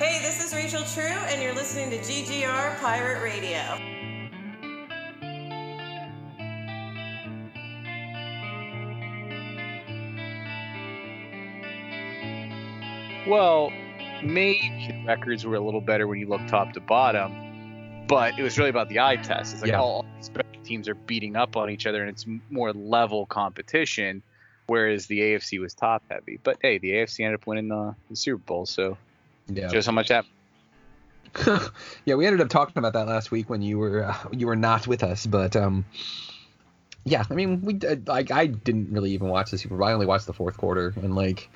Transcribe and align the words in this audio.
Hey, 0.00 0.18
this 0.22 0.42
is 0.42 0.54
Rachel 0.54 0.82
True, 0.94 1.02
and 1.28 1.42
you're 1.42 1.52
listening 1.52 1.90
to 1.90 1.98
GGR 1.98 2.78
Pirate 2.80 3.22
Radio. 3.22 3.60
Well, 13.28 13.70
maybe 14.24 14.88
the 14.88 15.04
records 15.06 15.44
were 15.44 15.56
a 15.56 15.60
little 15.60 15.82
better 15.82 16.06
when 16.06 16.18
you 16.18 16.26
look 16.26 16.46
top 16.46 16.72
to 16.72 16.80
bottom, 16.80 18.06
but 18.06 18.38
it 18.38 18.42
was 18.42 18.56
really 18.56 18.70
about 18.70 18.88
the 18.88 19.00
eye 19.00 19.16
test. 19.16 19.52
It's 19.52 19.60
like 19.62 19.72
Yeah. 19.72 19.80
all 19.80 20.06
these 20.16 20.30
teams 20.64 20.88
are 20.88 20.94
beating 20.94 21.36
up 21.36 21.58
on 21.58 21.68
each 21.68 21.84
other, 21.86 22.00
and 22.00 22.08
it's 22.08 22.24
more 22.48 22.72
level 22.72 23.26
competition, 23.26 24.22
whereas 24.66 25.08
the 25.08 25.20
AFC 25.20 25.58
was 25.58 25.74
top 25.74 26.02
heavy. 26.10 26.38
But 26.42 26.56
hey, 26.62 26.78
the 26.78 26.92
AFC 26.92 27.22
ended 27.22 27.40
up 27.40 27.46
winning 27.46 27.68
the, 27.68 27.94
the 28.08 28.16
Super 28.16 28.42
Bowl, 28.42 28.64
so 28.64 28.96
Yeah. 29.56 29.68
shows 29.68 29.86
how 29.86 29.92
much 29.92 30.08
that. 30.08 30.24
yeah, 32.04 32.14
we 32.16 32.26
ended 32.26 32.40
up 32.40 32.48
talking 32.48 32.74
about 32.76 32.92
that 32.94 33.06
last 33.06 33.30
week 33.30 33.48
when 33.48 33.62
you 33.62 33.78
were 33.78 34.04
uh, 34.04 34.16
you 34.32 34.46
were 34.46 34.56
not 34.56 34.86
with 34.86 35.02
us, 35.02 35.26
but 35.26 35.54
um, 35.54 35.84
yeah, 37.04 37.24
I 37.30 37.34
mean, 37.34 37.62
we 37.62 37.74
did- 37.74 38.08
like 38.08 38.30
I 38.30 38.46
didn't 38.46 38.92
really 38.92 39.12
even 39.12 39.28
watch 39.28 39.50
the 39.50 39.58
Super 39.58 39.76
Bowl. 39.76 39.86
I 39.86 39.92
only 39.92 40.06
watched 40.06 40.26
the 40.26 40.32
fourth 40.32 40.56
quarter, 40.56 40.92
and 40.96 41.14
like, 41.14 41.48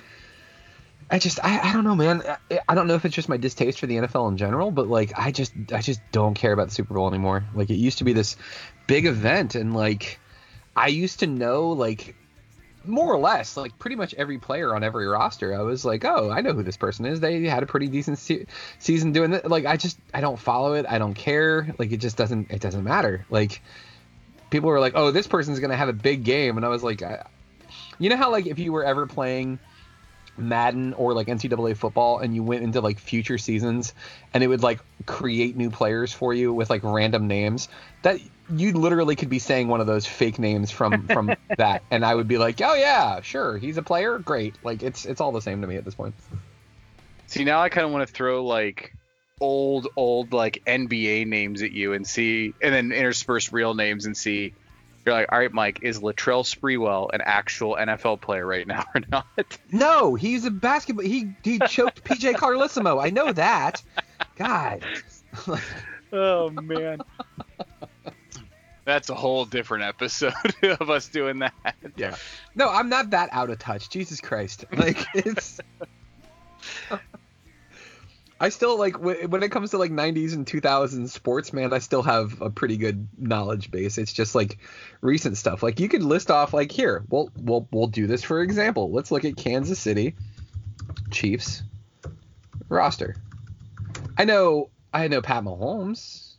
I 1.11 1.19
just 1.19 1.39
I, 1.45 1.71
I 1.71 1.73
don't 1.73 1.85
know, 1.85 1.97
man. 1.97 2.23
I, 2.51 2.61
I 2.69 2.75
don't 2.75 2.87
know 2.87 2.95
if 2.95 3.05
it's 3.05 3.15
just 3.15 3.29
my 3.29 3.37
distaste 3.37 3.81
for 3.81 3.87
the 3.87 3.97
NFL 3.97 4.29
in 4.31 4.37
general, 4.37 4.71
but 4.71 4.87
like 4.89 5.13
I 5.19 5.33
just 5.33 5.53
I 5.73 5.81
just 5.81 6.01
don't 6.13 6.35
care 6.35 6.53
about 6.53 6.69
the 6.69 6.75
Super 6.75 6.95
Bowl 6.95 7.09
anymore. 7.09 7.45
Like 7.55 7.69
it 7.71 7.77
used 7.77 7.99
to 7.99 8.05
be 8.05 8.13
this 8.13 8.37
big 8.87 9.07
event, 9.07 9.55
and 9.55 9.75
like 9.75 10.21
I 10.77 10.87
used 10.89 11.21
to 11.21 11.27
know 11.27 11.71
like 11.71 12.15
more 12.87 13.13
or 13.13 13.19
less 13.19 13.57
like 13.57 13.79
pretty 13.79 13.97
much 13.97 14.15
every 14.15 14.39
player 14.39 14.75
on 14.75 14.83
every 14.83 15.07
roster. 15.07 15.55
I 15.55 15.63
was 15.63 15.85
like, 15.85 16.05
oh, 16.05 16.31
I 16.31 16.41
know 16.41 16.53
who 16.53 16.63
this 16.63 16.77
person 16.77 17.07
is. 17.07 17.21
They 17.21 17.45
had 17.45 17.63
a 17.63 17.67
pretty 17.67 17.89
decent 17.89 18.19
se- 18.19 18.47
season 18.79 19.13
doing 19.13 19.33
that. 19.33 19.51
Like 19.51 19.67
I 19.67 19.77
just 19.77 19.99
I 20.13 20.21
don't 20.21 20.39
follow 20.39 20.75
it. 20.75 20.87
I 20.89 20.99
don't 20.99 21.15
care. 21.15 21.75
Like 21.79 21.93
it 21.93 21.99
just 21.99 22.17
doesn't 22.17 22.51
it 22.51 22.61
doesn't 22.61 22.85
matter. 22.85 23.27
Like 23.31 23.63
people 24.51 24.69
were 24.69 24.81
like, 24.81 24.93
oh, 24.95 25.11
this 25.11 25.27
person's 25.27 25.61
gonna 25.61 25.77
have 25.77 25.89
a 25.89 25.95
big 25.95 26.25
game, 26.25 26.57
and 26.57 26.65
I 26.65 26.69
was 26.69 26.83
like, 26.83 27.03
I, 27.03 27.27
you 27.99 28.11
know 28.11 28.17
how 28.17 28.31
like 28.31 28.47
if 28.47 28.59
you 28.59 28.73
were 28.73 28.85
ever 28.85 29.07
playing 29.07 29.59
Madden 30.37 30.95
or 30.95 31.15
like 31.15 31.29
NCAA 31.29 31.77
football 31.77 32.19
and 32.19 32.35
you 32.35 32.43
went 32.43 32.63
into 32.63 32.81
like 32.81 32.99
future 32.99 33.39
seasons 33.39 33.95
and 34.33 34.43
it 34.43 34.49
would 34.49 34.63
like 34.63 34.81
create 35.07 35.57
new 35.57 35.71
players 35.71 36.13
for 36.13 36.35
you 36.35 36.53
with 36.53 36.71
like 36.71 36.83
random 36.83 37.29
names 37.29 37.69
that 38.03 38.19
you 38.51 38.73
literally 38.73 39.17
could 39.17 39.31
be 39.31 39.39
saying 39.39 39.69
one 39.69 39.81
of 39.81 39.87
those 39.87 40.07
fake 40.07 40.39
names 40.39 40.71
from 40.71 41.07
from 41.07 41.35
that 41.57 41.83
and 41.91 42.05
I 42.05 42.15
would 42.15 42.29
be 42.29 42.39
like, 42.39 42.61
"Oh 42.61 42.75
yeah, 42.75 43.21
sure, 43.23 43.57
he's 43.57 43.79
a 43.79 43.83
player. 43.83 44.19
Great." 44.19 44.57
Like 44.63 44.83
it's 44.83 45.05
it's 45.05 45.21
all 45.21 45.33
the 45.33 45.41
same 45.41 45.61
to 45.63 45.67
me 45.67 45.77
at 45.77 45.85
this 45.85 45.95
point. 45.95 46.15
See, 47.27 47.45
now 47.45 47.61
I 47.63 47.69
kind 47.69 47.87
of 47.87 47.93
want 47.93 48.07
to 48.07 48.13
throw 48.13 48.45
like 48.45 48.93
old, 49.41 49.89
old 49.97 50.33
like 50.33 50.63
NBA 50.67 51.27
names 51.27 51.63
at 51.63 51.73
you 51.73 51.93
and 51.93 52.07
see, 52.07 52.55
and 52.61 52.75
then 52.75 52.93
intersperse 52.93 53.53
real 53.53 53.75
names 53.75 54.07
and 54.07 54.17
see. 54.17 54.55
You're 55.05 55.15
like, 55.15 55.31
all 55.31 55.39
right, 55.39 55.53
Mike, 55.53 55.81
is 55.83 56.01
Latrell 56.01 56.45
Sprewell 56.45 57.11
an 57.13 57.21
actual 57.25 57.77
NFL 57.77 58.21
player 58.23 58.47
right 58.47 58.67
now 58.67 58.85
or 58.95 59.03
not? 59.11 59.27
No, 59.71 60.15
he's 60.15 60.45
a 60.45 60.51
basketball 60.51 61.05
he 61.05 61.33
he 61.43 61.59
choked 61.59 62.05
PJ 62.05 62.35
Carlesimo. 62.35 63.05
I 63.05 63.11
know 63.11 63.33
that. 63.33 63.83
God. 64.37 64.85
Oh 66.17 66.49
man. 66.49 67.01
That's 68.85 69.09
a 69.11 69.15
whole 69.15 69.47
different 69.47 69.83
episode 69.83 70.33
of 70.63 70.91
us 70.91 71.09
doing 71.09 71.41
that. 71.41 71.75
Yeah. 71.97 72.15
No, 72.55 72.69
I'm 72.69 72.89
not 72.89 73.11
that 73.11 73.31
out 73.33 73.51
of 73.51 73.59
touch. 73.59 73.91
Jesus 73.91 74.21
Christ. 74.21 74.65
Like 74.73 75.05
it's 75.15 75.61
I 78.41 78.49
still 78.49 78.77
like 78.79 78.99
when 78.99 79.43
it 79.43 79.51
comes 79.51 79.71
to 79.71 79.79
like 79.79 79.93
90s 79.93 80.35
and 80.35 80.45
2000s 80.45 81.09
sports, 81.09 81.53
man, 81.53 81.73
I 81.73 81.79
still 81.79 82.03
have 82.03 82.41
a 82.43 82.51
pretty 82.51 82.77
good 82.77 83.07
knowledge 83.17 83.71
base. 83.71 83.97
It's 83.97 84.13
just 84.13 84.35
like 84.35 84.59
recent 85.01 85.37
stuff. 85.37 85.63
Like 85.63 85.79
you 85.79 85.89
could 85.89 86.03
list 86.03 86.31
off 86.31 86.53
like 86.53 86.73
here, 86.73 87.05
we'll 87.09 87.31
we'll 87.37 87.69
we'll 87.71 87.87
do 87.87 88.07
this 88.07 88.25
for 88.25 88.43
example. 88.43 88.91
Let's 88.91 89.11
look 89.11 89.25
at 89.25 89.37
Kansas 89.37 89.79
City 89.79 90.17
Chiefs 91.11 91.63
roster. 92.69 93.17
I 94.19 94.25
know 94.25 94.71
I 94.93 95.07
know 95.09 95.23
Pat 95.23 95.45
Mahomes, 95.45 96.35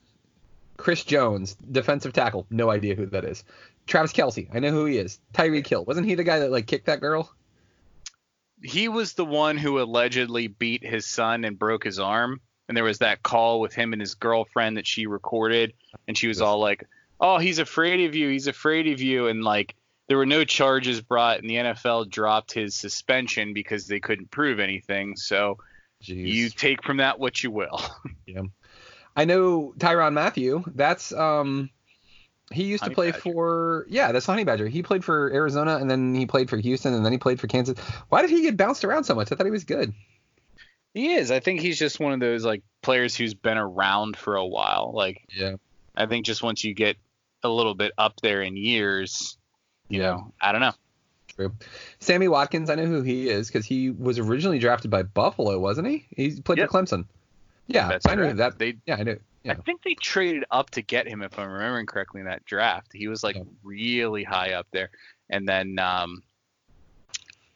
Chris 0.78 1.03
Jones, 1.03 1.56
defensive 1.72 2.14
tackle, 2.14 2.46
no 2.50 2.69
idea 2.69 2.96
who 2.96 3.06
that 3.08 3.24
is. 3.24 3.44
Travis 3.88 4.14
Kelce, 4.14 4.50
I 4.53 4.59
know 4.59 4.72
who 4.72 4.86
he 4.86 4.98
is. 4.98 5.19
Tyreek 5.34 5.68
Hill. 5.68 5.86
wasn't 5.86 6.08
he 6.08 6.16
the 6.16 6.24
guy 6.24 6.40
that 6.40 6.52
like 6.52 6.68
kicked 6.68 6.88
that 6.88 7.00
girl? 7.00 7.31
He 8.64 8.88
was 8.88 9.14
the 9.14 9.26
one 9.26 9.58
who 9.58 9.82
allegedly 9.82 10.48
beat 10.48 10.84
his 10.84 11.06
son 11.06 11.44
and 11.44 11.60
broke 11.60 11.84
his 11.84 12.00
arm. 12.00 12.42
And 12.68 12.76
there 12.76 12.84
was 12.84 13.00
that 13.00 13.22
call 13.22 13.60
with 13.60 13.74
him 13.74 13.94
and 13.94 14.02
his 14.02 14.16
girlfriend 14.16 14.78
that 14.78 14.88
she 14.88 15.06
recorded. 15.06 15.74
And 16.08 16.18
she 16.18 16.28
was 16.28 16.42
all 16.42 16.60
like, 16.60 16.88
oh, 17.20 17.38
he's 17.38 17.60
afraid 17.60 18.08
of 18.08 18.16
you. 18.16 18.30
He's 18.30 18.48
afraid 18.48 18.88
of 18.88 19.02
you. 19.02 19.28
And 19.28 19.44
like, 19.44 19.76
there 20.08 20.18
were 20.18 20.26
no 20.26 20.44
charges 20.44 21.02
brought, 21.02 21.40
and 21.40 21.50
the 21.50 21.56
NFL 21.56 22.10
dropped 22.10 22.54
his 22.54 22.76
suspension 22.76 23.54
because 23.54 23.88
they 23.88 24.00
couldn't 24.00 24.30
prove 24.32 24.60
anything. 24.60 25.16
So 25.16 25.58
Jeez. 26.04 26.28
you 26.28 26.50
take 26.50 26.84
from 26.84 26.98
that 26.98 27.20
what 27.20 27.44
you 27.44 27.52
will. 27.52 27.82
Yeah. 28.28 28.42
I 29.16 29.26
know 29.26 29.74
Tyrann 29.78 30.14
Mathieu. 30.14 30.64
That's 30.74 31.14
um 31.14 31.70
he 32.51 32.63
used 32.66 32.83
Honey 32.83 32.91
to 32.91 32.95
play 32.95 33.11
Badger. 33.11 33.22
for 33.22 33.85
yeah, 33.89 34.11
that's 34.11 34.25
Honey 34.25 34.44
Badger. 34.44 34.67
He 34.67 34.83
played 34.83 35.03
for 35.03 35.31
Arizona 35.33 35.78
and 35.78 35.89
then 35.89 36.13
he 36.13 36.25
played 36.25 36.50
for 36.50 36.57
Houston 36.57 36.94
and 36.94 37.03
then 37.06 37.11
he 37.11 37.17
played 37.17 37.39
for 37.39 37.47
Kansas. 37.47 37.78
Why 38.09 38.22
did 38.22 38.29
he 38.29 38.41
get 38.41 38.56
bounced 38.57 38.83
around 38.85 39.03
so 39.06 39.16
much? 39.16 39.31
I 39.31 39.35
thought 39.35 39.45
he 39.45 39.51
was 39.51 39.63
good. 39.63 39.94
He 40.94 41.13
is. 41.16 41.29
I 41.31 41.39
think 41.39 41.59
he's 41.59 41.78
just 41.78 42.00
one 42.00 42.13
of 42.13 42.19
those 42.19 42.45
like 42.45 42.63
players 42.81 43.16
who's 43.16 43.33
been 43.33 43.57
around 43.57 44.16
for 44.16 44.35
a 44.35 44.45
while. 44.45 44.91
Like 44.94 45.23
Yeah. 45.35 45.56
I 45.95 46.06
think 46.06 46.25
just 46.25 46.44
once 46.44 46.63
you 46.63 46.73
get 46.73 46.97
a 47.44 47.50
little 47.50 47.73
bit 47.75 47.91
up 47.97 48.13
there 48.22 48.41
in 48.41 48.56
years, 48.57 49.38
you 49.89 50.00
know, 50.01 50.31
I 50.41 50.51
don't 50.51 50.62
know. 50.62 50.73
True. 51.35 51.51
Sammy 52.00 52.27
Watkins, 52.29 52.69
I 52.69 52.75
know 52.75 52.85
who 52.85 53.01
he 53.01 53.27
is 53.29 53.47
because 53.47 53.66
he 53.66 53.89
was 53.89 54.19
originally 54.19 54.57
drafted 54.59 54.89
by 54.89 55.03
Buffalo, 55.03 55.59
wasn't 55.59 55.88
he? 55.88 56.06
He 56.16 56.39
played 56.41 56.59
Yep. 56.59 56.69
for 56.69 56.81
Clemson. 56.81 57.06
Yeah, 57.67 57.88
That's 57.89 58.06
I 58.07 58.16
knew 58.16 58.22
correct. 58.22 58.38
that. 58.38 58.59
They 58.59 58.75
Yeah, 58.85 58.95
I 59.00 59.03
knew. 59.03 59.19
I 59.47 59.53
think 59.56 59.83
they 59.83 59.94
traded 59.95 60.45
up 60.51 60.72
to 60.72 60.81
get 60.81 61.07
him 61.07 61.22
if 61.22 61.38
I'm 61.38 61.50
remembering 61.50 61.85
correctly 61.85 62.22
in 62.22 62.28
that 62.28 62.45
draft. 62.45 62.91
He 62.94 63.07
was 63.07 63.23
like 63.23 63.35
Yeah. 63.35 63.44
really 63.63 64.23
high 64.23 64.53
up 64.53 64.67
there. 64.72 64.89
And 65.29 65.47
then 65.47 65.78
um 65.79 66.23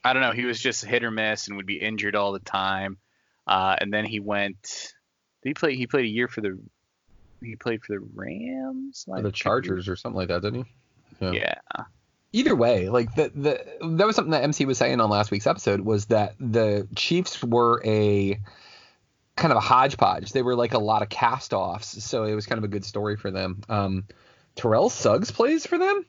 I 0.04 0.14
don't 0.14 0.22
know, 0.22 0.32
he 0.32 0.46
was 0.46 0.60
just 0.60 0.86
hit 0.86 1.04
or 1.04 1.12
miss 1.12 1.48
and 1.48 1.58
would 1.58 1.66
be 1.66 1.78
injured 1.82 2.16
all 2.16 2.32
the 2.32 2.40
time. 2.40 2.98
Uh 3.48 3.76
and 3.80 3.92
then 3.94 4.06
he 4.06 4.20
went 4.20 4.94
he 5.44 5.54
played 5.54 5.78
he 5.78 5.88
played 5.88 6.06
a 6.06 6.10
year 6.10 6.28
for 6.28 6.42
the 6.42 6.60
he 7.42 7.56
played 7.56 7.84
for 7.84 7.94
the 7.94 8.06
Rams 8.16 9.06
Or 9.08 9.16
like 9.16 9.24
the 9.24 9.32
Chargers 9.32 9.88
or 9.88 9.96
something 9.96 10.18
like 10.18 10.28
that, 10.28 10.42
didn't 10.42 10.66
he? 10.66 11.26
Yeah. 11.26 11.32
Yeah. 11.76 11.84
either 12.34 12.56
way, 12.56 12.90
like 12.90 13.14
the 13.16 13.32
the 13.34 13.96
that 13.98 14.06
was 14.06 14.16
something 14.16 14.32
that 14.32 14.44
MC 14.44 14.66
was 14.66 14.78
saying 14.78 15.00
on 15.02 15.10
last 15.10 15.32
week's 15.32 15.48
episode 15.48 15.82
was 15.82 16.06
that 16.08 16.36
the 16.40 16.88
Chiefs 16.96 17.44
were 17.44 17.82
a 17.86 18.40
kind 19.40 19.52
of 19.52 19.58
a 19.58 19.62
hodgepodge. 19.62 20.32
They 20.32 20.42
were 20.42 20.56
like 20.56 20.74
a 20.74 20.80
lot 20.80 21.02
of 21.02 21.10
cast-offs, 21.10 22.04
so 22.04 22.24
it 22.26 22.34
was 22.36 22.46
kind 22.46 22.58
of 22.58 22.64
a 22.64 22.68
good 22.68 22.86
story 22.86 23.16
for 23.18 23.32
them. 23.32 23.62
Um, 23.70 24.06
Terrell 24.56 24.90
Suggs 24.90 25.32
plays 25.32 25.66
for 25.66 25.78
them. 25.78 26.06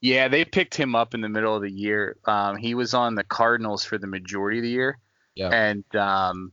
Yeah, 0.00 0.28
they 0.28 0.44
picked 0.44 0.76
him 0.76 0.94
up 0.94 1.14
in 1.14 1.20
the 1.20 1.28
middle 1.28 1.54
of 1.56 1.62
the 1.62 1.70
year. 1.70 2.16
Um, 2.24 2.56
he 2.56 2.74
was 2.74 2.94
on 2.94 3.14
the 3.16 3.24
Cardinals 3.24 3.84
for 3.84 3.98
the 3.98 4.06
majority 4.06 4.58
of 4.58 4.62
the 4.62 4.70
year, 4.70 4.98
Yeah. 5.34 5.48
and 5.48 5.84
um, 5.96 6.52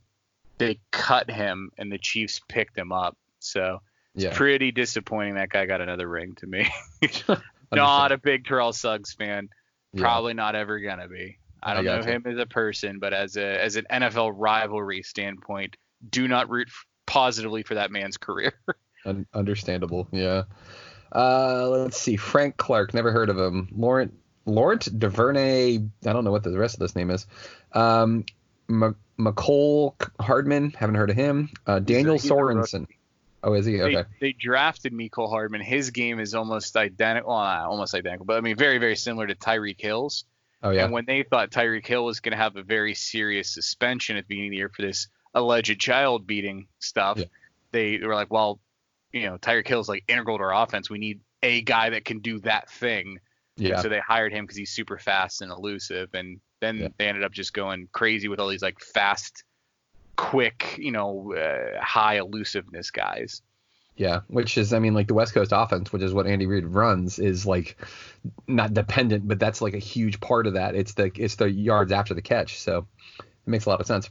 they 0.57 0.79
cut 0.91 1.29
him, 1.29 1.71
and 1.77 1.91
the 1.91 1.99
Chiefs 1.99 2.41
picked 2.49 2.77
him 2.77 2.91
up. 2.91 3.15
So 3.39 3.81
it's 4.15 4.23
Yeah, 4.23 4.33
pretty 4.35 4.71
disappointing 4.71 5.35
that 5.35 5.49
guy 5.49 5.67
got 5.67 5.81
another 5.81 6.07
ring 6.09 6.33
to 6.35 6.47
me. 6.47 6.67
not 7.71 8.11
a 8.11 8.17
big 8.17 8.45
Terrell 8.45 8.73
Suggs 8.73 9.13
fan. 9.13 9.49
Yeah. 9.93 10.01
Probably 10.01 10.33
not 10.33 10.55
ever 10.55 10.79
gonna 10.79 11.07
be. 11.07 11.37
I 11.65 11.71
I 11.71 11.73
don't 11.73 11.85
know 11.85 11.97
gotcha. 11.97 12.11
him 12.11 12.23
as 12.27 12.37
a 12.37 12.45
person, 12.45 12.99
but 12.99 13.13
as 13.13 13.37
a 13.37 13.61
as 13.61 13.75
an 13.75 13.85
NFL 13.91 14.33
rivalry 14.35 15.01
standpoint, 15.01 15.75
do 16.09 16.27
not 16.27 16.49
root 16.49 16.67
f- 16.69 16.85
positively 17.05 17.63
for 17.63 17.75
that 17.75 17.91
man's 17.91 18.17
career. 18.17 18.53
Un- 19.05 19.27
understandable. 19.33 20.07
Yeah. 20.11 20.43
Uh, 21.11 21.67
let's 21.69 21.97
see. 21.97 22.15
Frank 22.15 22.57
Clark. 22.57 22.93
Never 22.93 23.11
heard 23.11 23.29
of 23.29 23.37
him. 23.37 23.69
Laurent 23.75 24.13
Laurent 24.45 24.99
Duvernay. 24.99 25.77
I 25.77 26.13
don't 26.13 26.23
know 26.23 26.31
what 26.31 26.43
the 26.43 26.57
rest 26.57 26.75
of 26.75 26.79
this 26.79 26.95
name 26.95 27.09
is. 27.09 27.25
Um, 27.73 28.25
M- 28.69 28.95
Mecole 29.19 29.95
Hardman. 30.19 30.71
Haven't 30.71 30.95
heard 30.95 31.09
of 31.09 31.15
him. 31.15 31.49
Uh, 31.65 31.79
Daniel 31.79 32.17
Sorensen. 32.17 32.87
Oh, 33.43 33.53
is 33.53 33.65
he? 33.65 33.79
Okay. 33.79 34.03
they 34.19 34.33
drafted 34.33 34.91
Miko 34.91 35.27
Hardman. 35.27 35.61
His 35.61 35.91
game 35.91 36.19
is 36.19 36.33
almost 36.33 36.75
identical, 36.75 37.29
well, 37.29 37.69
almost 37.69 37.93
identical, 37.93 38.25
but 38.25 38.37
I 38.37 38.41
mean 38.41 38.57
very 38.57 38.79
very 38.79 38.95
similar 38.95 39.27
to 39.27 39.35
Tyreek 39.35 39.79
Hill's. 39.79 40.25
Oh 40.65 40.71
yeah. 40.71 40.83
And 40.83 40.91
when 40.93 41.05
they 41.05 41.23
thought 41.23 41.51
Tyreek 41.51 41.85
Hill 41.85 42.03
was 42.05 42.19
going 42.19 42.31
to 42.31 42.37
have 42.37 42.55
a 42.55 42.63
very 42.63 42.93
serious 42.95 43.49
suspension 43.53 44.17
at 44.17 44.23
the 44.25 44.27
beginning 44.29 44.49
of 44.49 44.51
the 44.51 44.57
year 44.57 44.69
for 44.75 44.81
this 44.81 45.07
alleged 45.33 45.79
child 45.79 46.25
beating 46.25 46.67
stuff, 46.79 47.17
Yeah. 47.19 47.25
they 47.71 47.99
were 47.99 48.15
like, 48.15 48.31
well, 48.31 48.59
you 49.13 49.23
know, 49.27 49.37
Tyreek 49.37 49.67
Hill's 49.67 49.87
like 49.87 50.03
integral 50.07 50.37
to 50.37 50.43
our 50.43 50.53
offense. 50.63 50.89
We 50.89 50.97
need 50.97 51.19
a 51.43 51.61
guy 51.61 51.91
that 51.91 52.03
can 52.03 52.19
do 52.19 52.39
that 52.39 52.69
thing. 52.69 53.19
And 53.57 53.67
Yeah. 53.67 53.81
so 53.81 53.89
they 53.89 53.99
hired 53.99 54.33
him 54.33 54.43
because 54.45 54.57
he's 54.57 54.71
super 54.71 54.97
fast 54.97 55.41
and 55.41 55.51
elusive. 55.51 56.09
And 56.13 56.41
then 56.61 56.77
Yeah. 56.77 56.87
they 56.97 57.07
ended 57.07 57.23
up 57.23 57.31
just 57.31 57.53
going 57.53 57.87
crazy 57.91 58.27
with 58.27 58.39
all 58.39 58.47
these 58.47 58.63
like 58.63 58.79
fast 58.79 59.43
quick, 60.15 60.75
you 60.77 60.91
know, 60.91 61.33
uh, 61.35 61.79
high 61.81 62.15
elusiveness 62.17 62.89
guys. 62.91 63.41
Yeah, 63.97 64.21
which 64.27 64.57
is, 64.57 64.73
I 64.73 64.79
mean, 64.79 64.93
like 64.93 65.07
the 65.07 65.13
West 65.13 65.33
Coast 65.33 65.51
offense, 65.55 65.93
which 65.93 66.01
is 66.01 66.13
what 66.13 66.27
Andy 66.27 66.47
Reid 66.47 66.65
runs, 66.65 67.17
is 67.17 67.45
like 67.45 67.77
not 68.47 68.73
dependent, 68.73 69.25
but 69.27 69.39
that's 69.39 69.61
like 69.61 69.73
a 69.73 69.79
huge 69.79 70.19
part 70.19 70.47
of 70.47 70.53
that. 70.55 70.75
It's 70.75 70.93
the 70.95 71.11
it's 71.15 71.35
the 71.35 71.49
yards 71.49 71.93
after 71.93 72.13
the 72.13 72.21
catch, 72.21 72.59
so 72.59 72.85
it 73.19 73.25
makes 73.45 73.65
a 73.65 73.69
lot 73.69 73.79
of 73.79 73.87
sense. 73.87 74.09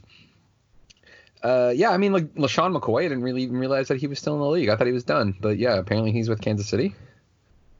Uh, 1.43 1.71
yeah, 1.75 1.91
I 1.91 1.97
mean, 1.97 2.13
like 2.13 2.33
LeSean 2.33 2.75
McCoy, 2.75 3.01
I 3.01 3.09
didn't 3.09 3.23
really 3.23 3.43
even 3.43 3.57
realize 3.57 3.89
that 3.89 3.97
he 3.97 4.07
was 4.07 4.17
still 4.17 4.33
in 4.33 4.39
the 4.39 4.47
league. 4.47 4.69
I 4.69 4.75
thought 4.75 4.87
he 4.87 4.93
was 4.93 5.03
done, 5.03 5.35
but 5.39 5.57
yeah, 5.59 5.75
apparently 5.75 6.11
he's 6.11 6.27
with 6.29 6.41
Kansas 6.41 6.67
City. 6.67 6.95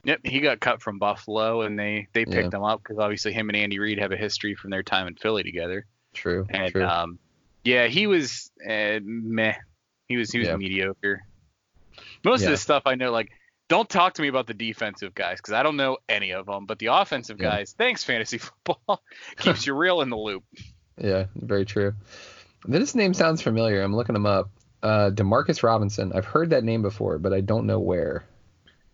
Yep, 0.03 0.19
he 0.23 0.39
got 0.41 0.59
cut 0.59 0.83
from 0.83 0.99
Buffalo, 0.99 1.61
and 1.61 1.79
they 1.79 2.07
they 2.13 2.25
picked 2.25 2.53
Yeah. 2.53 2.59
him 2.59 2.63
up 2.63 2.83
because 2.83 2.99
obviously 2.99 3.33
him 3.33 3.49
and 3.49 3.55
Andy 3.55 3.79
Reid 3.79 3.97
have 3.97 4.11
a 4.11 4.17
history 4.17 4.53
from 4.53 4.69
their 4.69 4.83
time 4.83 5.07
in 5.07 5.15
Philly 5.15 5.41
together. 5.41 5.87
True, 6.13 6.45
And 6.51 6.71
true. 6.71 6.85
um, 6.85 7.17
yeah, 7.63 7.87
he 7.87 8.05
was 8.05 8.51
uh, 8.69 8.99
meh. 9.03 9.55
He 10.07 10.17
was 10.17 10.31
he 10.31 10.37
was 10.37 10.49
Yeah. 10.49 10.57
mediocre. 10.57 11.23
Most 12.25 12.41
Yeah. 12.41 12.47
of 12.47 12.51
the 12.51 12.57
stuff 12.57 12.83
I 12.85 12.95
know, 12.95 13.11
like, 13.11 13.31
don't 13.69 13.89
talk 13.89 14.15
to 14.15 14.21
me 14.21 14.27
about 14.27 14.47
the 14.47 14.53
defensive 14.53 15.15
guys 15.15 15.37
because 15.37 15.53
I 15.53 15.63
don't 15.63 15.77
know 15.77 15.97
any 16.09 16.31
of 16.31 16.45
them. 16.45 16.65
But 16.65 16.79
the 16.79 16.87
offensive 16.87 17.39
Yeah. 17.39 17.49
guys, 17.51 17.73
thanks 17.77 18.03
fantasy 18.03 18.37
football, 18.65 19.01
keeps 19.37 19.65
you 19.65 19.73
real 19.75 20.01
in 20.01 20.09
the 20.09 20.17
loop. 20.17 20.43
yeah, 21.01 21.25
very 21.35 21.65
true. 21.65 21.93
This 22.67 22.95
name 22.95 23.13
sounds 23.13 23.41
familiar. 23.41 23.81
I'm 23.81 23.95
looking 23.95 24.15
him 24.15 24.25
up. 24.25 24.49
Uh, 24.83 25.09
Demarcus 25.11 25.63
Robinson. 25.63 26.11
I've 26.13 26.25
heard 26.25 26.49
that 26.51 26.63
name 26.63 26.81
before, 26.81 27.17
but 27.17 27.33
I 27.33 27.41
don't 27.41 27.65
know 27.65 27.79
where. 27.79 28.25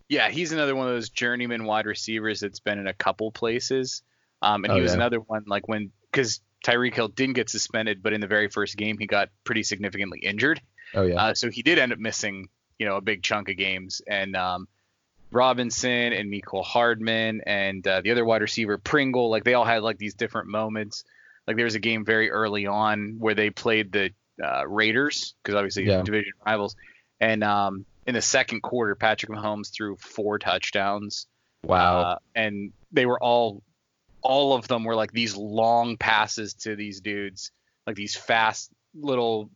Yeah, 0.08 0.28
he's 0.30 0.52
another 0.52 0.74
one 0.76 0.86
of 0.88 0.94
those 0.94 1.08
journeyman 1.10 1.64
wide 1.64 1.86
receivers 1.86 2.40
that's 2.40 2.60
been 2.60 2.78
in 2.78 2.86
a 2.86 2.92
couple 2.94 3.30
places. 3.32 4.02
Um, 4.42 4.64
and 4.64 4.72
Oh, 4.72 4.76
he 4.76 4.82
was 4.82 4.90
yeah. 4.92 4.96
another 4.96 5.20
one 5.20 5.44
like 5.46 5.68
when 5.68 5.90
because 6.10 6.40
Tyreek 6.66 6.94
Hill 6.94 7.08
didn't 7.08 7.34
get 7.34 7.48
suspended, 7.50 8.02
but 8.02 8.12
in 8.12 8.20
the 8.20 8.26
very 8.26 8.48
first 8.48 8.76
game 8.76 8.98
he 8.98 9.06
got 9.06 9.30
pretty 9.44 9.62
significantly 9.62 10.18
injured. 10.20 10.60
Oh 10.94 11.02
yeah, 11.02 11.14
Uh, 11.22 11.34
so 11.34 11.50
he 11.50 11.62
did 11.62 11.78
end 11.78 11.92
up 11.92 11.98
missing, 11.98 12.48
you 12.82 12.88
know, 12.88 12.96
a 12.96 13.00
big 13.00 13.22
chunk 13.22 13.48
of 13.48 13.56
games. 13.56 14.02
And 14.08 14.34
um, 14.34 14.66
Robinson 15.30 16.12
and 16.12 16.28
Miko 16.28 16.62
Hardman 16.62 17.42
and 17.46 17.86
uh, 17.86 18.00
the 18.00 18.10
other 18.10 18.24
wide 18.24 18.42
receiver 18.42 18.76
Pringle, 18.76 19.30
like 19.30 19.44
they 19.44 19.54
all 19.54 19.64
had 19.64 19.84
like 19.84 19.98
these 19.98 20.14
different 20.14 20.48
moments. 20.48 21.04
Like 21.46 21.54
there 21.54 21.64
was 21.64 21.76
a 21.76 21.80
game 21.80 22.04
very 22.04 22.28
early 22.30 22.66
on 22.66 23.16
where 23.20 23.34
they 23.34 23.50
played 23.50 23.92
the 23.92 24.10
uh, 24.42 24.66
Raiders 24.66 25.34
because 25.42 25.54
obviously 25.54 25.84
Yeah. 25.86 26.02
division 26.02 26.32
rivals, 26.44 26.74
and 27.20 27.44
um, 27.44 27.84
in 28.04 28.14
the 28.14 28.22
second 28.22 28.62
quarter, 28.62 28.96
Patrick 28.96 29.30
Mahomes 29.30 29.72
threw 29.72 29.94
four 29.96 30.40
touchdowns. 30.40 31.26
wow. 31.62 32.00
Uh, 32.02 32.16
and 32.34 32.72
they 32.90 33.06
were 33.06 33.22
all, 33.22 33.62
all 34.22 34.54
of 34.54 34.66
them 34.66 34.82
were 34.82 34.96
like 34.96 35.12
these 35.12 35.36
long 35.36 35.96
passes 35.96 36.54
to 36.54 36.74
these 36.74 37.00
dudes, 37.00 37.52
like 37.86 37.94
these 37.94 38.16
fast 38.16 38.70
little, 38.94 39.50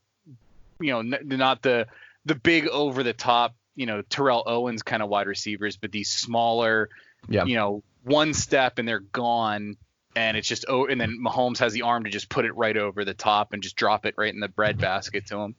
you 0.81 0.93
know, 0.93 1.01
n- 1.01 1.19
not 1.25 1.61
the 1.63 1.87
the 2.27 2.35
big 2.35 2.69
over 2.69 3.03
the 3.03 3.13
top, 3.15 3.55
you 3.75 3.87
know, 3.87 4.03
Terrell 4.03 4.43
Owens 4.47 4.83
kind 4.83 5.03
of 5.03 5.09
wide 5.09 5.27
receivers, 5.27 5.77
but 5.77 5.93
these 5.93 6.11
smaller, 6.11 6.91
Yeah. 7.29 7.45
you 7.45 7.55
know, 7.55 7.83
one 8.05 8.35
step 8.35 8.79
and 8.79 8.87
they're 8.87 9.01
gone. 9.01 9.77
And 10.15 10.37
it's 10.37 10.49
just 10.49 10.65
oh, 10.69 10.87
and 10.87 10.99
then 11.01 11.19
Mahomes 11.23 11.59
has 11.59 11.73
the 11.75 11.83
arm 11.83 12.05
to 12.05 12.11
just 12.11 12.29
put 12.31 12.45
it 12.47 12.57
right 12.57 12.77
over 12.77 13.05
the 13.05 13.13
top 13.15 13.53
and 13.53 13.63
just 13.63 13.77
drop 13.77 14.07
it 14.07 14.15
right 14.17 14.33
in 14.33 14.41
the 14.41 14.49
bread 14.49 14.79
basket 14.79 15.27
to 15.27 15.39
him. 15.39 15.55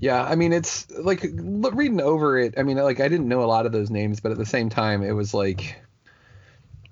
Yeah, 0.00 0.22
I 0.22 0.34
mean 0.34 0.52
it's 0.52 0.90
like 0.90 1.22
reading 1.22 2.00
over 2.00 2.38
it. 2.38 2.54
I 2.56 2.62
mean, 2.62 2.78
like 2.78 3.00
I 3.00 3.08
didn't 3.08 3.28
know 3.28 3.42
a 3.42 3.46
lot 3.46 3.66
of 3.66 3.72
those 3.72 3.90
names, 3.90 4.20
but 4.20 4.32
at 4.32 4.38
the 4.38 4.46
same 4.46 4.70
time, 4.70 5.02
it 5.02 5.12
was 5.12 5.34
like 5.34 5.76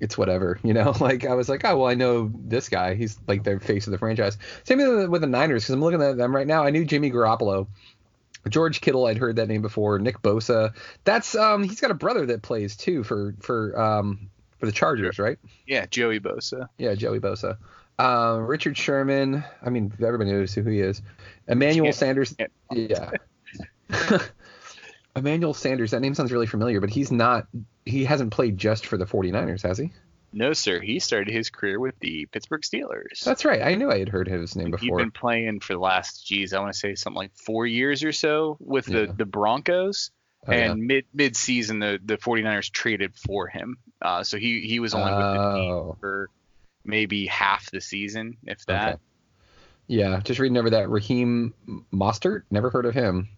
it's 0.01 0.17
whatever, 0.19 0.59
you 0.65 0.75
know. 0.75 0.93
Like 1.01 1.25
I 1.25 1.35
was 1.35 1.49
like, 1.49 1.65
oh 1.65 1.79
well, 1.79 1.89
I 1.89 1.95
know 1.95 2.31
this 2.35 2.69
guy. 2.69 2.95
He's 2.95 3.19
like 3.27 3.45
the 3.45 3.59
face 3.61 3.87
of 3.87 3.91
the 3.93 3.99
franchise. 3.99 4.39
Same 4.65 4.79
with 4.79 5.03
the, 5.03 5.11
with 5.11 5.21
the 5.21 5.27
Niners 5.27 5.63
because 5.65 5.75
I'm 5.75 5.81
looking 5.81 6.03
at 6.03 6.17
them 6.17 6.35
right 6.35 6.47
now. 6.47 6.65
I 6.65 6.71
knew 6.71 6.85
Jimmy 6.85 7.11
Garoppolo, 7.11 7.67
George 8.49 8.81
Kittle. 8.81 9.07
I'd 9.07 9.19
heard 9.19 9.37
that 9.37 9.49
name 9.49 9.63
before. 9.63 9.99
Nick 9.99 10.21
Bosa. 10.23 10.75
That's 11.05 11.35
um 11.35 11.63
he's 11.63 11.81
got 11.81 11.91
a 11.91 11.95
brother 11.95 12.27
that 12.27 12.43
plays 12.43 12.77
too 12.77 13.03
for 13.05 13.35
for 13.41 13.79
um 13.81 14.31
for 14.59 14.67
the 14.67 14.73
Chargers, 14.73 15.19
right? 15.19 15.39
Yeah, 15.67 15.87
Joey 15.87 16.19
Bosa. 16.21 16.69
Yeah, 16.79 16.95
Joey 16.95 17.21
Bosa. 17.21 17.59
Uh, 17.99 18.39
Richard 18.43 18.77
Sherman. 18.77 19.43
I 19.63 19.71
mean, 19.71 19.93
everybody 20.03 20.31
knows 20.31 20.53
who 20.55 20.63
he 20.65 20.81
is. 20.81 21.01
Emmanuel 21.49 21.87
Can't- 21.87 21.97
Sanders. 21.97 22.35
Yeah. 22.71 23.11
Emmanuel 25.17 25.55
Sanders. 25.55 25.91
That 25.93 26.01
name 26.01 26.15
sounds 26.15 26.31
really 26.33 26.47
familiar, 26.47 26.81
but 26.81 26.91
he's 26.91 27.11
not. 27.11 27.47
He 27.85 28.05
hasn't 28.05 28.33
played 28.33 28.59
just 28.59 28.87
for 28.87 28.97
the 28.97 29.07
49ers, 29.07 29.63
has 29.63 29.79
he? 29.79 29.93
No, 30.33 30.53
sir. 30.53 30.81
He 30.81 30.99
started 30.99 31.33
his 31.33 31.49
career 31.51 31.81
with 31.81 31.99
the 32.01 32.27
Pittsburgh 32.27 32.61
Steelers. 32.63 33.21
That's 33.25 33.45
right. 33.45 33.63
I 33.63 33.75
knew 33.75 33.91
I 33.91 33.99
had 33.99 34.09
heard 34.11 34.29
his 34.29 34.55
name 34.55 34.67
He's 34.73 34.81
before. 34.81 34.99
been 34.99 35.11
playing 35.13 35.61
for 35.61 35.73
the 35.73 35.79
last, 35.79 36.27
geez, 36.27 36.53
I 36.53 36.61
want 36.61 36.73
to 36.75 36.79
say 36.79 36.95
something 36.95 37.17
like 37.17 37.33
four 37.37 37.67
years 37.67 38.05
or 38.05 38.13
so 38.13 38.57
with 38.61 38.85
the, 38.87 39.05
Yeah. 39.07 39.13
the 39.17 39.25
Broncos. 39.25 40.11
Oh, 40.49 40.53
yeah. 40.53 40.71
and 40.73 40.83
mid 40.87 41.07
mid 41.15 41.37
season, 41.37 41.79
the, 41.81 41.99
the 42.05 42.19
49ers 42.19 42.71
traded 42.71 43.15
for 43.17 43.49
him. 43.49 43.79
Uh, 44.03 44.23
so 44.23 44.37
he, 44.37 44.61
he 44.61 44.79
was 44.79 44.95
only 44.95 45.11
with 45.11 45.21
the 45.21 45.55
team 45.55 45.73
Oh. 45.73 45.97
for 46.01 46.29
maybe 46.85 47.27
half 47.27 47.71
the 47.71 47.81
season, 47.81 48.37
if 48.47 48.65
that. 48.67 48.95
Okay. 48.95 49.03
Yeah, 49.89 50.21
just 50.23 50.39
reading 50.39 50.57
over 50.59 50.71
that. 50.71 50.89
Raheem 50.91 51.55
Mostert, 51.93 52.43
never 52.51 52.71
heard 52.71 52.87
of 52.87 52.95
him. 52.95 53.29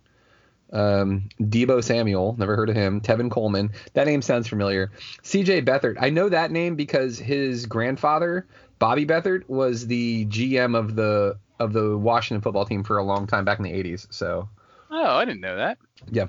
Um, 0.73 1.29
Deebo 1.41 1.83
Samuel, 1.83 2.37
never 2.39 2.55
heard 2.57 2.69
of 2.69 2.77
him. 2.77 3.01
Tevin 3.01 3.31
Coleman, 3.31 3.73
that 3.95 4.07
name 4.07 4.21
sounds 4.23 4.49
familiar. 4.49 4.91
CJ 5.23 5.65
Beathard, 5.65 5.97
I 6.01 6.11
know 6.11 6.29
that 6.29 6.51
name 6.51 6.77
because 6.77 7.19
his 7.19 7.67
grandfather, 7.67 8.47
Bobby 8.79 9.07
Beathard, 9.07 9.49
was 9.49 9.87
the 9.87 10.27
GM 10.27 10.77
of 10.77 10.95
the 10.95 11.39
of 11.59 11.73
the 11.73 11.97
Washington 11.97 12.41
football 12.43 12.65
team 12.67 12.85
for 12.85 12.99
a 12.99 13.03
long 13.03 13.27
time 13.27 13.45
back 13.45 13.59
in 13.59 13.65
the 13.65 13.73
80s. 13.73 14.07
So 14.11 14.49
Oh, 14.91 15.17
I 15.17 15.25
didn't 15.25 15.41
know 15.41 15.57
that. 15.57 15.79
Yeah. 16.11 16.27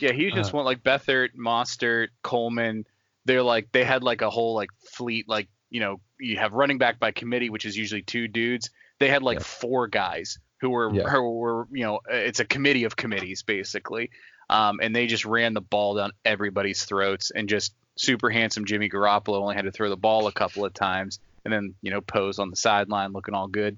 Yeah, 0.00 0.12
he 0.12 0.30
just 0.30 0.52
Uh, 0.52 0.56
went 0.58 0.66
like 0.66 0.82
Beathard, 0.82 1.30
Mostert, 1.36 2.08
Coleman. 2.22 2.86
They're 3.24 3.42
like 3.42 3.70
they 3.72 3.84
had 3.84 4.02
like 4.02 4.22
a 4.22 4.30
whole 4.30 4.54
like 4.54 4.70
fleet 4.92 5.28
like 5.28 5.48
you 5.70 5.80
know 5.80 6.00
you 6.18 6.36
have 6.38 6.52
running 6.54 6.78
back 6.78 6.98
by 6.98 7.10
committee, 7.12 7.50
which 7.50 7.64
is 7.64 7.76
usually 7.76 8.02
two 8.02 8.26
dudes. 8.28 8.70
They 8.98 9.08
had 9.08 9.22
like 9.22 9.38
Yeah. 9.38 9.44
four 9.44 9.86
guys 9.88 10.38
who 10.60 10.70
were 10.70 10.92
Yeah. 10.94 11.08
who 11.08 11.30
were 11.38 11.66
you 11.70 11.84
know 11.84 12.00
it's 12.08 12.40
a 12.40 12.44
committee 12.44 12.84
of 12.84 12.96
committees 12.96 13.42
basically, 13.42 14.10
um, 14.48 14.80
and 14.82 14.94
they 14.94 15.06
just 15.06 15.24
ran 15.24 15.54
the 15.54 15.60
ball 15.60 15.94
down 15.96 16.12
everybody's 16.24 16.84
throats 16.84 17.30
and 17.30 17.48
just 17.48 17.74
super 17.96 18.30
handsome 18.30 18.64
Jimmy 18.64 18.88
Garoppolo 18.88 19.40
only 19.42 19.54
had 19.56 19.64
to 19.66 19.72
throw 19.72 19.88
the 19.88 19.96
ball 19.96 20.26
a 20.26 20.32
couple 20.32 20.64
of 20.64 20.72
times 20.72 21.18
and 21.44 21.52
then 21.52 21.74
you 21.82 21.90
know 21.90 22.00
pose 22.00 22.38
on 22.38 22.50
the 22.50 22.56
sideline 22.56 23.12
looking 23.12 23.34
all 23.34 23.48
good. 23.48 23.76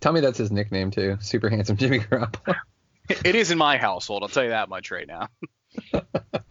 tell 0.00 0.12
me 0.12 0.20
that's 0.20 0.38
his 0.38 0.50
nickname 0.50 0.90
too. 0.90 1.16
Super 1.20 1.48
handsome 1.48 1.76
Jimmy 1.76 1.98
Garoppolo. 2.00 2.54
It 3.22 3.34
is 3.34 3.50
in 3.50 3.58
my 3.58 3.76
household, 3.76 4.22
I'll 4.22 4.30
tell 4.30 4.44
you 4.44 4.48
that 4.50 4.70
much 4.70 4.90
right 4.90 5.06
now. 5.06 5.28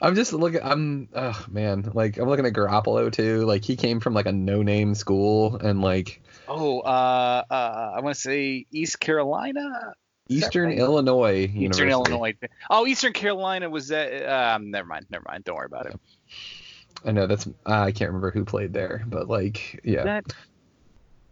I'm 0.00 0.14
just 0.14 0.32
looking. 0.32 0.62
I'm, 0.62 1.08
oh 1.14 1.44
man, 1.50 1.90
like 1.94 2.18
I'm 2.18 2.28
looking 2.28 2.46
at 2.46 2.52
Garoppolo 2.52 3.12
too. 3.12 3.44
Like 3.46 3.64
he 3.64 3.76
came 3.76 4.00
from 4.00 4.14
like 4.14 4.26
a 4.26 4.32
no-name 4.32 4.94
school 4.94 5.56
and 5.56 5.80
like 5.80 6.22
Oh, 6.48 6.80
uh, 6.80 7.42
uh, 7.50 7.92
I 7.96 8.00
want 8.00 8.14
to 8.14 8.20
say 8.20 8.66
East 8.70 9.00
Carolina, 9.00 9.94
Eastern 10.28 10.68
right? 10.68 10.78
Illinois 10.78 11.44
Eastern 11.44 11.60
University. 11.60 11.90
Illinois. 11.90 12.34
Oh, 12.70 12.86
Eastern 12.86 13.12
Carolina 13.12 13.68
was 13.68 13.88
that? 13.88 14.26
Um, 14.26 14.70
never 14.70 14.86
mind, 14.86 15.06
never 15.10 15.24
mind. 15.28 15.44
Don't 15.44 15.56
worry 15.56 15.66
about 15.66 15.86
it. 15.86 15.98
I 17.04 17.12
know 17.12 17.26
that's 17.26 17.48
I 17.64 17.92
can't 17.92 18.10
remember 18.10 18.30
who 18.30 18.44
played 18.44 18.72
there, 18.72 19.04
but 19.06 19.28
like 19.28 19.80
yeah. 19.84 20.04
That 20.04 20.24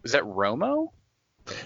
was 0.03 0.11
that 0.11 0.23
Romo? 0.23 0.89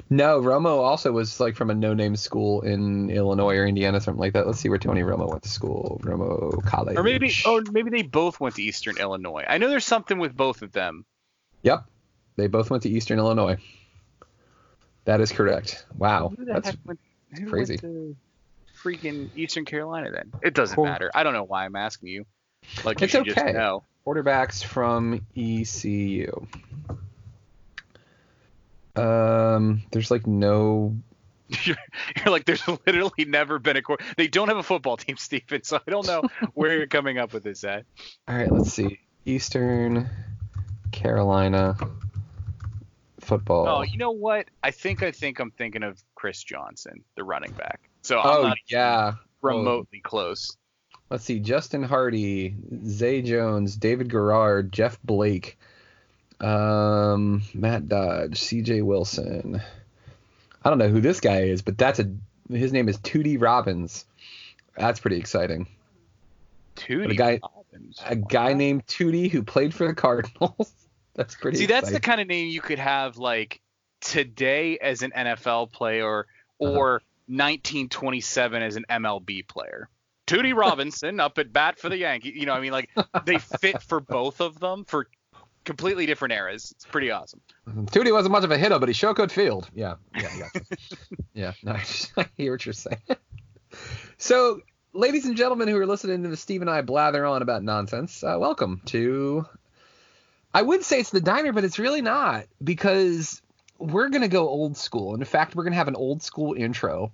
No, 0.09 0.41
Romo 0.41 0.79
also 0.79 1.11
was 1.11 1.39
like 1.39 1.55
from 1.55 1.69
a 1.69 1.75
no-name 1.75 2.15
school 2.15 2.61
in 2.61 3.09
Illinois 3.09 3.55
or 3.57 3.65
Indiana, 3.65 4.01
something 4.01 4.19
like 4.19 4.33
that. 4.33 4.45
Let's 4.45 4.59
see 4.59 4.67
where 4.69 4.77
Tony 4.77 5.01
Romo 5.01 5.29
went 5.29 5.43
to 5.43 5.49
school. 5.49 5.99
Romo 6.03 6.61
College. 6.65 6.97
Or 6.97 7.03
maybe, 7.03 7.31
oh, 7.45 7.63
maybe 7.71 7.89
they 7.89 8.01
both 8.01 8.39
went 8.39 8.55
to 8.55 8.61
Eastern 8.63 8.97
Illinois. 8.97 9.45
I 9.47 9.57
know 9.57 9.69
there's 9.69 9.85
something 9.85 10.17
with 10.19 10.35
both 10.35 10.61
of 10.61 10.71
them. 10.73 11.05
Yep, 11.63 11.85
they 12.35 12.47
both 12.47 12.69
went 12.69 12.83
to 12.83 12.89
Eastern 12.89 13.19
Illinois. 13.19 13.57
That 15.05 15.21
is 15.21 15.31
correct. 15.31 15.85
Wow, 15.97 16.29
Who 16.29 16.45
the 16.45 16.53
that's 16.53 16.69
heck 16.69 16.77
went, 16.85 16.99
who 17.37 17.47
crazy. 17.49 17.79
Went 17.81 17.81
to 17.81 18.15
freaking 18.81 19.29
Eastern 19.35 19.65
Carolina 19.65 20.11
then. 20.11 20.31
It 20.41 20.53
doesn't 20.53 20.75
Cool. 20.75 20.85
matter. 20.85 21.09
I 21.13 21.23
don't 21.23 21.33
know 21.33 21.43
why 21.43 21.65
I'm 21.65 21.75
asking 21.75 22.09
you. 22.09 22.25
Like 22.83 22.99
you 22.99 23.05
It's 23.05 23.11
should 23.13 23.25
just 23.25 23.37
okay. 23.37 23.53
know. 23.53 23.83
quarterbacks 24.05 24.63
from 24.63 25.21
ECU. 25.35 26.45
Um, 28.99 29.83
there's 29.91 30.11
like 30.11 30.27
no. 30.27 30.97
You're, 31.63 31.77
you're 32.15 32.31
like, 32.31 32.45
there's 32.45 32.61
literally 32.85 33.25
never 33.25 33.57
been 33.57 33.75
a 33.75 33.81
court. 33.81 34.03
They 34.17 34.27
don't 34.27 34.49
have 34.49 34.57
a 34.57 34.63
football 34.63 34.97
team, 34.97 35.17
Stephen. 35.17 35.63
So 35.63 35.79
I 35.85 35.89
don't 35.89 36.05
know 36.05 36.21
where 36.53 36.77
you're 36.77 36.85
coming 36.85 37.17
up 37.17 37.33
with 37.33 37.43
this 37.43 37.63
at. 37.63 37.85
All 38.27 38.35
right, 38.35 38.51
let's 38.51 38.71
see. 38.71 38.99
Eastern 39.25 40.07
Carolina 40.91 41.75
football. 43.19 43.67
Oh, 43.67 43.81
you 43.81 43.97
know 43.97 44.11
what? 44.11 44.47
I 44.63 44.71
think 44.71 45.01
I 45.03 45.11
think 45.11 45.39
I'm 45.39 45.51
thinking 45.51 45.83
of 45.83 46.01
Chris 46.15 46.43
Johnson, 46.43 47.03
the 47.15 47.23
running 47.23 47.51
back. 47.53 47.79
So 48.03 48.19
I'm 48.19 48.39
Oh, 48.39 48.43
not 48.43 48.57
yeah. 48.67 49.13
remotely 49.41 50.01
close. 50.01 50.55
Let's 51.09 51.23
see. 51.23 51.39
Justin 51.39 51.81
Hardy, 51.83 52.55
Zay 52.85 53.21
Jones, 53.23 53.75
David 53.75 54.09
Garrard, 54.11 54.71
Jeff 54.71 55.01
Blake, 55.03 55.57
Um, 56.41 57.43
Matt 57.53 57.87
Dodge, 57.89 58.39
C.J. 58.39 58.81
Wilson. 58.81 59.61
I 60.63 60.69
don't 60.69 60.77
know 60.79 60.89
who 60.89 61.01
this 61.01 61.19
guy 61.19 61.41
is, 61.43 61.61
but 61.61 61.77
that's 61.77 61.99
a 61.99 62.11
his 62.49 62.73
name 62.73 62.89
is 62.89 62.97
Tootie 62.97 63.39
Robbins. 63.41 64.05
That's 64.77 64.99
pretty 64.99 65.17
exciting. 65.17 65.67
Tootie 66.75 67.11
a 67.11 67.15
guy, 67.15 67.39
Robbins. 67.43 68.01
a 68.05 68.15
guy 68.15 68.53
named 68.53 68.85
Tootie 68.87 69.29
who 69.29 69.43
played 69.43 69.73
for 69.73 69.87
the 69.87 69.93
Cardinals. 69.93 70.71
that's 71.15 71.35
pretty. 71.35 71.57
See, 71.57 71.65
that's 71.65 71.91
the 71.91 71.99
kind 71.99 72.21
of 72.21 72.27
name 72.27 72.49
you 72.49 72.61
could 72.61 72.79
have 72.79 73.17
like 73.17 73.61
today 74.01 74.77
as 74.79 75.01
an 75.01 75.11
NFL 75.15 75.71
player 75.71 76.25
Uh-huh. 76.61 76.71
or 76.71 76.91
1927 77.27 78.63
as 78.63 78.75
an 78.75 78.85
MLB 78.89 79.47
player. 79.47 79.89
Tootie 80.27 80.55
Robinson 80.55 81.19
up 81.19 81.37
at 81.37 81.51
bat 81.53 81.77
for 81.79 81.89
the 81.89 81.97
Yankees. 81.97 82.33
You 82.35 82.45
know, 82.45 82.53
I 82.53 82.61
mean, 82.61 82.71
like 82.71 82.89
they 83.25 83.37
fit 83.39 83.81
for 83.81 83.99
both 83.99 84.41
of 84.41 84.59
them 84.59 84.85
for 84.85 85.07
completely 85.69 86.07
different 86.07 86.33
eras. 86.33 86.71
It's 86.75 86.85
pretty 86.85 87.11
awesome. 87.11 87.41
Tootie 87.67 88.11
wasn't 88.11 88.31
much 88.31 88.43
of 88.43 88.49
a 88.49 88.57
hitter, 88.57 88.79
but 88.79 88.89
he 88.89 88.93
sure 88.93 89.13
could 89.13 89.31
field. 89.31 89.69
Yeah, 89.75 89.95
yeah, 90.19 90.29
yeah. 90.35 90.61
yeah, 91.35 91.51
no, 91.61 91.71
I, 91.73 91.77
just- 91.77 92.11
I 92.17 92.25
hear 92.35 92.53
what 92.53 92.65
you're 92.65 92.73
saying. 92.73 92.97
so, 94.17 94.61
ladies 94.93 95.25
and 95.25 95.37
gentlemen 95.37 95.67
who 95.67 95.77
are 95.77 95.85
listening 95.85 96.23
to 96.23 96.35
Steve 96.35 96.61
and 96.61 96.69
I 96.71 96.81
blather 96.81 97.23
on 97.23 97.43
about 97.43 97.61
nonsense, 97.63 98.23
uh, 98.23 98.37
welcome 98.39 98.81
to. 98.87 99.45
I 100.55 100.63
would 100.63 100.83
say 100.83 101.01
it's 101.01 101.11
the 101.11 101.21
diner, 101.21 101.53
but 101.53 101.63
it's 101.63 101.77
really 101.77 102.01
not 102.01 102.45
because 102.63 103.39
we're 103.77 104.09
gonna 104.09 104.27
go 104.27 104.49
old 104.49 104.75
school. 104.75 105.13
And 105.13 105.21
in 105.21 105.27
fact, 105.27 105.55
we're 105.55 105.65
gonna 105.65 105.75
have 105.75 105.87
an 105.87 105.95
old 105.95 106.23
school 106.23 106.55
intro. 106.55 107.11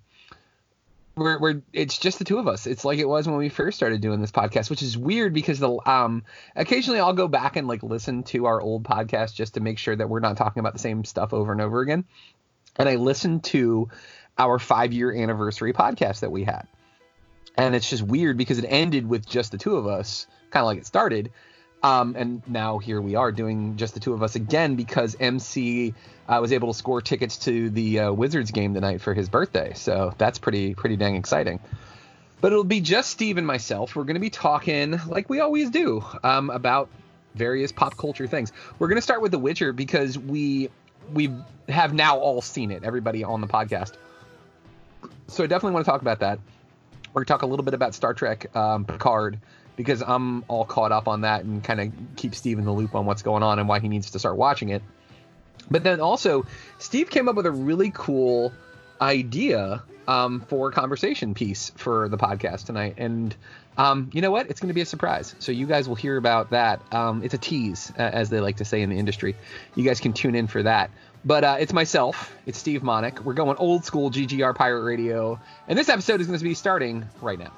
Where, 1.15 1.39
where 1.39 1.62
it's 1.72 1.98
just 1.98 2.19
the 2.19 2.25
two 2.25 2.39
of 2.39 2.48
us. 2.48 2.67
It's 2.67 2.84
like 2.84 3.00
it 3.00 3.07
was 3.07 3.25
when 3.25 3.38
we 3.38 3.48
first 3.48 3.77
started 3.77 4.01
doing 4.01 4.19
this 4.19 4.34
podcast, 4.34 4.69
which 4.69 4.81
is 4.81 4.98
weird 4.98 5.34
because 5.34 5.60
the 5.60 5.79
um 5.89 6.24
occasionally 6.55 7.00
I'll 7.00 7.13
go 7.13 7.29
back 7.29 7.55
and 7.55 7.67
like 7.67 7.84
listen 7.84 8.24
to 8.24 8.45
our 8.45 8.60
old 8.60 8.84
podcast 8.84 9.34
just 9.34 9.53
to 9.53 9.62
make 9.62 9.77
sure 9.77 9.95
that 9.95 10.10
we're 10.10 10.19
not 10.19 10.36
talking 10.36 10.60
about 10.60 10.74
the 10.74 10.79
same 10.79 11.05
stuff 11.05 11.34
over 11.34 11.53
and 11.53 11.62
over 11.62 11.79
again. 11.79 12.03
And 12.77 12.89
I 12.89 12.95
listened 12.95 13.45
to 13.45 13.89
our 14.38 14.60
five 14.60 14.91
year 14.91 15.15
anniversary 15.15 15.74
podcast 15.74 16.19
that 16.19 16.31
we 16.31 16.43
had. 16.43 16.67
And 17.57 17.74
it's 17.74 17.89
just 17.89 18.03
weird 18.03 18.38
because 18.38 18.60
it 18.60 18.65
ended 18.67 19.07
with 19.07 19.25
just 19.25 19.51
the 19.51 19.57
two 19.57 19.77
of 19.77 19.88
us, 19.88 20.27
kind 20.50 20.63
of 20.63 20.67
like 20.67 20.79
it 20.79 20.86
started. 20.86 21.31
Um, 21.86 22.15
and 22.18 22.42
now 22.48 22.80
here 22.80 23.00
we 23.00 23.13
are 23.13 23.32
doing 23.32 23.77
just 23.77 23.94
the 23.94 24.00
two 24.00 24.13
of 24.13 24.24
us 24.24 24.34
again 24.34 24.75
because 24.75 25.15
MC 25.20 25.94
uh, 26.27 26.39
was 26.42 26.51
able 26.51 26.74
to 26.74 26.74
score 26.74 27.00
tickets 27.00 27.38
to 27.46 27.70
the 27.70 28.00
uh, 28.00 28.12
Wizards 28.12 28.50
game 28.50 28.74
tonight 28.74 29.01
for 29.01 29.13
his 29.13 29.30
birthday. 29.30 29.74
So 29.75 30.12
that's 30.18 30.39
pretty 30.39 30.74
pretty 30.74 30.96
dang 30.96 31.15
exciting. 31.15 31.60
But 32.42 32.54
it'll 32.54 32.63
be 32.63 32.82
just 32.82 33.12
Steve 33.12 33.38
and 33.38 33.46
myself. 33.46 33.96
We're 33.96 34.06
going 34.06 34.15
to 34.15 34.20
be 34.20 34.32
talking 34.32 35.00
like 35.08 35.30
we 35.30 35.42
always 35.42 35.70
do 35.70 36.04
um, 36.24 36.50
about 36.50 36.89
various 37.36 37.72
pop 37.72 37.96
culture 37.98 38.25
things. 38.25 38.51
We're 38.80 38.88
going 38.88 38.98
to 38.98 39.04
start 39.04 39.22
with 39.22 39.32
The 39.32 39.39
Witcher 39.39 39.72
because 39.72 40.18
we 40.18 40.72
we 41.13 41.32
have 41.70 41.94
now 41.94 42.18
all 42.18 42.42
seen 42.42 42.72
it. 42.72 42.84
Everybody 42.84 43.24
on 43.24 43.42
the 43.42 43.48
podcast. 43.48 43.94
So 45.27 45.44
I 45.44 45.48
definitely 45.48 45.74
want 45.74 45.86
to 45.86 45.92
talk 45.92 46.01
about 46.01 46.22
that. 46.22 46.39
We're 47.13 47.20
going 47.20 47.25
to 47.25 47.34
talk 47.34 47.42
a 47.44 47.48
little 47.48 47.63
bit 47.63 47.75
about 47.75 47.94
Star 47.94 48.15
Trek 48.15 48.56
um, 48.56 48.86
Picard 48.86 49.38
because 49.75 50.01
I'm 50.01 50.44
all 50.48 50.65
caught 50.65 50.91
up 50.91 51.08
on 51.08 51.22
that 51.22 51.44
and 51.44 51.63
kind 51.63 51.82
of 51.82 51.91
keep 52.15 52.36
Steve 52.36 52.60
in 52.60 52.65
the 52.65 52.72
loop 52.72 52.96
on 52.96 53.05
what's 53.05 53.22
going 53.22 53.44
on 53.44 53.60
and 53.60 53.67
why 53.67 53.79
he 53.79 53.88
needs 53.88 54.12
to 54.12 54.20
start 54.20 54.38
watching 54.38 54.70
it. 54.70 54.82
But 55.70 55.84
then 55.84 56.00
also, 56.00 56.46
Steve 56.77 57.10
came 57.10 57.27
up 57.27 57.36
with 57.36 57.46
a 57.46 57.51
really 57.51 57.91
cool 57.94 58.53
idea 59.01 59.84
um, 60.08 60.41
for 60.41 60.70
a 60.70 60.72
conversation 60.72 61.34
piece 61.34 61.72
for 61.75 62.10
the 62.10 62.17
podcast 62.17 62.65
tonight. 62.65 62.96
And 62.98 63.36
um, 63.77 64.10
you 64.13 64.22
know 64.22 64.32
what? 64.32 64.50
It's 64.50 64.60
going 64.60 64.70
to 64.70 64.74
be 64.74 64.82
a 64.82 64.86
surprise. 64.86 65.36
So 65.39 65.51
you 65.51 65.65
guys 65.65 65.88
will 65.88 65.96
hear 65.96 66.17
about 66.17 66.51
that. 66.51 66.82
Um, 66.94 67.24
it's 67.24 67.34
a 67.34 67.38
tease, 67.38 67.91
as 67.98 68.29
they 68.29 68.39
like 68.39 68.58
to 68.58 68.65
say 68.65 68.82
in 68.82 68.89
the 68.89 68.98
industry. 68.98 69.36
You 69.75 69.84
guys 69.84 70.00
can 70.00 70.13
tune 70.13 70.36
in 70.36 70.48
for 70.48 70.63
that. 70.63 70.91
But 71.25 71.44
uh, 71.44 71.58
it's 71.60 71.74
myself. 71.74 72.36
It's 72.46 72.58
Steve 72.58 72.84
Monick. 72.84 73.22
We're 73.22 73.34
going 73.34 73.58
old 73.58 73.84
school 73.84 74.12
GGR 74.12 74.55
Pirate 74.55 74.84
Radio. 74.84 75.39
And 75.67 75.77
this 75.77 75.89
episode 75.89 76.22
is 76.22 76.27
going 76.27 76.38
to 76.38 76.44
be 76.44 76.53
starting 76.53 77.05
right 77.22 77.39
now. 77.39 77.51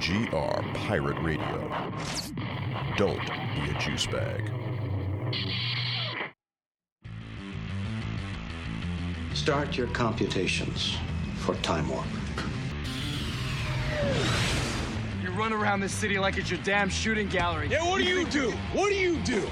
To 0.00 0.12
GGR 0.12 0.74
Pirate 0.74 1.18
Radio. 1.22 1.70
Don't 2.96 3.20
be 3.54 3.70
a 3.70 3.78
juice 3.78 4.06
bag. 4.06 4.50
Start 9.34 9.76
your 9.76 9.86
computations 9.88 10.96
for 11.36 11.54
Time 11.56 11.88
Warp. 11.88 12.06
You 15.22 15.30
run 15.30 15.52
around 15.52 15.80
this 15.80 15.92
city 15.92 16.18
like 16.18 16.36
it's 16.36 16.50
your 16.50 16.60
damn 16.62 16.88
shooting 16.88 17.28
gallery. 17.28 17.68
Yeah, 17.68 17.84
what 17.88 17.98
do 17.98 18.04
you 18.04 18.26
do? 18.26 18.50
What 18.72 18.88
do 18.88 18.96
you 18.96 19.16
do? 19.18 19.46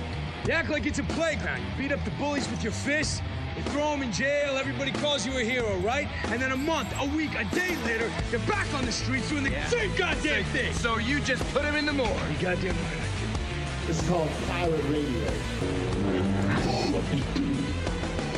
You 0.47 0.53
act 0.53 0.69
like 0.69 0.87
it's 0.87 0.99
a 0.99 1.05
playground. 1.05 1.61
You 1.61 1.85
beat 1.85 1.93
up 1.93 2.05
the 2.05 2.11
bullies 2.13 2.49
with 2.51 2.63
your 2.63 2.73
fists. 2.73 3.21
You 3.57 3.63
throw 3.65 3.91
them 3.93 4.03
in 4.03 4.11
jail, 4.11 4.57
everybody 4.57 4.91
calls 4.91 5.25
you 5.25 5.39
a 5.39 5.45
hero, 5.45 5.77
right? 5.77 6.09
And 6.25 6.43
then 6.43 6.51
a 6.51 6.57
month, 6.57 6.93
a 6.99 7.07
week, 7.07 7.31
a 7.37 7.45
day 7.55 7.77
later, 7.85 8.11
you're 8.33 8.41
back 8.41 8.67
on 8.75 8.85
the 8.85 8.91
streets 8.91 9.29
doing 9.29 9.45
the 9.45 9.53
same 9.69 9.95
goddamn 9.97 10.43
thing. 10.47 10.73
So 10.75 10.99
you 10.99 11.21
just 11.21 11.45
put 11.53 11.65
him 11.65 11.77
in 11.77 11.87
the 11.87 11.93
morgue. 11.93 12.11
You 12.33 12.39
goddamn 12.41 12.75
right 12.75 12.99
I 12.99 13.87
This 13.87 14.03
is 14.03 14.09
called 14.09 14.29
pirate 14.49 14.83
radio. 14.85 15.31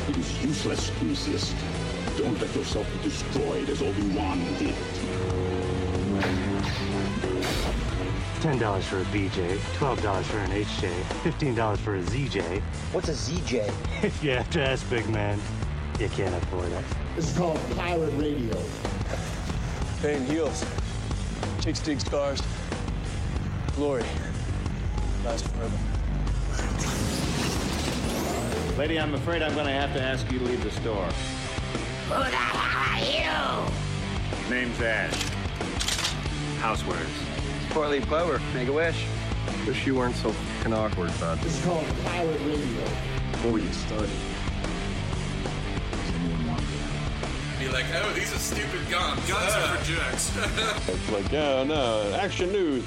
It 0.07 0.17
is 0.17 0.43
useless 0.43 0.89
to 0.89 1.05
resist. 1.05 1.55
Don't 2.17 2.39
let 2.39 2.55
yourself 2.55 2.87
be 2.93 3.09
destroyed 3.09 3.69
as 3.69 3.81
Obi-Wan 3.81 4.39
did. 4.59 4.75
Ten 8.47 8.59
dollars 8.59 8.85
for 8.85 9.01
a 9.01 9.03
BJ, 9.05 9.59
twelve 9.73 10.01
dollars 10.01 10.25
for 10.25 10.37
an 10.37 10.51
HJ, 10.51 10.89
fifteen 11.21 11.53
dollars 11.53 11.81
for 11.81 11.97
a 11.97 12.01
ZJ. 12.01 12.61
What's 12.93 13.09
a 13.09 13.11
ZJ? 13.11 13.69
If 14.01 14.23
you 14.23 14.31
have 14.31 14.49
to 14.51 14.65
ask, 14.65 14.89
big 14.89 15.05
man, 15.09 15.37
you 15.99 16.07
can't 16.07 16.33
afford 16.33 16.71
it. 16.71 16.85
This 17.17 17.29
is 17.29 17.37
called 17.37 17.59
pirate 17.75 18.13
radio. 18.13 18.57
Pain 20.01 20.25
heals. 20.27 20.65
Chicks 21.59 21.81
dig 21.81 21.99
scars. 21.99 22.41
Glory. 23.75 24.05
Lasts 25.25 25.45
forever. 25.49 25.77
Lady, 28.77 28.97
I'm 28.97 29.13
afraid 29.13 29.41
I'm 29.41 29.55
going 29.55 29.67
to 29.67 29.73
have 29.73 29.91
to 29.91 30.01
ask 30.01 30.31
you 30.31 30.39
to 30.39 30.45
leave 30.45 30.63
the 30.63 30.71
store. 30.71 31.09
Who 32.07 32.23
the 32.23 32.37
hell 32.37 32.95
are 32.95 33.65
you? 33.67 34.49
Name's 34.49 34.81
Ash. 34.81 35.11
Housewares. 36.61 37.36
Four-leaf 37.77 38.07
clover. 38.07 38.41
Make 38.55 38.69
a 38.69 38.73
wish. 38.73 39.05
Wish 39.67 39.85
you 39.85 39.93
weren't 39.93 40.15
so 40.15 40.31
fucking 40.31 40.73
awkward, 40.73 41.11
bud. 41.19 41.37
This 41.41 41.59
is 41.59 41.63
called 41.63 41.85
pirate 42.05 42.39
radio. 42.39 42.83
Before 43.33 43.51
we 43.51 43.61
get 43.61 43.71
started, 43.75 44.09
Be 47.59 47.67
like, 47.67 47.85
oh, 47.93 48.13
these 48.13 48.33
are 48.33 48.39
stupid 48.39 48.89
guns. 48.89 49.29
Guns 49.29 49.53
are 49.53 49.77
for 49.77 49.85
jerks. 49.85 50.35
it's 50.87 51.11
like, 51.11 51.31
oh 51.35 51.65
no, 51.65 52.11
action 52.15 52.51
news. 52.51 52.83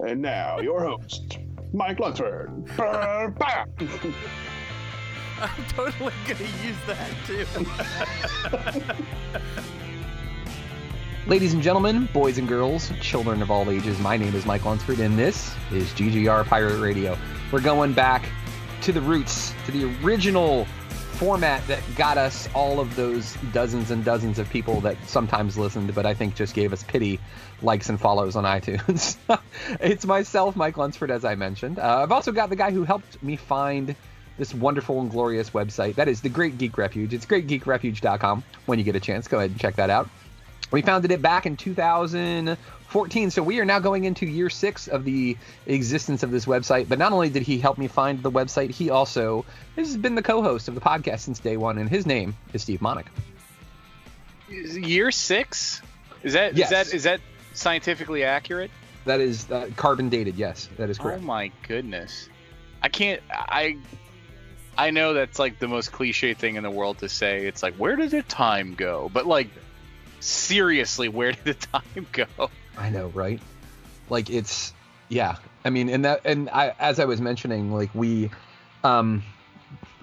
And 0.00 0.22
now, 0.22 0.60
your 0.60 0.80
host, 0.80 1.38
Mike 1.74 2.00
Lunsford. 2.00 2.50
I'm 5.40 5.64
totally 5.68 6.12
gonna 6.26 6.48
use 6.64 6.76
that 6.86 7.10
too. 7.26 7.46
Ladies 11.26 11.54
and 11.54 11.62
gentlemen, 11.62 12.08
boys 12.12 12.38
and 12.38 12.46
girls, 12.46 12.92
children 13.00 13.42
of 13.42 13.50
all 13.50 13.70
ages, 13.70 13.98
my 13.98 14.16
name 14.16 14.34
is 14.34 14.46
Mike 14.46 14.64
Lunsford, 14.64 15.00
and 15.00 15.18
this 15.18 15.54
is 15.72 15.88
GGR 15.92 16.44
Pirate 16.46 16.80
Radio. 16.80 17.16
We're 17.50 17.62
going 17.62 17.94
back 17.94 18.28
to 18.82 18.92
the 18.92 19.00
roots, 19.00 19.54
to 19.64 19.72
the 19.72 19.84
original 20.04 20.66
format 21.14 21.66
that 21.66 21.80
got 21.96 22.18
us 22.18 22.48
all 22.54 22.78
of 22.78 22.94
those 22.94 23.36
dozens 23.52 23.90
and 23.90 24.04
dozens 24.04 24.38
of 24.38 24.50
people 24.50 24.80
that 24.82 24.96
sometimes 25.06 25.56
listened, 25.56 25.94
but 25.94 26.04
I 26.04 26.12
think 26.12 26.34
just 26.34 26.54
gave 26.54 26.72
us 26.72 26.82
pity, 26.82 27.18
likes 27.62 27.88
and 27.88 27.98
follows 27.98 28.36
on 28.36 28.44
iTunes. 28.44 29.16
it's 29.80 30.04
myself, 30.04 30.54
Mike 30.56 30.76
Lunsford, 30.76 31.10
as 31.10 31.24
I 31.24 31.34
mentioned. 31.34 31.78
Uh, 31.78 32.02
I've 32.02 32.12
also 32.12 32.32
got 32.32 32.50
the 32.50 32.56
guy 32.56 32.70
who 32.70 32.84
helped 32.84 33.22
me 33.22 33.36
find 33.36 33.96
this 34.38 34.52
wonderful 34.54 35.00
and 35.00 35.10
glorious 35.10 35.50
website. 35.50 35.94
That 35.96 36.08
is 36.08 36.20
the 36.20 36.28
Great 36.28 36.58
Geek 36.58 36.76
Refuge. 36.78 37.12
It's 37.14 37.26
greatgeekrefuge.com. 37.26 38.42
When 38.66 38.78
you 38.78 38.84
get 38.84 38.96
a 38.96 39.00
chance, 39.00 39.28
go 39.28 39.38
ahead 39.38 39.50
and 39.50 39.60
check 39.60 39.76
that 39.76 39.90
out. 39.90 40.08
We 40.70 40.82
founded 40.82 41.12
it 41.12 41.22
back 41.22 41.46
in 41.46 41.56
2014, 41.56 43.30
so 43.30 43.42
we 43.42 43.60
are 43.60 43.64
now 43.64 43.78
going 43.78 44.04
into 44.04 44.26
year 44.26 44.50
six 44.50 44.88
of 44.88 45.04
the 45.04 45.36
existence 45.66 46.22
of 46.24 46.30
this 46.32 46.46
website. 46.46 46.88
But 46.88 46.98
not 46.98 47.12
only 47.12 47.28
did 47.28 47.42
he 47.42 47.58
help 47.58 47.78
me 47.78 47.86
find 47.86 48.22
the 48.22 48.30
website, 48.30 48.70
he 48.70 48.90
also 48.90 49.44
has 49.76 49.96
been 49.96 50.14
the 50.16 50.22
co-host 50.22 50.66
of 50.66 50.74
the 50.74 50.80
podcast 50.80 51.20
since 51.20 51.38
day 51.38 51.56
one, 51.56 51.78
and 51.78 51.88
his 51.88 52.06
name 52.06 52.34
is 52.52 52.62
Steve 52.62 52.80
Monick. 52.80 53.06
Year 54.48 55.10
six? 55.10 55.80
Is 56.22 56.32
that 56.32 56.56
Yes. 56.56 56.66
is 56.66 56.70
that 56.70 56.94
is 56.94 57.02
that 57.04 57.20
scientifically 57.52 58.24
accurate? 58.24 58.70
That 59.04 59.20
is 59.20 59.50
uh, 59.50 59.68
carbon 59.76 60.08
dated. 60.08 60.36
Yes, 60.36 60.68
that 60.76 60.90
is 60.90 60.98
correct. 60.98 61.20
Oh 61.22 61.24
my 61.24 61.50
goodness. 61.68 62.28
I 62.82 62.88
can't 62.88 63.20
I 63.30 63.76
I 64.76 64.90
know 64.90 65.14
that's 65.14 65.38
like 65.38 65.58
the 65.58 65.68
most 65.68 65.92
cliche 65.92 66.34
thing 66.34 66.56
in 66.56 66.62
the 66.62 66.70
world 66.70 66.98
to 66.98 67.08
say. 67.08 67.46
It's 67.46 67.62
like 67.62 67.74
where 67.74 67.96
did 67.96 68.10
the 68.10 68.22
time 68.22 68.74
go? 68.74 69.10
But 69.12 69.26
like 69.26 69.48
seriously, 70.20 71.08
where 71.08 71.32
did 71.32 71.44
the 71.44 71.54
time 71.72 72.06
go? 72.12 72.50
I 72.76 72.90
know, 72.90 73.08
right? 73.08 73.40
Like 74.10 74.30
it's 74.30 74.72
yeah. 75.08 75.36
I 75.64 75.70
mean, 75.70 75.88
and 75.88 76.04
that 76.04 76.22
and 76.24 76.50
I 76.50 76.74
as 76.78 76.98
I 76.98 77.04
was 77.04 77.20
mentioning, 77.20 77.72
like 77.72 77.94
we 77.94 78.30
um 78.82 79.22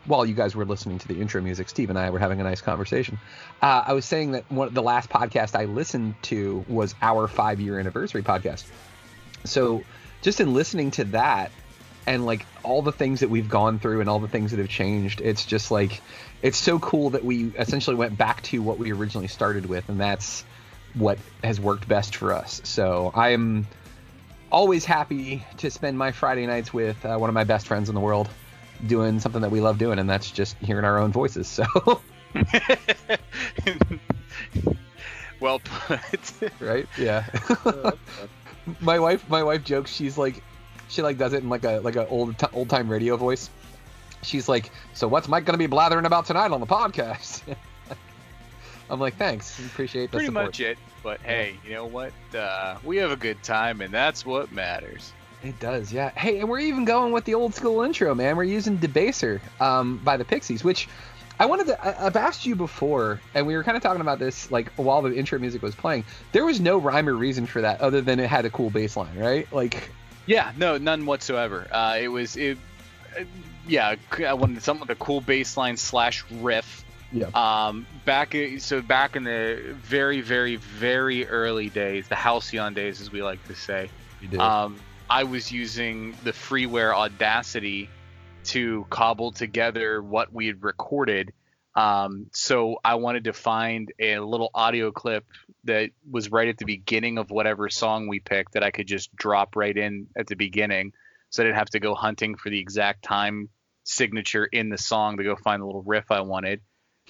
while 0.06 0.26
you 0.26 0.34
guys 0.34 0.56
were 0.56 0.66
listening 0.66 0.98
to 1.00 1.08
the 1.08 1.20
intro 1.20 1.42
music, 1.42 1.70
Steve 1.70 1.90
and 1.90 2.00
I 2.00 2.10
were 2.10 2.20
having 2.20 2.42
a 2.42 2.44
nice 2.44 2.62
conversation. 2.62 3.20
Uh, 3.62 3.84
I 3.86 3.94
was 3.94 4.06
saying 4.06 4.32
that 4.32 4.50
one 4.52 4.68
of 4.68 4.74
the 4.74 4.82
last 4.82 5.10
podcast 5.10 5.58
I 5.58 5.66
listened 5.66 6.16
to 6.24 6.66
was 6.68 6.96
our 7.02 7.28
five 7.28 7.60
year 7.60 7.80
anniversary 7.80 8.24
podcast. 8.24 8.66
So 9.46 9.84
just 10.22 10.40
in 10.40 10.54
listening 10.54 10.92
to 10.92 11.04
that 11.06 11.52
and 12.08 12.26
like 12.26 12.46
all 12.64 12.82
the 12.82 12.92
things 12.92 13.20
that 13.20 13.30
we've 13.30 13.50
gone 13.50 13.80
through 13.80 14.02
and 14.02 14.10
all 14.10 14.20
the 14.20 14.28
things 14.28 14.52
that 14.52 14.58
have 14.58 14.70
changed, 14.70 15.22
it's 15.22 15.46
just 15.46 15.72
like 15.72 16.02
it's 16.42 16.58
so 16.58 16.80
cool 16.80 17.12
that 17.12 17.24
we 17.24 17.46
essentially 17.58 17.96
went 17.96 18.18
back 18.18 18.42
to 18.44 18.62
what 18.62 18.78
we 18.78 18.92
originally 18.92 19.28
started 19.28 19.66
with, 19.66 19.88
and 19.90 20.00
that's 20.00 20.44
what 20.94 21.18
has 21.44 21.60
worked 21.60 21.88
best 21.88 22.16
for 22.16 22.34
us. 22.34 22.62
So 22.64 23.12
I 23.14 23.30
am 23.30 23.68
always 24.52 24.86
happy 24.86 25.46
to 25.58 25.72
spend 25.72 25.98
my 25.98 26.12
Friday 26.12 26.46
nights 26.46 26.74
with 26.74 27.06
uh, 27.06 27.18
one 27.18 27.30
of 27.30 27.34
my 27.34 27.44
best 27.44 27.68
friends 27.68 27.90
in 27.90 27.96
the 27.96 28.02
world, 28.02 28.30
doing 28.86 29.20
something 29.20 29.42
that 29.42 29.52
we 29.52 29.62
love 29.62 29.78
doing, 29.78 30.00
and 30.00 30.10
that's 30.10 30.32
just 30.32 30.58
hearing 30.58 30.86
our 30.86 30.98
own 30.98 31.12
voices. 31.12 31.48
So 31.48 31.66
well 35.40 35.60
put. 35.60 36.34
right, 36.60 36.88
yeah. 36.98 37.26
my 38.80 39.00
wife, 39.00 39.28
my 39.30 39.44
wife 39.44 39.64
jokes. 39.64 39.92
She's 39.92 40.18
like, 40.18 40.44
she 40.92 41.02
like 41.02 41.18
does 41.18 41.34
it 41.34 41.42
in 41.42 41.50
like 41.50 41.64
a 41.64 41.80
like 41.80 41.96
a 41.96 42.08
old 42.08 42.38
t- 42.38 42.48
old 42.54 42.70
time 42.70 42.88
radio 42.90 43.18
voice. 43.18 43.50
She's 44.24 44.48
like, 44.48 44.70
so 44.94 45.08
what's 45.08 45.28
Mike 45.28 45.46
gonna 45.46 45.58
be 45.58 45.68
blathering 45.68 46.06
about 46.06 46.26
tonight 46.26 46.52
on 46.52 46.60
the 46.60 46.68
podcast? 46.68 47.42
I'm 48.90 49.00
like, 49.00 49.16
thanks, 49.16 49.58
appreciate 49.60 50.12
the 50.12 50.18
Pretty 50.18 50.26
support. 50.28 50.48
much 50.48 50.60
it. 50.60 50.78
But 51.02 51.22
hey, 51.22 51.56
you 51.66 51.74
know 51.74 51.86
what? 51.86 52.12
Uh, 52.36 52.78
we 52.84 52.98
have 52.98 53.10
a 53.12 53.16
good 53.16 53.42
time 53.42 53.82
and 53.82 53.94
that's 53.94 54.26
what 54.26 54.52
matters. 54.52 55.14
It 55.44 55.60
does, 55.60 55.92
yeah. 55.92 56.12
Hey, 56.12 56.40
and 56.40 56.50
we're 56.50 56.60
even 56.60 56.86
going 56.86 57.12
with 57.14 57.26
the 57.26 57.34
old 57.34 57.56
school 57.56 57.82
intro, 57.82 58.14
man. 58.14 58.36
We're 58.38 58.44
using 58.44 58.78
Debaser 58.78 59.40
um, 59.60 59.98
by 60.04 60.18
the 60.18 60.26
Pixies, 60.26 60.64
which 60.64 60.88
I 61.40 61.46
wanted 61.48 61.66
to. 61.68 61.84
I, 61.84 62.06
I've 62.06 62.16
asked 62.16 62.46
you 62.46 62.56
before, 62.56 63.20
and 63.34 63.48
we 63.48 63.56
were 63.56 63.64
kind 63.64 63.76
of 63.76 63.82
talking 63.82 64.02
about 64.02 64.20
this 64.20 64.52
like 64.52 64.72
while 64.74 65.02
the 65.02 65.16
intro 65.16 65.40
music 65.40 65.64
was 65.64 65.74
playing. 65.74 66.04
There 66.32 66.46
was 66.46 66.60
no 66.60 66.78
rhyme 66.78 67.10
or 67.10 67.16
reason 67.16 67.48
for 67.48 67.62
that 67.62 67.82
other 67.82 68.02
than 68.02 68.20
it 68.20 68.28
had 68.30 68.46
a 68.46 68.52
cool 68.52 68.70
bass 68.70 68.96
line, 68.96 69.18
right? 69.18 69.52
Like, 69.52 69.90
Yeah, 70.26 70.52
no, 70.58 70.78
none 70.78 71.06
whatsoever. 71.06 71.68
Uh, 71.72 71.98
it 72.00 72.08
was 72.08 72.36
it, 72.36 72.58
uh, 73.20 73.24
yeah, 73.68 73.96
I 74.26 74.34
wanted 74.34 74.62
something 74.64 74.88
with 74.88 74.98
a 74.98 75.04
cool 75.04 75.22
bass 75.22 75.58
line 75.58 75.78
slash 75.78 76.24
riff. 76.32 76.86
Yeah. 77.12 77.28
Um, 77.34 77.86
back 78.06 78.36
so 78.60 78.82
back 78.82 79.16
in 79.16 79.24
the 79.24 79.76
very 79.76 80.22
very 80.22 80.56
very 80.56 81.28
early 81.28 81.70
days, 81.70 82.08
the 82.08 82.16
halcyon 82.16 82.74
days, 82.74 83.02
as 83.02 83.12
we 83.12 83.22
like 83.22 83.46
to 83.48 83.56
say. 83.56 83.90
You 84.22 84.28
did. 84.30 84.40
Um, 84.40 84.80
I 85.10 85.26
was 85.26 85.52
using 85.52 86.16
the 86.24 86.32
freeware 86.32 86.94
Audacity 86.96 87.90
to 88.46 88.86
cobble 88.90 89.32
together 89.32 90.02
what 90.02 90.32
we 90.34 90.48
had 90.48 90.64
recorded. 90.64 91.34
Um, 91.76 92.28
so 92.34 92.80
I 92.84 92.96
wanted 92.96 93.26
to 93.26 93.34
find 93.34 93.92
a 94.00 94.20
little 94.20 94.52
audio 94.54 94.92
clip 94.92 95.26
that 95.64 95.92
was 96.10 96.32
right 96.32 96.48
at 96.48 96.58
the 96.58 96.66
beginning 96.66 97.18
of 97.18 97.32
whatever 97.32 97.70
song 97.70 98.08
we 98.08 98.20
picked 98.20 98.54
that 98.54 98.64
I 98.64 98.72
could 98.72 98.88
just 98.88 99.16
drop 99.16 99.56
right 99.56 99.76
in 99.76 100.08
at 100.18 100.28
the 100.28 100.36
beginning, 100.36 100.94
so 101.30 101.44
I 101.44 101.46
didn't 101.46 101.58
have 101.58 101.70
to 101.70 101.80
go 101.80 101.96
hunting 101.96 102.36
for 102.36 102.50
the 102.50 102.60
exact 102.60 103.04
time 103.04 103.50
signature 103.84 104.46
in 104.46 104.70
the 104.70 104.78
song 104.78 105.18
to 105.18 105.24
go 105.24 105.36
find 105.36 105.62
the 105.62 105.66
little 105.66 105.84
riff 105.84 106.12
I 106.12 106.22
wanted. 106.22 106.62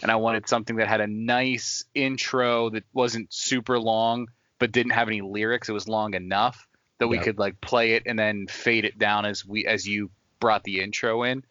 And 0.02 0.12
I 0.12 0.15
wanted 0.15 0.47
something 0.47 0.78
that 0.78 0.88
had 0.88 1.02
a 1.02 1.08
nice 1.08 1.84
intro 1.93 2.69
that 2.69 2.84
wasn't 2.93 3.34
super 3.34 3.78
long, 3.80 4.28
but 4.58 4.71
didn't 4.71 4.93
have 4.93 5.08
any 5.08 5.21
lyrics. 5.21 5.69
It 5.69 5.74
was 5.74 5.88
long 5.88 6.13
enough 6.13 6.67
that 7.00 7.08
we 7.08 7.17
could 7.17 7.39
like 7.39 7.60
play 7.62 7.93
it 7.93 8.04
and 8.06 8.17
then 8.17 8.45
fade 8.47 8.86
it 8.86 8.97
down 8.97 9.26
as 9.26 9.45
we 9.45 9.65
as 9.65 9.88
you 9.88 10.12
brought 10.39 10.63
the 10.63 10.82
intro 10.82 11.24
in. 11.24 11.43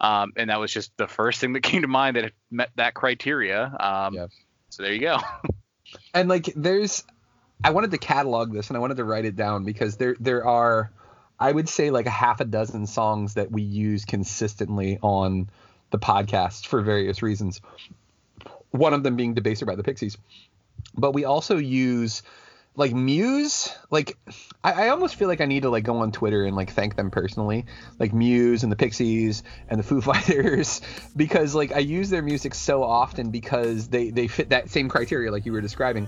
Um, 0.00 0.32
and 0.36 0.50
that 0.50 0.60
was 0.60 0.72
just 0.72 0.96
the 0.96 1.08
first 1.08 1.40
thing 1.40 1.52
that 1.54 1.62
came 1.62 1.82
to 1.82 1.88
mind 1.88 2.16
that 2.16 2.32
met 2.50 2.70
that 2.76 2.94
criteria. 2.94 3.74
Um, 3.78 4.14
So 4.70 4.82
there 4.82 4.92
you 4.92 5.00
go. 5.00 5.18
and 6.14 6.28
like, 6.28 6.52
there's. 6.54 7.04
I 7.64 7.70
wanted 7.70 7.90
to 7.92 7.98
catalog 7.98 8.52
this 8.52 8.68
and 8.68 8.76
I 8.76 8.80
wanted 8.80 8.98
to 8.98 9.04
write 9.04 9.24
it 9.24 9.34
down 9.34 9.64
because 9.64 9.96
there 9.96 10.14
there 10.20 10.46
are, 10.46 10.90
I 11.40 11.50
would 11.50 11.70
say 11.70 11.90
like 11.90 12.04
a 12.04 12.10
half 12.10 12.40
a 12.40 12.44
dozen 12.44 12.86
songs 12.86 13.34
that 13.34 13.50
we 13.50 13.62
use 13.62 14.04
consistently 14.04 14.98
on 15.00 15.48
the 15.90 15.98
podcast 15.98 16.66
for 16.66 16.82
various 16.82 17.22
reasons. 17.22 17.62
One 18.72 18.92
of 18.92 19.02
them 19.02 19.16
being 19.16 19.34
Debaser 19.34 19.66
by 19.66 19.74
the 19.74 19.82
Pixies, 19.82 20.18
but 20.94 21.12
we 21.12 21.24
also 21.24 21.56
use 21.56 22.22
like 22.76 22.92
Muse. 22.94 23.74
Like 23.90 24.16
I, 24.62 24.86
I 24.86 24.88
almost 24.90 25.16
feel 25.16 25.28
like 25.28 25.40
I 25.40 25.46
need 25.46 25.62
to 25.62 25.70
like 25.70 25.84
go 25.84 25.98
on 25.98 26.12
Twitter 26.12 26.44
and 26.44 26.54
like 26.54 26.70
thank 26.70 26.96
them 26.96 27.10
personally, 27.10 27.66
like 27.98 28.12
Muse 28.12 28.62
and 28.62 28.70
the 28.70 28.76
Pixies 28.76 29.42
and 29.68 29.78
the 29.78 29.84
Foo 29.84 30.00
Fighters, 30.02 30.80
because 31.16 31.54
like 31.54 31.72
I 31.72 31.78
use 31.78 32.10
their 32.10 32.22
music 32.22 32.54
so 32.54 32.82
often 32.82 33.30
because 33.30 33.88
they 33.88 34.10
they 34.10 34.28
fit 34.28 34.50
that 34.50 34.70
same 34.70 34.88
criteria 34.88 35.32
like 35.32 35.46
you 35.46 35.52
were 35.52 35.62
describing. 35.62 36.06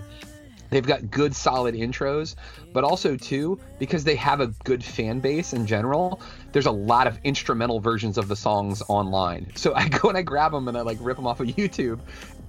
They've 0.70 0.86
got 0.86 1.10
good 1.10 1.34
solid 1.34 1.74
intros, 1.74 2.34
but 2.74 2.84
also 2.84 3.16
too 3.16 3.58
because 3.78 4.04
they 4.04 4.16
have 4.16 4.40
a 4.40 4.48
good 4.64 4.84
fan 4.84 5.20
base 5.20 5.54
in 5.54 5.66
general. 5.66 6.20
There's 6.52 6.66
a 6.66 6.70
lot 6.70 7.06
of 7.06 7.18
instrumental 7.24 7.80
versions 7.80 8.18
of 8.18 8.28
the 8.28 8.36
songs 8.36 8.82
online. 8.86 9.50
So 9.54 9.74
I 9.76 9.88
go 9.88 10.10
and 10.10 10.18
I 10.18 10.22
grab 10.22 10.52
them 10.52 10.68
and 10.68 10.76
I 10.76 10.82
like 10.82 10.98
rip 11.00 11.16
them 11.16 11.26
off 11.26 11.40
of 11.40 11.46
YouTube 11.46 12.00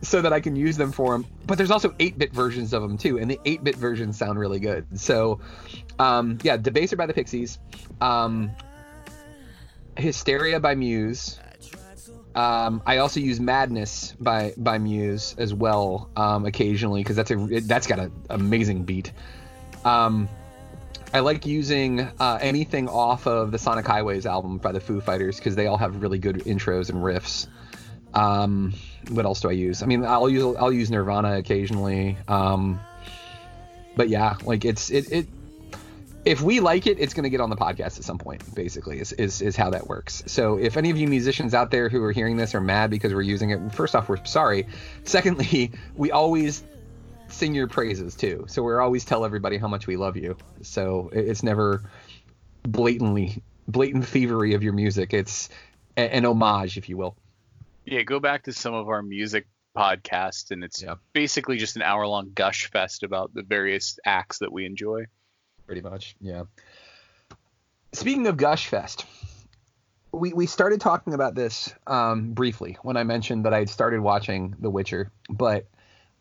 so 0.01 0.21
that 0.21 0.31
I 0.31 0.39
can 0.39 0.55
use 0.55 0.77
them 0.77 0.91
for 0.91 1.13
them. 1.13 1.25
But 1.45 1.57
there's 1.57 1.71
also 1.71 1.89
8-bit 1.89 2.33
versions 2.33 2.73
of 2.73 2.81
them 2.81 2.97
too, 2.97 3.19
and 3.19 3.29
the 3.29 3.39
8-bit 3.45 3.75
versions 3.75 4.17
sound 4.17 4.39
really 4.39 4.59
good. 4.59 4.99
So 4.99 5.39
um, 5.97 6.37
yeah, 6.43 6.57
Debaser 6.57 6.97
by 6.97 7.05
the 7.05 7.13
Pixies, 7.13 7.59
um, 8.01 8.51
Hysteria 9.97 10.59
by 10.59 10.75
Muse. 10.75 11.39
Um, 12.35 12.81
I 12.85 12.97
also 12.97 13.19
use 13.19 13.39
Madness 13.39 14.13
by 14.19 14.53
by 14.55 14.77
Muse 14.77 15.35
as 15.37 15.53
well 15.53 16.09
um, 16.15 16.45
occasionally 16.45 17.01
because 17.01 17.15
that's 17.15 17.31
a 17.31 17.35
that's 17.35 17.87
got 17.87 17.99
an 17.99 18.11
amazing 18.29 18.83
beat. 18.83 19.11
Um, 19.83 20.29
I 21.11 21.21
like 21.21 21.45
using 21.45 22.01
uh, 22.01 22.37
anything 22.39 22.87
off 22.87 23.25
of 23.25 23.51
the 23.51 23.57
Sonic 23.57 23.87
Highways 23.87 24.27
album 24.27 24.59
by 24.59 24.71
the 24.71 24.79
Foo 24.79 25.01
Fighters 25.01 25.37
because 25.37 25.55
they 25.55 25.65
all 25.65 25.77
have 25.77 26.01
really 26.01 26.19
good 26.19 26.37
intros 26.45 26.89
and 26.89 26.99
riffs. 26.99 27.47
Um, 28.13 28.73
what 29.09 29.25
else 29.25 29.41
do 29.41 29.49
I 29.49 29.53
use? 29.53 29.83
I 29.83 29.85
mean, 29.85 30.03
I'll 30.03 30.29
use 30.29 30.55
I'll 30.57 30.73
use 30.73 30.89
Nirvana 30.89 31.37
occasionally. 31.37 32.17
Um, 32.27 32.79
but 33.95 34.09
yeah, 34.09 34.37
like 34.43 34.65
it's 34.65 34.89
it 34.89 35.11
it 35.11 35.27
if 36.25 36.41
we 36.41 36.59
like 36.59 36.85
it, 36.85 36.99
it's 36.99 37.13
going 37.13 37.23
to 37.23 37.29
get 37.29 37.41
on 37.41 37.49
the 37.49 37.55
podcast 37.55 37.97
at 37.97 38.03
some 38.03 38.17
point. 38.17 38.53
Basically, 38.55 38.99
is, 38.99 39.13
is 39.13 39.41
is 39.41 39.55
how 39.55 39.69
that 39.71 39.87
works. 39.87 40.23
So 40.27 40.57
if 40.57 40.77
any 40.77 40.89
of 40.89 40.97
you 40.97 41.07
musicians 41.07 41.53
out 41.53 41.71
there 41.71 41.89
who 41.89 42.03
are 42.03 42.11
hearing 42.11 42.37
this 42.37 42.53
are 42.55 42.61
mad 42.61 42.89
because 42.89 43.13
we're 43.13 43.21
using 43.21 43.51
it, 43.51 43.71
first 43.73 43.95
off, 43.95 44.09
we're 44.09 44.23
sorry. 44.25 44.67
Secondly, 45.03 45.71
we 45.95 46.11
always 46.11 46.63
sing 47.29 47.53
your 47.53 47.67
praises 47.67 48.15
too. 48.15 48.45
So 48.47 48.63
we're 48.63 48.81
always 48.81 49.05
tell 49.05 49.23
everybody 49.23 49.57
how 49.57 49.67
much 49.67 49.87
we 49.87 49.95
love 49.95 50.17
you. 50.17 50.37
So 50.61 51.09
it's 51.13 51.43
never 51.43 51.83
blatantly 52.63 53.41
blatant 53.67 54.05
thievery 54.05 54.53
of 54.55 54.63
your 54.63 54.73
music. 54.73 55.13
It's 55.13 55.49
an 55.95 56.25
homage, 56.25 56.77
if 56.77 56.89
you 56.89 56.97
will. 56.97 57.15
Yeah, 57.89 58.03
go 58.03 58.19
back 58.19 58.43
to 58.43 58.53
some 58.53 58.75
of 58.75 58.87
our 58.87 59.01
music 59.01 59.47
podcasts, 59.75 60.51
and 60.51 60.63
it's 60.63 60.83
basically 61.11 61.57
just 61.57 61.75
an 61.75 61.81
hour 61.81 62.05
long 62.05 62.31
gush 62.35 62.69
fest 62.69 63.01
about 63.01 63.33
the 63.33 63.41
various 63.41 63.97
acts 64.05 64.39
that 64.39 64.51
we 64.51 64.65
enjoy. 64.65 65.07
Pretty 65.65 65.81
much, 65.81 66.15
yeah. 66.21 66.43
Speaking 67.93 68.27
of 68.27 68.37
Gush 68.37 68.67
Fest, 68.67 69.07
we 70.11 70.33
we 70.33 70.45
started 70.45 70.81
talking 70.81 71.15
about 71.15 71.33
this 71.33 71.73
um, 71.87 72.33
briefly 72.33 72.77
when 72.83 72.95
I 72.95 73.03
mentioned 73.03 73.45
that 73.45 73.53
I 73.55 73.59
had 73.59 73.69
started 73.69 74.01
watching 74.01 74.55
The 74.59 74.69
Witcher, 74.69 75.11
but 75.27 75.65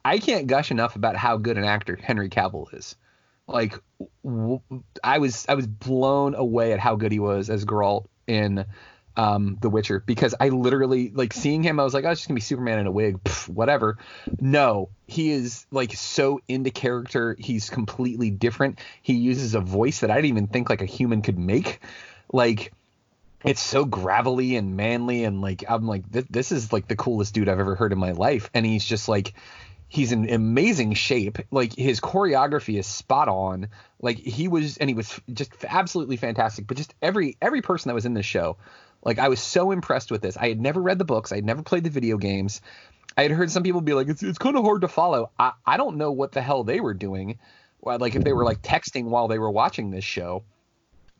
I 0.04 0.18
can't 0.18 0.46
gush 0.46 0.70
enough 0.70 0.96
about 0.96 1.16
how 1.16 1.36
good 1.36 1.58
an 1.58 1.64
actor 1.64 1.98
Henry 2.02 2.30
Cavill 2.30 2.72
is. 2.72 2.96
Like, 3.46 3.78
w- 4.24 4.60
I 5.04 5.18
was 5.18 5.44
I 5.50 5.54
was 5.54 5.66
blown 5.66 6.34
away 6.34 6.72
at 6.72 6.80
how 6.80 6.96
good 6.96 7.12
he 7.12 7.18
was 7.18 7.50
as 7.50 7.66
Geralt 7.66 8.06
in 8.26 8.64
um, 9.18 9.58
The 9.60 9.68
Witcher 9.68 10.02
because 10.06 10.34
I 10.38 10.48
literally 10.48 11.10
like 11.10 11.34
seeing 11.34 11.62
him. 11.62 11.80
I 11.80 11.84
was 11.84 11.92
like, 11.92 12.04
oh, 12.04 12.10
it's 12.10 12.20
just 12.20 12.28
gonna 12.28 12.36
be 12.36 12.40
Superman 12.40 12.78
in 12.78 12.86
a 12.86 12.92
wig, 12.92 13.22
Pff, 13.24 13.48
whatever. 13.48 13.98
No, 14.40 14.90
he 15.06 15.30
is 15.30 15.66
like 15.72 15.92
so 15.94 16.40
into 16.48 16.70
character. 16.70 17.36
He's 17.38 17.68
completely 17.68 18.30
different. 18.30 18.78
He 19.02 19.14
uses 19.14 19.54
a 19.54 19.60
voice 19.60 20.00
that 20.00 20.10
I 20.10 20.14
didn't 20.14 20.30
even 20.30 20.46
think 20.46 20.70
like 20.70 20.82
a 20.82 20.86
human 20.86 21.22
could 21.22 21.38
make. 21.38 21.80
Like 22.32 22.72
it's 23.44 23.60
so 23.60 23.84
gravelly 23.84 24.56
and 24.56 24.76
manly 24.76 25.24
and 25.24 25.40
like 25.40 25.64
I'm 25.68 25.86
like 25.86 26.10
this, 26.10 26.24
this 26.30 26.52
is 26.52 26.72
like 26.72 26.86
the 26.86 26.96
coolest 26.96 27.34
dude 27.34 27.48
I've 27.48 27.60
ever 27.60 27.74
heard 27.74 27.92
in 27.92 27.98
my 27.98 28.12
life 28.12 28.50
and 28.54 28.64
he's 28.64 28.84
just 28.84 29.08
like 29.08 29.34
he's 29.88 30.12
in 30.12 30.28
amazing 30.28 30.94
shape 30.94 31.38
like 31.50 31.74
his 31.74 32.00
choreography 32.00 32.78
is 32.78 32.86
spot 32.86 33.28
on 33.28 33.68
like 34.00 34.18
he 34.18 34.48
was 34.48 34.76
and 34.78 34.90
he 34.90 34.94
was 34.94 35.18
just 35.32 35.52
absolutely 35.64 36.16
fantastic 36.16 36.66
but 36.66 36.76
just 36.76 36.94
every 37.00 37.36
every 37.40 37.62
person 37.62 37.88
that 37.88 37.94
was 37.94 38.06
in 38.06 38.12
this 38.12 38.26
show 38.26 38.56
like 39.04 39.18
I 39.18 39.28
was 39.28 39.40
so 39.40 39.70
impressed 39.70 40.10
with 40.10 40.22
this 40.22 40.36
I 40.36 40.48
had 40.48 40.60
never 40.60 40.80
read 40.80 40.98
the 40.98 41.04
books 41.04 41.32
I 41.32 41.36
had 41.36 41.44
never 41.44 41.62
played 41.62 41.84
the 41.84 41.90
video 41.90 42.16
games 42.16 42.60
I 43.16 43.22
had 43.22 43.30
heard 43.30 43.50
some 43.50 43.62
people 43.62 43.80
be 43.80 43.94
like 43.94 44.08
it's 44.08 44.22
it's 44.22 44.38
kind 44.38 44.56
of 44.56 44.64
hard 44.64 44.82
to 44.82 44.88
follow 44.88 45.30
I 45.38 45.52
I 45.66 45.76
don't 45.76 45.96
know 45.96 46.12
what 46.12 46.32
the 46.32 46.42
hell 46.42 46.64
they 46.64 46.80
were 46.80 46.94
doing 46.94 47.38
like 47.82 48.14
if 48.14 48.24
they 48.24 48.32
were 48.32 48.44
like 48.44 48.62
texting 48.62 49.04
while 49.04 49.28
they 49.28 49.38
were 49.38 49.50
watching 49.50 49.90
this 49.90 50.04
show 50.04 50.44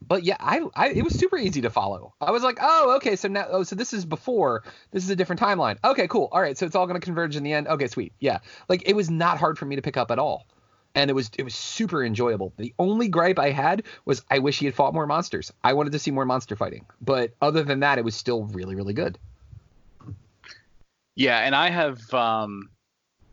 but 0.07 0.23
yeah, 0.23 0.37
I, 0.39 0.63
I 0.75 0.89
it 0.91 1.03
was 1.03 1.15
super 1.15 1.37
easy 1.37 1.63
to 1.63 1.71
follow. 1.71 2.15
I 2.21 2.31
was 2.31 2.43
like, 2.43 2.59
oh, 2.61 2.97
okay, 2.97 3.17
so 3.17 3.29
now, 3.29 3.47
oh, 3.51 3.63
so 3.63 3.75
this 3.75 3.93
is 3.93 4.05
before, 4.05 4.63
this 4.91 5.03
is 5.03 5.11
a 5.11 5.17
different 5.17 5.41
timeline. 5.41 5.79
Okay, 5.85 6.07
cool. 6.09 6.29
All 6.31 6.41
right, 6.41 6.57
so 6.57 6.67
it's 6.67 6.77
all 6.77 6.87
going 6.87 7.01
to 7.01 7.05
converge 7.05 7.37
in 7.37 7.43
the 7.43 7.53
end. 7.53 7.69
Okay, 7.69 7.89
sweet. 7.89 8.13
Yeah, 8.21 8.39
like 8.69 8.83
it 8.87 8.95
was 8.95 9.11
not 9.11 9.39
hard 9.39 9.59
for 9.59 9.67
me 9.67 9.77
to 9.77 9.83
pick 9.83 9.97
up 9.97 10.11
at 10.11 10.19
all, 10.19 10.47
and 10.95 11.11
it 11.11 11.15
was 11.15 11.31
it 11.39 11.43
was 11.43 11.55
super 11.55 12.05
enjoyable. 12.05 12.53
The 12.57 12.75
only 12.79 13.09
gripe 13.09 13.39
I 13.39 13.51
had 13.51 13.85
was 14.05 14.23
I 14.31 14.39
wish 14.41 14.59
he 14.59 14.67
had 14.67 14.75
fought 14.75 14.95
more 14.95 15.07
monsters. 15.07 15.53
I 15.63 15.75
wanted 15.75 15.93
to 15.93 15.99
see 15.99 16.11
more 16.11 16.25
monster 16.25 16.57
fighting, 16.57 16.87
but 17.01 17.33
other 17.41 17.63
than 17.63 17.81
that, 17.81 17.99
it 17.99 18.05
was 18.05 18.15
still 18.15 18.45
really 18.45 18.75
really 18.75 18.95
good. 18.95 19.19
Yeah, 21.15 21.39
and 21.39 21.55
I 21.55 21.71
have 21.71 22.15
um, 22.15 22.71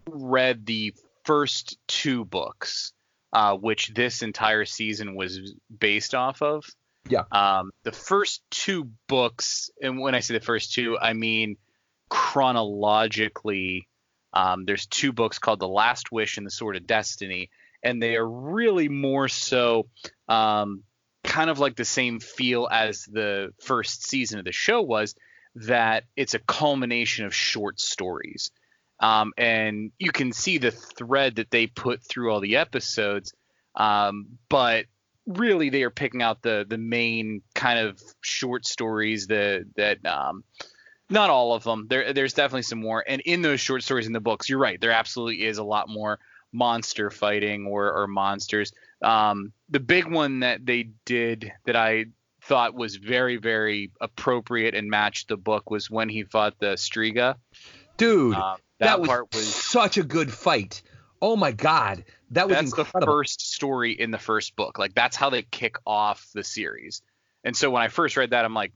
read 0.10 0.66
the 0.66 0.94
first 1.24 1.78
two 1.88 2.26
books, 2.26 2.94
uh, 3.32 3.56
which 3.56 3.94
this 3.94 4.24
entire 4.24 4.66
season 4.66 5.16
was 5.16 5.54
based 5.80 6.16
off 6.16 6.42
of. 6.42 6.66
Yeah. 7.08 7.26
Um, 7.32 7.72
the 7.84 7.92
first 7.92 8.42
two 8.50 8.90
books, 9.08 9.70
and 9.82 10.00
when 10.00 10.16
I 10.16 10.22
say 10.22 10.34
the 10.34 10.40
first 10.40 10.74
two, 10.74 10.98
I 10.98 11.14
mean 11.14 11.58
chronologically. 12.10 13.88
Um, 14.36 14.66
there's 14.66 14.86
two 14.86 15.14
books 15.14 15.40
called 15.40 15.60
The 15.60 15.68
Last 15.68 16.12
Wish 16.12 16.38
and 16.38 16.46
The 16.46 16.52
Sword 16.52 16.76
of 16.76 16.86
Destiny, 16.86 17.50
and 17.82 18.02
they 18.02 18.16
are 18.18 18.28
really 18.28 18.90
more 18.90 19.28
so 19.28 19.88
um, 20.28 20.84
kind 21.24 21.50
of 21.50 21.60
like 21.60 21.76
the 21.76 21.86
same 21.86 22.20
feel 22.20 22.68
as 22.70 23.04
the 23.06 23.54
first 23.62 24.08
season 24.08 24.40
of 24.40 24.46
the 24.46 24.52
show 24.52 24.82
was 24.82 25.16
that 25.56 26.04
it's 26.16 26.34
a 26.34 26.40
culmination 26.40 27.26
of 27.26 27.34
short 27.34 27.80
stories. 27.80 28.52
Um, 29.00 29.34
and 29.38 29.92
you 30.00 30.12
can 30.12 30.32
see 30.32 30.58
the 30.58 30.72
thread 30.72 31.36
that 31.36 31.52
they 31.52 31.68
put 31.68 32.04
through 32.04 32.32
all 32.32 32.40
the 32.40 32.58
episodes. 32.58 33.34
Um, 33.76 34.38
but 34.50 34.86
really, 35.26 35.70
they 35.70 35.84
are 35.84 35.90
picking 35.90 36.22
out 36.22 36.42
the 36.42 36.66
the 36.68 36.78
main 36.78 37.42
kind 37.54 37.80
of 37.80 38.02
short 38.22 38.66
stories 38.66 39.28
that 39.28 39.66
that 39.76 40.06
um, 40.06 40.44
not 41.10 41.30
all 41.30 41.54
of 41.54 41.64
them. 41.64 41.88
There 41.90 42.14
there's 42.14 42.34
definitely 42.34 42.64
some 42.64 42.80
more. 42.82 43.04
And 43.08 43.22
in 43.22 43.42
those 43.42 43.60
short 43.60 43.84
stories 43.84 44.08
in 44.08 44.14
the 44.14 44.20
books, 44.20 44.50
you're 44.50 44.60
right. 44.60 44.80
There 44.80 44.92
absolutely 44.92 45.46
is 45.46 45.58
a 45.58 45.64
lot 45.64 45.88
more 45.90 46.20
monster 46.52 47.10
fighting 47.10 47.66
or, 47.68 47.92
or 47.94 48.08
monsters. 48.08 48.72
Um, 49.02 49.52
the 49.70 49.80
big 49.80 50.06
one 50.10 50.40
that 50.40 50.66
they 50.66 50.90
did 51.06 51.52
that 51.66 51.76
I 51.76 52.06
thought 52.44 52.74
was 52.76 52.96
very 52.96 53.38
very 53.38 53.92
appropriate 54.00 54.76
and 54.76 54.90
matched 54.90 55.28
the 55.30 55.38
book 55.38 55.70
was 55.70 55.90
when 55.90 56.10
he 56.10 56.24
fought 56.24 56.60
the 56.60 56.74
Striga. 56.76 57.36
Dude, 57.98 58.36
Uh, 58.36 58.58
that, 58.80 58.86
that 58.86 59.00
was, 59.00 59.08
part 59.08 59.34
was- 59.34 59.54
such 59.54 59.98
a 59.98 60.04
good 60.04 60.32
fight. 60.32 60.82
Oh 61.22 61.36
my 61.36 61.52
god, 61.52 62.04
that 62.32 62.48
was 62.48 62.56
that's 62.58 62.68
incredible. 62.70 63.00
the 63.00 63.06
first 63.06 63.54
story 63.54 63.94
in 63.94 64.12
the 64.12 64.18
first 64.20 64.56
book. 64.56 64.78
Like 64.78 64.94
that's 64.94 65.16
how 65.16 65.30
they 65.30 65.44
kick 65.44 65.78
off 65.86 66.28
the 66.34 66.44
series. 66.44 67.02
And 67.44 67.56
so 67.56 67.70
when 67.72 67.82
I 67.82 67.88
first 67.88 68.18
read 68.18 68.32
that, 68.32 68.44
I'm 68.46 68.54
like, 68.54 68.74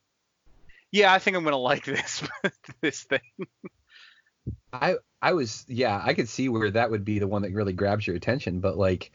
yeah, 0.91 1.13
I 1.13 1.19
think 1.19 1.37
I'm 1.37 1.43
gonna 1.43 1.57
like 1.57 1.85
this 1.85 2.23
this 2.81 3.03
thing. 3.03 3.19
I 4.71 4.95
I 5.21 5.33
was 5.33 5.65
yeah, 5.67 6.01
I 6.03 6.13
could 6.13 6.29
see 6.29 6.49
where 6.49 6.71
that 6.71 6.91
would 6.91 7.05
be 7.05 7.19
the 7.19 7.27
one 7.27 7.43
that 7.43 7.53
really 7.53 7.73
grabs 7.73 8.05
your 8.05 8.15
attention, 8.15 8.59
but 8.59 8.77
like 8.77 9.11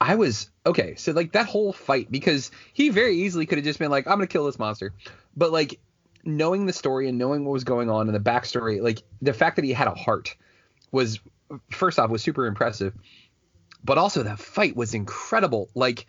I 0.00 0.16
was 0.16 0.50
okay, 0.66 0.96
so 0.96 1.12
like 1.12 1.32
that 1.32 1.46
whole 1.46 1.72
fight 1.72 2.10
because 2.10 2.50
he 2.72 2.88
very 2.88 3.16
easily 3.18 3.46
could 3.46 3.58
have 3.58 3.64
just 3.64 3.78
been 3.78 3.90
like, 3.90 4.06
I'm 4.06 4.14
gonna 4.14 4.26
kill 4.26 4.46
this 4.46 4.58
monster. 4.58 4.92
But 5.36 5.52
like 5.52 5.80
knowing 6.24 6.66
the 6.66 6.72
story 6.72 7.08
and 7.08 7.18
knowing 7.18 7.44
what 7.44 7.52
was 7.52 7.64
going 7.64 7.90
on 7.90 8.08
and 8.08 8.14
the 8.14 8.30
backstory, 8.30 8.82
like 8.82 9.02
the 9.20 9.32
fact 9.32 9.56
that 9.56 9.64
he 9.64 9.72
had 9.72 9.88
a 9.88 9.94
heart 9.94 10.36
was 10.90 11.20
first 11.70 11.98
off 11.98 12.10
was 12.10 12.22
super 12.22 12.46
impressive. 12.46 12.94
But 13.84 13.98
also 13.98 14.22
that 14.22 14.38
fight 14.38 14.76
was 14.76 14.94
incredible. 14.94 15.68
Like 15.74 16.06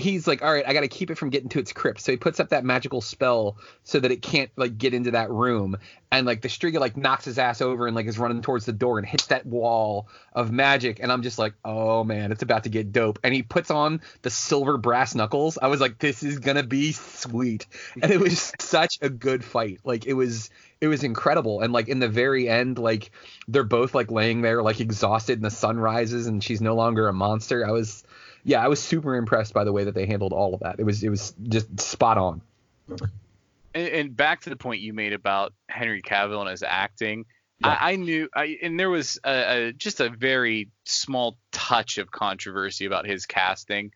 he's 0.00 0.26
like, 0.26 0.42
all 0.42 0.52
right, 0.52 0.64
I 0.66 0.72
got 0.72 0.80
to 0.80 0.88
keep 0.88 1.10
it 1.10 1.16
from 1.16 1.30
getting 1.30 1.48
to 1.50 1.58
its 1.58 1.72
crypt. 1.72 2.00
So 2.00 2.12
he 2.12 2.16
puts 2.16 2.40
up 2.40 2.50
that 2.50 2.64
magical 2.64 3.00
spell 3.00 3.56
so 3.84 4.00
that 4.00 4.10
it 4.10 4.22
can't 4.22 4.50
like 4.56 4.78
get 4.78 4.94
into 4.94 5.12
that 5.12 5.30
room. 5.30 5.76
And 6.12 6.26
like 6.26 6.40
the 6.40 6.48
Striga 6.48 6.80
like 6.80 6.96
knocks 6.96 7.24
his 7.24 7.38
ass 7.38 7.60
over 7.60 7.86
and 7.86 7.94
like 7.94 8.06
is 8.06 8.18
running 8.18 8.42
towards 8.42 8.66
the 8.66 8.72
door 8.72 8.98
and 8.98 9.06
hits 9.06 9.26
that 9.26 9.46
wall 9.46 10.08
of 10.32 10.50
magic. 10.50 10.98
And 11.00 11.12
I'm 11.12 11.22
just 11.22 11.38
like, 11.38 11.54
oh 11.64 12.02
man, 12.02 12.32
it's 12.32 12.42
about 12.42 12.64
to 12.64 12.68
get 12.68 12.92
dope. 12.92 13.20
And 13.22 13.32
he 13.32 13.42
puts 13.42 13.70
on 13.70 14.00
the 14.22 14.30
silver 14.30 14.76
brass 14.76 15.14
knuckles. 15.14 15.58
I 15.60 15.68
was 15.68 15.80
like, 15.80 15.98
this 15.98 16.22
is 16.22 16.40
gonna 16.40 16.64
be 16.64 16.92
sweet. 16.92 17.66
And 18.02 18.10
it 18.10 18.18
was 18.18 18.52
such 18.60 18.98
a 19.02 19.08
good 19.08 19.44
fight. 19.44 19.80
Like 19.84 20.06
it 20.06 20.14
was 20.14 20.50
it 20.80 20.88
was 20.88 21.04
incredible. 21.04 21.60
And 21.60 21.72
like 21.72 21.88
in 21.88 21.98
the 21.98 22.08
very 22.08 22.48
end, 22.48 22.78
like 22.78 23.12
they're 23.46 23.64
both 23.64 23.94
like 23.94 24.10
laying 24.10 24.40
there 24.40 24.62
like 24.62 24.80
exhausted 24.80 25.38
and 25.38 25.44
the 25.44 25.50
sun 25.50 25.78
rises 25.78 26.26
and 26.26 26.42
she's 26.42 26.60
no 26.60 26.74
longer 26.74 27.06
a 27.06 27.12
monster. 27.12 27.66
I 27.66 27.70
was 27.70 28.02
yeah, 28.44 28.64
I 28.64 28.68
was 28.68 28.80
super 28.80 29.16
impressed 29.16 29.54
by 29.54 29.64
the 29.64 29.72
way 29.72 29.84
that 29.84 29.94
they 29.94 30.06
handled 30.06 30.32
all 30.32 30.54
of 30.54 30.60
that. 30.60 30.76
It 30.78 30.84
was 30.84 31.02
it 31.02 31.08
was 31.08 31.34
just 31.42 31.80
spot 31.80 32.18
on. 32.18 32.40
And, 32.88 33.88
and 33.88 34.16
back 34.16 34.40
to 34.42 34.50
the 34.50 34.56
point 34.56 34.80
you 34.80 34.92
made 34.92 35.12
about 35.12 35.52
Henry 35.68 36.02
Cavill 36.02 36.40
and 36.40 36.50
his 36.50 36.62
acting. 36.62 37.26
I, 37.62 37.92
I 37.92 37.96
knew, 37.96 38.28
I, 38.34 38.56
and 38.62 38.80
there 38.80 38.88
was 38.88 39.18
a, 39.22 39.68
a, 39.68 39.72
just 39.72 40.00
a 40.00 40.08
very 40.08 40.70
small 40.84 41.36
touch 41.52 41.98
of 41.98 42.10
controversy 42.10 42.86
about 42.86 43.06
his 43.06 43.26
casting, 43.26 43.92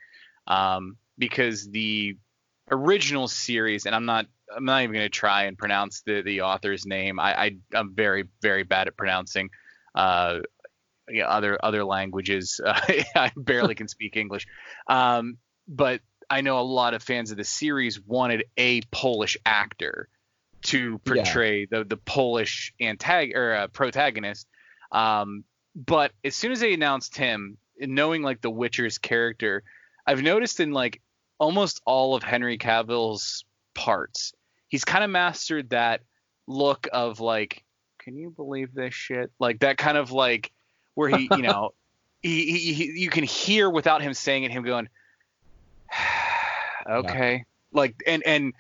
um, 0.46 0.98
because 1.16 1.70
the 1.70 2.18
original 2.70 3.26
series, 3.26 3.87
and 3.87 3.94
I'm 3.94 4.04
not, 4.04 4.26
I'm 4.54 4.66
not 4.66 4.83
even 4.83 4.92
going 4.92 5.07
to 5.07 5.09
try 5.09 5.44
and 5.44 5.57
pronounce 5.57 6.02
the 6.02 6.20
the 6.20 6.42
author's 6.42 6.85
name. 6.85 7.18
I, 7.18 7.42
I 7.42 7.57
I'm 7.72 7.94
very 7.94 8.28
very 8.42 8.64
bad 8.64 8.87
at 8.87 8.98
pronouncing 8.98 9.48
uh, 9.94 10.40
you 11.09 11.23
know, 11.23 11.29
other 11.29 11.59
other 11.62 11.85
languages. 11.85 12.61
Uh, 12.64 12.81
I 13.17 13.33
barely 13.37 13.75
can 13.75 13.88
speak 13.88 14.17
English, 14.17 14.47
um, 14.88 15.38
but 15.69 16.01
I 16.31 16.40
know 16.40 16.59
a 16.59 16.62
lot 16.62 16.95
of 16.95 17.03
fans 17.03 17.31
of 17.31 17.37
the 17.37 17.45
series 17.45 18.01
wanted 18.01 18.45
a 18.57 18.81
Polish 18.90 19.37
actor 19.45 20.09
to 20.62 20.99
portray 20.99 21.67
the 21.67 21.85
the 21.85 21.97
Polish 21.97 22.73
antag- 22.81 23.35
or 23.35 23.55
uh, 23.55 23.67
protagonist. 23.69 24.49
Um, 24.93 25.45
but 25.75 26.12
as 26.25 26.37
soon 26.37 26.53
as 26.53 26.61
they 26.61 26.73
announced 26.73 27.17
him, 27.17 27.59
knowing 27.79 28.23
like 28.23 28.40
the 28.40 28.51
Witcher's 28.51 28.99
character, 28.99 29.62
I've 30.07 30.23
noticed 30.23 30.61
in 30.61 30.73
like 30.73 31.01
almost 31.38 31.83
all 31.85 32.14
of 32.14 32.23
Henry 32.23 32.59
Cavill's 32.59 33.45
parts, 33.75 34.33
he's 34.69 34.85
kind 34.85 35.05
of 35.05 35.11
mastered 35.11 35.71
that 35.71 36.03
look 36.47 36.88
of 36.93 37.21
like, 37.21 37.64
can 37.99 38.17
you 38.17 38.31
believe 38.31 38.73
this 38.75 38.95
shit? 38.95 39.31
Like 39.38 39.61
that 39.61 39.79
kind 39.79 39.99
of 39.99 40.12
like 40.12 40.53
where 40.94 41.09
he, 41.09 41.28
you 41.30 41.42
know, 41.42 41.72
he, 42.22 42.59
he, 42.59 42.72
he 42.72 42.85
you 43.00 43.11
can 43.11 43.24
hear 43.24 43.68
without 43.68 44.02
him 44.02 44.14
saying 44.14 44.44
it, 44.44 44.50
him 44.50 44.64
going, 44.64 44.88
okay, 46.88 47.44
like 47.72 48.02
and 48.07 48.22
and 48.24 48.54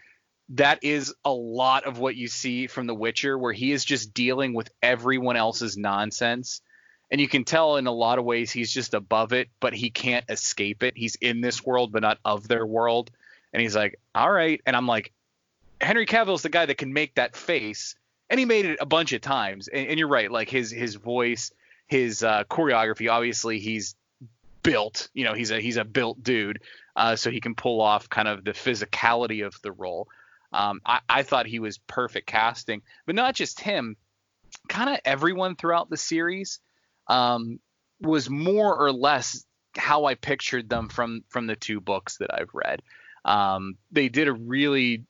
that 0.50 0.80
is 0.82 1.14
a 1.24 1.32
lot 1.32 1.84
of 1.84 1.98
what 1.98 2.16
you 2.16 2.28
see 2.28 2.66
from 2.66 2.86
The 2.86 2.94
Witcher, 2.94 3.38
where 3.38 3.52
he 3.52 3.72
is 3.72 3.84
just 3.84 4.12
dealing 4.12 4.52
with 4.52 4.70
everyone 4.82 5.36
else's 5.36 5.76
nonsense. 5.76 6.60
And 7.10 7.20
you 7.20 7.28
can 7.28 7.44
tell 7.44 7.76
in 7.76 7.86
a 7.86 7.92
lot 7.92 8.18
of 8.18 8.24
ways 8.24 8.50
he's 8.50 8.72
just 8.72 8.94
above 8.94 9.32
it, 9.32 9.48
but 9.60 9.72
he 9.72 9.90
can't 9.90 10.24
escape 10.28 10.82
it. 10.82 10.96
He's 10.96 11.14
in 11.16 11.40
this 11.40 11.64
world, 11.64 11.92
but 11.92 12.02
not 12.02 12.18
of 12.24 12.48
their 12.48 12.66
world. 12.66 13.10
And 13.52 13.62
he's 13.62 13.76
like, 13.76 13.98
all 14.14 14.30
right. 14.30 14.60
And 14.66 14.74
I'm 14.74 14.86
like, 14.86 15.12
Henry 15.80 16.06
Cavill's 16.06 16.42
the 16.42 16.48
guy 16.48 16.66
that 16.66 16.78
can 16.78 16.92
make 16.92 17.14
that 17.14 17.36
face. 17.36 17.94
And 18.28 18.40
he 18.40 18.46
made 18.46 18.64
it 18.64 18.78
a 18.80 18.86
bunch 18.86 19.12
of 19.12 19.20
times. 19.20 19.68
And, 19.68 19.86
and 19.86 19.98
you're 19.98 20.08
right. 20.08 20.30
Like 20.30 20.50
his, 20.50 20.70
his 20.70 20.96
voice, 20.96 21.52
his 21.94 22.24
uh, 22.24 22.42
choreography, 22.50 23.08
obviously 23.08 23.60
he's 23.60 23.94
built, 24.64 25.08
you 25.14 25.24
know, 25.24 25.32
he's 25.32 25.52
a, 25.52 25.60
he's 25.60 25.76
a 25.76 25.84
built 25.84 26.20
dude. 26.22 26.60
Uh, 26.96 27.14
so 27.14 27.30
he 27.30 27.40
can 27.40 27.54
pull 27.54 27.80
off 27.80 28.08
kind 28.08 28.28
of 28.28 28.44
the 28.44 28.52
physicality 28.52 29.46
of 29.46 29.54
the 29.62 29.70
role. 29.70 30.08
Um, 30.52 30.80
I, 30.84 31.00
I 31.08 31.22
thought 31.22 31.46
he 31.46 31.60
was 31.60 31.78
perfect 31.78 32.26
casting, 32.26 32.82
but 33.06 33.14
not 33.14 33.34
just 33.34 33.60
him. 33.60 33.96
Kind 34.68 34.90
of 34.90 34.98
everyone 35.04 35.56
throughout 35.56 35.88
the 35.90 35.96
series 35.96 36.60
um, 37.08 37.60
was 38.00 38.28
more 38.28 38.76
or 38.76 38.92
less 38.92 39.44
how 39.76 40.04
I 40.04 40.14
pictured 40.14 40.68
them 40.68 40.88
from 40.88 41.24
from 41.28 41.46
the 41.46 41.56
two 41.56 41.80
books 41.80 42.18
that 42.18 42.32
I've 42.32 42.54
read. 42.54 42.82
Um, 43.24 43.76
they 43.90 44.08
did 44.08 44.28
a 44.28 44.32
really 44.32 45.04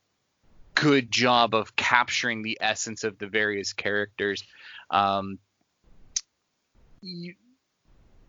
good 0.75 1.11
job 1.11 1.55
of 1.55 1.77
capturing 1.77 2.43
the 2.43 2.59
essence 2.61 3.05
of 3.05 3.19
the 3.19 3.27
various 3.27 3.75
characters. 3.75 4.43
Um, 4.91 5.39
you, 7.05 7.35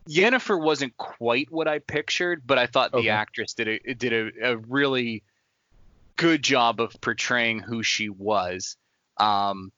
Yennefer 0.10 0.60
wasn't 0.62 0.96
quite 0.98 1.48
what 1.52 1.68
I 1.68 1.80
pictured, 1.80 2.44
but 2.46 2.60
I 2.60 2.68
thought 2.68 2.94
the 2.94 3.10
Okay. 3.10 3.10
actress 3.10 3.54
did 3.54 3.68
a 3.68 3.94
did 3.96 4.14
a, 4.14 4.52
a 4.52 4.58
really 4.58 5.24
good 6.18 6.44
job 6.44 6.80
of 6.82 7.00
portraying 7.02 7.60
who 7.60 7.84
she 7.84 8.10
was. 8.10 8.78
Um, 9.18 9.72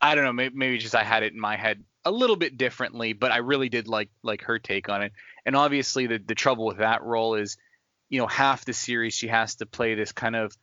I 0.00 0.14
don't 0.14 0.24
know, 0.24 0.32
maybe, 0.32 0.54
maybe 0.56 0.78
just 0.78 0.94
I 0.94 1.04
had 1.04 1.22
it 1.22 1.32
in 1.32 1.40
my 1.40 1.56
head 1.56 1.84
a 2.04 2.10
little 2.10 2.36
bit 2.36 2.56
differently, 2.58 3.12
but 3.14 3.32
I 3.32 3.38
really 3.38 3.68
did 3.68 3.88
like 3.88 4.10
like 4.22 4.42
her 4.44 4.58
take 4.58 4.88
on 4.88 5.02
it. 5.02 5.12
And 5.46 5.56
obviously, 5.56 6.06
the 6.06 6.18
the 6.18 6.34
trouble 6.34 6.66
with 6.66 6.78
that 6.78 7.02
role 7.02 7.34
is, 7.34 7.56
you 8.10 8.18
know, 8.20 8.26
half 8.26 8.64
the 8.64 8.72
series 8.72 9.14
she 9.14 9.28
has 9.28 9.56
to 9.56 9.66
play 9.66 9.94
this 9.94 10.12
kind 10.12 10.36
of 10.36 10.54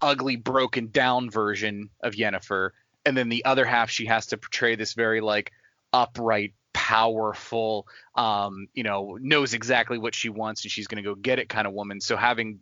ugly, 0.00 0.36
broken 0.36 0.90
down 0.90 1.30
version 1.30 1.90
of 2.02 2.14
Yennefer, 2.14 2.70
and 3.04 3.16
then 3.16 3.28
the 3.28 3.44
other 3.44 3.64
half 3.64 3.90
she 3.90 4.06
has 4.06 4.28
to 4.28 4.38
portray 4.38 4.76
this 4.76 4.94
very 4.94 5.20
like 5.20 5.50
upright, 5.92 6.54
powerful, 6.84 7.86
um, 8.14 8.66
you 8.74 8.82
know, 8.82 9.16
knows 9.18 9.54
exactly 9.54 9.96
what 9.96 10.14
she 10.14 10.28
wants 10.28 10.64
and 10.64 10.70
she's 10.70 10.86
going 10.86 11.02
to 11.02 11.08
go 11.08 11.14
get 11.14 11.38
it 11.38 11.48
kind 11.48 11.66
of 11.66 11.72
woman. 11.72 11.98
So 11.98 12.14
having 12.14 12.58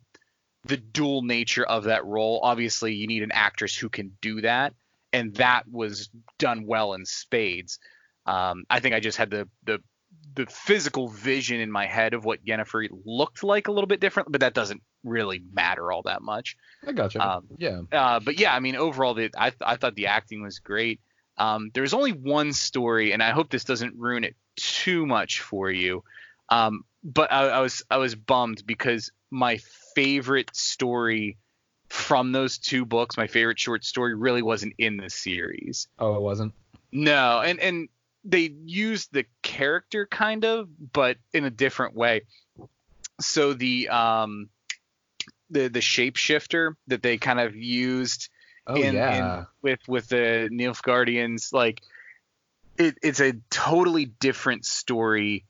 the 0.64 0.76
dual 0.76 1.22
nature 1.22 1.64
of 1.64 1.84
that 1.84 2.04
role, 2.04 2.38
obviously 2.40 2.94
you 2.94 3.08
need 3.08 3.24
an 3.24 3.32
actress 3.32 3.76
who 3.76 3.88
can 3.88 4.16
do 4.20 4.42
that, 4.42 4.74
and 5.12 5.34
that 5.34 5.64
was 5.68 6.08
done 6.38 6.66
well 6.66 6.94
in 6.94 7.04
spades. 7.04 7.80
Um, 8.24 8.62
I 8.70 8.78
think 8.78 8.94
I 8.94 9.00
just 9.00 9.18
had 9.18 9.28
the 9.30 9.48
the 9.64 9.80
the 10.34 10.46
physical 10.46 11.08
vision 11.08 11.60
in 11.60 11.72
my 11.72 11.86
head 11.86 12.14
of 12.14 12.24
what 12.24 12.44
Yennefer 12.44 12.88
looked 13.04 13.42
like 13.42 13.66
a 13.66 13.72
little 13.72 13.88
bit 13.88 13.98
different, 13.98 14.30
but 14.30 14.42
that 14.42 14.54
doesn't 14.54 14.82
really 15.02 15.42
matter 15.52 15.90
all 15.90 16.02
that 16.02 16.22
much. 16.22 16.56
I 16.86 16.92
gotcha. 16.92 17.18
Um, 17.18 17.48
yeah. 17.58 17.80
Uh, 17.90 18.20
but 18.20 18.38
yeah, 18.38 18.54
I 18.54 18.60
mean, 18.60 18.76
overall, 18.76 19.14
the, 19.14 19.30
I, 19.36 19.50
I 19.60 19.74
thought 19.74 19.96
the 19.96 20.06
acting 20.06 20.42
was 20.42 20.60
great. 20.60 21.00
Um, 21.42 21.72
there's 21.74 21.92
only 21.92 22.12
one 22.12 22.52
story, 22.52 23.12
and 23.12 23.20
I 23.20 23.32
hope 23.32 23.50
this 23.50 23.64
doesn't 23.64 23.96
ruin 23.96 24.22
it 24.22 24.36
too 24.54 25.06
much 25.06 25.40
for 25.40 25.68
you. 25.68 26.04
Um, 26.48 26.84
but 27.02 27.32
I, 27.32 27.48
I 27.48 27.60
was 27.60 27.82
I 27.90 27.96
was 27.96 28.14
bummed 28.14 28.64
because 28.64 29.10
my 29.28 29.58
favorite 29.96 30.54
story 30.54 31.38
from 31.88 32.30
those 32.30 32.58
two 32.58 32.84
books, 32.84 33.16
my 33.16 33.26
favorite 33.26 33.58
short 33.58 33.84
story, 33.84 34.14
really 34.14 34.42
wasn't 34.42 34.74
in 34.78 34.98
the 34.98 35.10
series. 35.10 35.88
Oh, 35.98 36.14
it 36.14 36.20
wasn't. 36.20 36.52
No, 36.92 37.40
and 37.40 37.58
and 37.58 37.88
they 38.24 38.54
used 38.64 39.12
the 39.12 39.24
character 39.42 40.06
kind 40.06 40.44
of, 40.44 40.68
but 40.92 41.16
in 41.32 41.44
a 41.44 41.50
different 41.50 41.96
way. 41.96 42.22
So 43.20 43.52
the 43.52 43.88
um 43.88 44.48
the 45.50 45.66
the 45.66 45.80
shapeshifter 45.80 46.76
that 46.86 47.02
they 47.02 47.18
kind 47.18 47.40
of 47.40 47.56
used 47.56 48.28
Oh 48.66 48.74
in, 48.74 48.94
yeah. 48.94 49.38
in 49.38 49.46
with 49.62 49.80
with 49.88 50.08
the 50.08 50.48
Nilfgaardians, 50.52 51.52
like 51.52 51.82
it, 52.78 52.96
it's 53.02 53.20
a 53.20 53.34
totally 53.50 54.04
different 54.04 54.64
story 54.64 55.44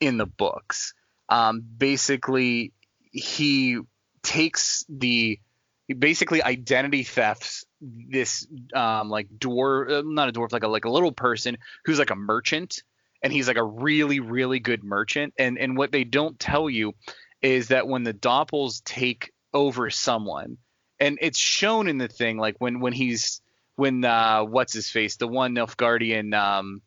in 0.00 0.18
the 0.18 0.26
books. 0.26 0.94
Um, 1.28 1.60
basically, 1.60 2.72
he 3.00 3.78
takes 4.22 4.84
the 4.88 5.38
he 5.86 5.94
basically 5.94 6.42
identity 6.42 7.04
thefts 7.04 7.64
this 7.80 8.46
um, 8.74 9.08
like 9.10 9.28
dwarf, 9.28 9.90
uh, 9.90 10.02
not 10.04 10.28
a 10.28 10.32
dwarf, 10.32 10.52
like 10.52 10.64
a 10.64 10.68
like 10.68 10.84
a 10.84 10.90
little 10.90 11.12
person 11.12 11.58
who's 11.84 11.98
like 11.98 12.10
a 12.10 12.16
merchant, 12.16 12.82
and 13.22 13.32
he's 13.32 13.48
like 13.48 13.56
a 13.56 13.64
really 13.64 14.20
really 14.20 14.58
good 14.58 14.82
merchant. 14.82 15.34
And 15.38 15.58
and 15.58 15.76
what 15.76 15.92
they 15.92 16.04
don't 16.04 16.38
tell 16.38 16.68
you 16.68 16.94
is 17.42 17.68
that 17.68 17.86
when 17.86 18.02
the 18.02 18.14
Doppels 18.14 18.82
take 18.84 19.32
over 19.54 19.90
someone, 19.90 20.58
and 21.00 21.18
it's 21.20 21.38
shown 21.38 21.88
in 21.88 21.98
the 21.98 22.08
thing 22.08 22.38
like 22.38 22.56
when 22.58 22.80
when 22.80 22.92
he's 22.92 23.40
when 23.76 24.04
uh 24.04 24.42
what's 24.42 24.72
his 24.72 24.90
face 24.90 25.16
the 25.16 25.28
one 25.28 25.54
Nilfgaardian 25.54 26.34
um 26.34 26.82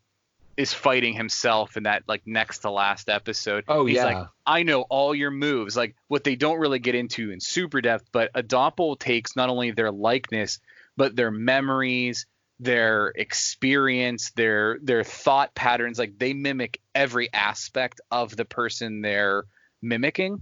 is 0.58 0.74
fighting 0.74 1.14
himself 1.14 1.78
in 1.78 1.84
that 1.84 2.04
like 2.06 2.22
next 2.26 2.60
to 2.60 2.70
last 2.70 3.08
episode. 3.08 3.64
Oh, 3.70 3.86
he's 3.86 3.96
yeah. 3.96 4.04
like 4.04 4.28
I 4.46 4.64
know 4.64 4.82
all 4.82 5.16
your 5.16 5.32
moves. 5.32 5.78
Like 5.78 5.96
what 6.10 6.26
they 6.26 6.36
don't 6.36 6.60
really 6.60 6.80
get 6.80 6.96
into 6.96 7.32
in 7.32 7.40
super 7.40 7.80
depth, 7.80 8.10
but 8.12 8.30
a 8.36 8.44
Doppel 8.44 9.00
takes 9.00 9.38
not 9.38 9.48
only 9.48 9.72
their 9.72 9.90
likeness 9.90 10.60
but 10.98 11.16
their 11.16 11.32
memories, 11.32 12.26
their 12.60 13.14
experience, 13.16 14.32
their 14.32 14.78
their 14.82 15.06
thought 15.06 15.56
patterns. 15.56 15.98
Like 15.98 16.20
they 16.20 16.34
mimic 16.34 16.82
every 16.94 17.32
aspect 17.32 18.02
of 18.12 18.36
the 18.36 18.44
person 18.44 19.02
they're 19.02 19.46
mimicking. 19.82 20.42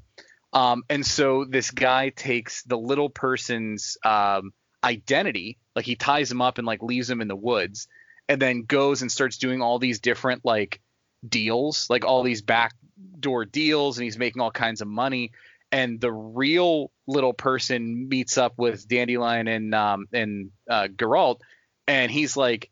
Um, 0.54 0.84
and 0.90 1.06
so 1.06 1.46
this 1.46 1.72
guy 1.72 2.10
takes 2.10 2.64
the 2.64 2.78
little 2.78 3.10
person's 3.10 3.98
um, 4.06 4.54
identity, 4.84 5.58
like 5.76 5.86
he 5.86 5.96
ties 5.96 6.32
him 6.32 6.42
up 6.42 6.58
and 6.58 6.66
like 6.66 6.82
leaves 6.82 7.10
him 7.10 7.22
in 7.22 7.28
the 7.28 7.36
woods, 7.36 7.88
and 8.30 8.42
then 8.42 8.64
goes 8.64 9.02
and 9.02 9.12
starts 9.12 9.38
doing 9.38 9.62
all 9.62 9.80
these 9.80 10.00
different 10.00 10.46
like 10.46 10.82
deals, 11.28 11.90
like 11.90 12.06
all 12.06 12.24
these 12.24 12.42
backdoor 12.42 13.46
deals, 13.46 13.98
and 13.98 14.06
he's 14.06 14.18
making 14.18 14.42
all 14.42 14.52
kinds 14.52 14.82
of 14.82 14.88
money. 14.88 15.32
And 15.72 16.00
the 16.00 16.12
real 16.12 16.92
little 17.08 17.34
person 17.34 18.08
meets 18.08 18.38
up 18.38 18.54
with 18.58 18.88
Dandelion 18.88 19.48
and 19.48 19.76
um, 19.76 20.08
and 20.14 20.52
uh, 20.70 20.88
Geralt, 20.88 21.42
and 21.88 22.10
he's 22.10 22.38
like, 22.38 22.70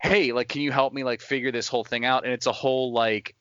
"Hey, 0.00 0.32
like, 0.32 0.48
can 0.48 0.62
you 0.62 0.72
help 0.72 0.94
me 0.94 1.04
like 1.04 1.20
figure 1.20 1.52
this 1.52 1.68
whole 1.68 1.84
thing 1.84 2.06
out?" 2.06 2.24
And 2.24 2.32
it's 2.32 2.46
a 2.46 2.52
whole 2.52 2.94
like 2.94 3.34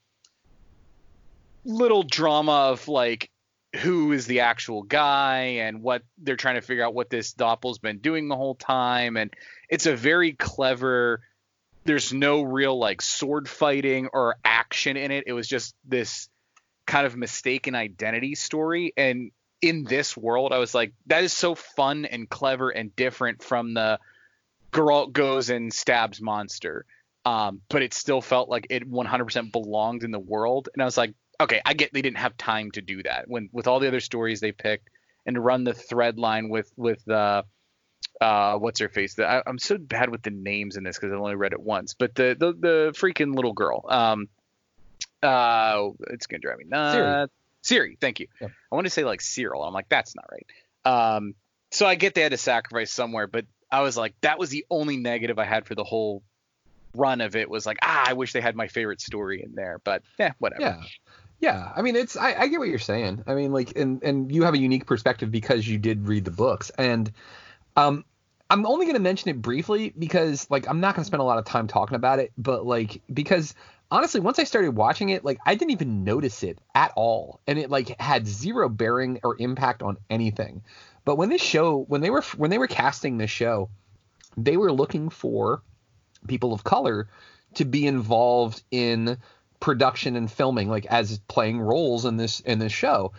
little 1.64 2.04
drama 2.04 2.72
of 2.72 2.88
like 2.90 3.30
who 3.76 4.12
is 4.12 4.26
the 4.26 4.42
actual 4.42 4.84
guy 4.84 5.42
and 5.62 5.82
what 5.82 6.04
they're 6.18 6.36
trying 6.36 6.56
to 6.56 6.62
figure 6.62 6.84
out 6.84 6.94
what 6.94 7.10
this 7.10 7.34
Doppel's 7.34 7.78
been 7.78 8.00
doing 8.00 8.28
the 8.28 8.36
whole 8.36 8.56
time. 8.56 9.16
And 9.16 9.34
it's 9.70 9.86
a 9.86 9.96
very 9.96 10.34
clever. 10.34 11.22
There's 11.86 12.12
no 12.12 12.42
real 12.42 12.78
like 12.78 13.02
sword 13.02 13.48
fighting 13.48 14.10
or 14.12 14.38
action 14.44 14.98
in 14.98 15.12
it. 15.12 15.26
It 15.28 15.34
was 15.34 15.48
just 15.48 15.76
this 15.86 16.30
kind 16.88 17.06
of 17.06 17.16
mistaken 17.16 17.76
identity 17.76 18.34
story. 18.34 18.94
And 18.98 19.32
in 19.62 19.84
this 19.84 20.18
world, 20.18 20.52
I 20.52 20.58
was 20.58 20.74
like, 20.74 20.94
that 21.06 21.24
is 21.24 21.34
so 21.34 21.54
fun 21.54 22.06
and 22.06 22.28
clever 22.28 22.70
and 22.70 22.96
different 22.96 23.44
from 23.44 23.76
the 23.76 24.00
Geralt 24.72 25.14
goes 25.14 25.50
and 25.50 25.72
stabs 25.72 26.22
monster. 26.22 26.86
Um, 27.26 27.62
but 27.70 27.84
it 27.84 27.94
still 27.94 28.22
felt 28.22 28.50
like 28.50 28.68
it 28.72 28.90
100% 28.90 29.52
belonged 29.52 30.04
in 30.04 30.10
the 30.10 30.20
world. 30.20 30.70
And 30.74 30.82
I 30.82 30.86
was 30.86 30.98
like, 30.98 31.14
okay, 31.40 31.62
I 31.66 31.74
get 31.74 31.94
they 31.94 32.02
didn't 32.02 32.18
have 32.18 32.38
time 32.38 32.72
to 32.72 32.82
do 32.82 33.04
that 33.04 33.26
when 33.28 33.50
with 33.52 33.68
all 33.68 33.80
the 33.80 33.88
other 33.88 34.00
stories 34.00 34.40
they 34.40 34.52
picked 34.52 34.90
and 35.26 35.36
to 35.36 35.42
run 35.42 35.64
the 35.64 35.74
thread 35.74 36.18
line 36.18 36.50
with 36.50 36.72
with 36.76 37.08
uh, 37.10 37.44
uh, 38.20 38.58
what's 38.58 38.80
her 38.80 38.90
face? 38.90 39.16
The, 39.16 39.28
I, 39.28 39.44
I'm 39.46 39.60
so 39.60 39.78
bad 39.78 40.10
with 40.10 40.22
the 40.24 40.32
names 40.32 40.76
in 40.76 40.84
this 40.84 40.98
because 40.98 41.14
I 41.14 41.16
only 41.16 41.36
read 41.36 41.54
it 41.54 41.62
once. 41.62 41.94
But 41.94 42.16
the 42.16 42.36
the, 42.38 42.54
the 42.54 42.94
freaking 42.96 43.36
little 43.36 43.54
girl. 43.54 43.86
Um, 43.88 44.30
uh, 45.22 45.90
it's 46.10 46.28
gonna 46.28 46.40
drive 46.40 46.58
me 46.58 46.66
nuts. 46.68 47.32
Ciri, 47.64 48.00
thank 48.00 48.20
you. 48.20 48.28
Yep. 48.40 48.52
I 48.72 48.76
want 48.76 48.88
to 48.88 48.92
say 48.92 49.04
like 49.04 49.22
Cyril. 49.22 49.64
I'm 49.64 49.74
like, 49.74 49.90
that's 49.90 50.16
not 50.16 50.26
right. 50.32 50.48
Um, 50.86 51.36
so 51.72 51.86
I 51.86 51.96
get 51.96 52.16
they 52.16 52.22
had 52.22 52.32
to 52.32 52.38
sacrifice 52.38 52.92
somewhere, 52.92 53.28
but 53.28 53.46
I 53.72 53.82
was 53.82 53.98
like, 53.98 54.16
that 54.22 54.40
was 54.40 54.50
the 54.50 54.66
only 54.70 54.98
negative 54.98 55.38
I 55.38 55.46
had 55.46 55.66
for 55.66 55.76
the 55.76 55.84
whole 55.84 56.24
run 56.96 57.22
of 57.22 57.36
it 57.36 57.50
was 57.50 57.66
like, 57.66 57.78
ah, 57.84 58.06
I 58.08 58.14
wish 58.14 58.34
they 58.34 58.42
had 58.42 58.56
my 58.56 58.68
favorite 58.68 59.02
story 59.02 59.44
in 59.44 59.56
there, 59.56 59.80
but 59.84 60.04
yeah, 60.18 60.32
whatever. 60.40 60.62
Yeah. 60.62 60.82
Yeah, 61.40 61.72
I 61.76 61.82
mean 61.82 61.96
it's 61.96 62.18
I, 62.18 62.34
I 62.34 62.48
get 62.48 62.60
what 62.60 62.70
you're 62.70 62.80
saying. 62.80 63.24
I 63.28 63.34
mean 63.34 63.52
like 63.52 63.76
and 63.78 64.04
and 64.04 64.34
you 64.34 64.44
have 64.44 64.54
a 64.54 64.58
unique 64.58 64.86
perspective 64.86 65.32
because 65.32 65.68
you 65.68 65.78
did 65.78 66.08
read 66.08 66.26
the 66.26 66.32
books 66.32 66.72
and 66.78 67.12
um 67.76 68.04
I'm 68.50 68.66
only 68.66 68.86
going 68.86 68.96
to 68.96 69.02
mention 69.02 69.30
it 69.30 69.42
briefly 69.42 69.94
because 69.98 70.50
like 70.50 70.68
I'm 70.68 70.80
not 70.80 70.96
going 70.96 71.04
to 71.04 71.08
spend 71.08 71.22
a 71.22 71.26
lot 71.26 71.38
of 71.38 71.46
time 71.46 71.68
talking 71.68 71.96
about 71.96 72.20
it, 72.20 72.32
but 72.38 72.66
like 72.66 73.02
because 73.14 73.54
honestly 73.92 74.20
once 74.20 74.38
I 74.40 74.44
started 74.44 74.76
watching 74.76 75.10
it 75.10 75.24
like 75.24 75.40
I 75.46 75.56
didn't 75.56 75.72
even 75.72 76.04
notice 76.04 76.44
it 76.44 76.60
at 76.76 76.92
all 76.96 77.40
and 77.48 77.58
it 77.58 77.70
like 77.70 78.00
had 78.02 78.28
zero 78.28 78.68
bearing 78.68 79.20
or 79.24 79.36
impact 79.40 79.82
on 79.82 79.98
anything. 80.10 80.64
But 81.06 81.16
when 81.16 81.30
this 81.30 81.42
show 81.42 81.86
when 81.88 82.02
they 82.02 82.10
were 82.10 82.24
when 82.36 82.50
they 82.50 82.58
were 82.58 82.68
casting 82.68 83.18
this 83.18 83.32
show, 83.32 83.70
they 84.36 84.58
were 84.58 84.74
looking 84.74 85.10
for 85.10 85.62
people 86.28 86.54
of 86.54 86.64
color 86.66 87.08
to 87.56 87.66
be 87.66 87.88
involved 87.88 88.62
in 88.72 89.18
production 89.60 90.16
and 90.16 90.32
filming 90.32 90.70
like 90.70 90.86
as 90.86 91.20
playing 91.28 91.60
roles 91.60 92.06
in 92.06 92.18
this 92.18 92.40
in 92.42 92.60
this 92.60 92.72
show 92.72 93.12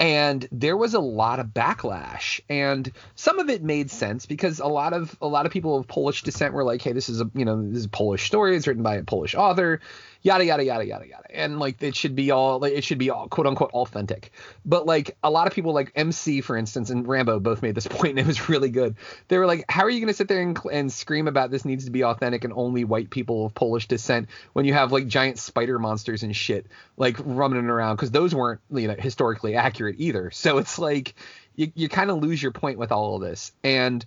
and 0.00 0.46
there 0.52 0.76
was 0.76 0.94
a 0.94 1.00
lot 1.00 1.40
of 1.40 1.48
backlash. 1.48 2.40
And 2.48 2.90
some 3.16 3.38
of 3.38 3.50
it 3.50 3.62
made 3.62 3.90
sense 3.90 4.26
because 4.26 4.60
a 4.60 4.66
lot 4.66 4.92
of 4.92 5.16
a 5.20 5.26
lot 5.26 5.44
of 5.44 5.52
people 5.52 5.76
of 5.76 5.88
polish 5.88 6.22
descent 6.22 6.54
were 6.54 6.64
like 6.64 6.82
hey 6.82 6.92
this 6.92 7.08
is 7.08 7.20
a 7.20 7.30
you 7.34 7.44
know 7.44 7.68
this 7.68 7.78
is 7.78 7.84
a 7.86 7.90
polish 7.90 8.26
story. 8.26 8.56
It's 8.56 8.66
written 8.66 8.82
by 8.82 8.96
a 8.96 9.04
polish 9.04 9.34
author. 9.34 9.80
Yada 10.22 10.44
yada 10.44 10.64
yada 10.64 10.84
yada 10.84 11.06
yada. 11.06 11.24
And 11.30 11.58
like 11.58 11.82
it 11.82 11.96
should 11.96 12.14
be 12.14 12.30
all 12.30 12.60
like 12.60 12.72
it 12.72 12.84
should 12.84 12.98
be 12.98 13.10
all 13.10 13.28
quote 13.28 13.46
unquote 13.46 13.72
authentic. 13.72 14.32
But 14.64 14.86
like 14.86 15.16
a 15.22 15.30
lot 15.30 15.46
of 15.46 15.52
people 15.52 15.72
like 15.72 15.92
mc 15.96 16.42
for 16.42 16.56
instance 16.56 16.90
and 16.90 17.06
rambo 17.06 17.40
both 17.40 17.62
made 17.62 17.74
this 17.74 17.86
point 17.90 18.10
and 18.10 18.20
it 18.20 18.26
was 18.26 18.48
really 18.48 18.70
good. 18.70 18.96
They 19.28 19.38
were 19.38 19.46
like 19.46 19.64
how 19.68 19.84
are 19.84 19.90
you 19.90 20.00
going 20.00 20.08
to 20.08 20.14
sit 20.14 20.28
there 20.28 20.42
and, 20.42 20.58
and 20.70 20.92
scream 20.92 21.26
about 21.26 21.50
this 21.50 21.64
needs 21.64 21.86
to 21.86 21.90
be 21.90 22.04
authentic 22.04 22.44
and 22.44 22.52
only 22.54 22.84
white 22.84 23.10
people 23.10 23.46
of 23.46 23.54
polish 23.54 23.88
descent 23.88 24.28
when 24.52 24.64
you 24.64 24.74
have 24.74 24.92
like 24.92 25.08
giant 25.08 25.38
spider 25.38 25.78
monsters 25.78 26.22
and 26.22 26.34
shit 26.36 26.66
like 26.96 27.16
running 27.24 27.66
around? 27.66 27.96
Because 27.96 28.12
those 28.12 28.34
weren't 28.34 28.60
you 28.70 28.86
know 28.86 28.94
historically 28.98 29.56
accurate 29.56 29.87
either 29.96 30.30
so 30.32 30.58
it's 30.58 30.78
like 30.78 31.14
you, 31.56 31.72
you 31.74 31.88
kind 31.88 32.10
of 32.10 32.22
lose 32.22 32.42
your 32.42 32.52
point 32.52 32.78
with 32.78 32.92
all 32.92 33.16
of 33.16 33.22
this 33.22 33.52
and 33.64 34.04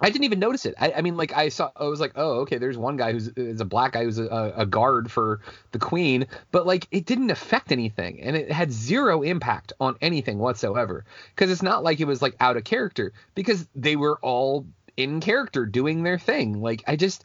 I 0.00 0.08
didn't 0.08 0.24
even 0.24 0.38
notice 0.38 0.64
it. 0.64 0.74
I, 0.78 0.92
I, 0.92 1.02
mean, 1.02 1.16
like 1.16 1.36
I 1.36 1.50
saw, 1.50 1.70
I 1.76 1.84
was 1.84 2.00
like, 2.00 2.12
oh, 2.16 2.40
okay, 2.40 2.56
there's 2.56 2.78
one 2.78 2.96
guy 2.96 3.12
who's 3.12 3.28
is 3.28 3.60
a 3.60 3.66
black 3.66 3.92
guy 3.92 4.04
who's 4.04 4.18
a, 4.18 4.52
a, 4.56 4.64
guard 4.64 5.10
for 5.10 5.40
the 5.72 5.78
queen, 5.78 6.26
but 6.52 6.66
like 6.66 6.88
it 6.90 7.04
didn't 7.04 7.30
affect 7.30 7.70
anything, 7.70 8.20
and 8.22 8.34
it 8.34 8.50
had 8.50 8.72
zero 8.72 9.22
impact 9.22 9.74
on 9.78 9.96
anything 10.00 10.38
whatsoever. 10.38 11.04
Because 11.34 11.50
it's 11.50 11.62
not 11.62 11.84
like 11.84 12.00
it 12.00 12.06
was 12.06 12.22
like 12.22 12.34
out 12.40 12.56
of 12.56 12.64
character, 12.64 13.12
because 13.34 13.68
they 13.74 13.96
were 13.96 14.18
all 14.22 14.66
in 14.96 15.20
character 15.20 15.66
doing 15.66 16.02
their 16.02 16.18
thing. 16.18 16.62
Like 16.62 16.82
I 16.86 16.96
just, 16.96 17.24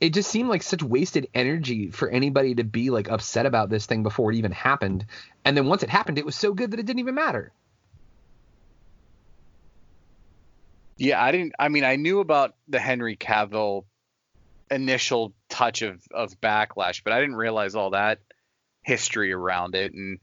it 0.00 0.10
just 0.10 0.30
seemed 0.30 0.48
like 0.48 0.62
such 0.62 0.82
wasted 0.82 1.28
energy 1.34 1.90
for 1.90 2.08
anybody 2.08 2.54
to 2.56 2.64
be 2.64 2.90
like 2.90 3.10
upset 3.10 3.46
about 3.46 3.70
this 3.70 3.86
thing 3.86 4.02
before 4.02 4.32
it 4.32 4.36
even 4.36 4.52
happened, 4.52 5.06
and 5.44 5.56
then 5.56 5.66
once 5.66 5.82
it 5.82 5.90
happened, 5.90 6.18
it 6.18 6.26
was 6.26 6.36
so 6.36 6.52
good 6.52 6.72
that 6.72 6.80
it 6.80 6.86
didn't 6.86 7.00
even 7.00 7.14
matter. 7.14 7.52
Yeah, 10.98 11.22
I 11.22 11.30
didn't. 11.32 11.54
I 11.58 11.68
mean, 11.68 11.84
I 11.84 11.96
knew 11.96 12.20
about 12.20 12.54
the 12.68 12.78
Henry 12.78 13.16
Cavill 13.16 13.84
initial 14.70 15.32
touch 15.48 15.82
of 15.82 16.02
of 16.10 16.40
backlash, 16.40 17.02
but 17.04 17.12
I 17.12 17.20
didn't 17.20 17.36
realize 17.36 17.74
all 17.74 17.90
that 17.90 18.20
history 18.82 19.32
around 19.32 19.74
it. 19.74 19.92
And 19.92 20.18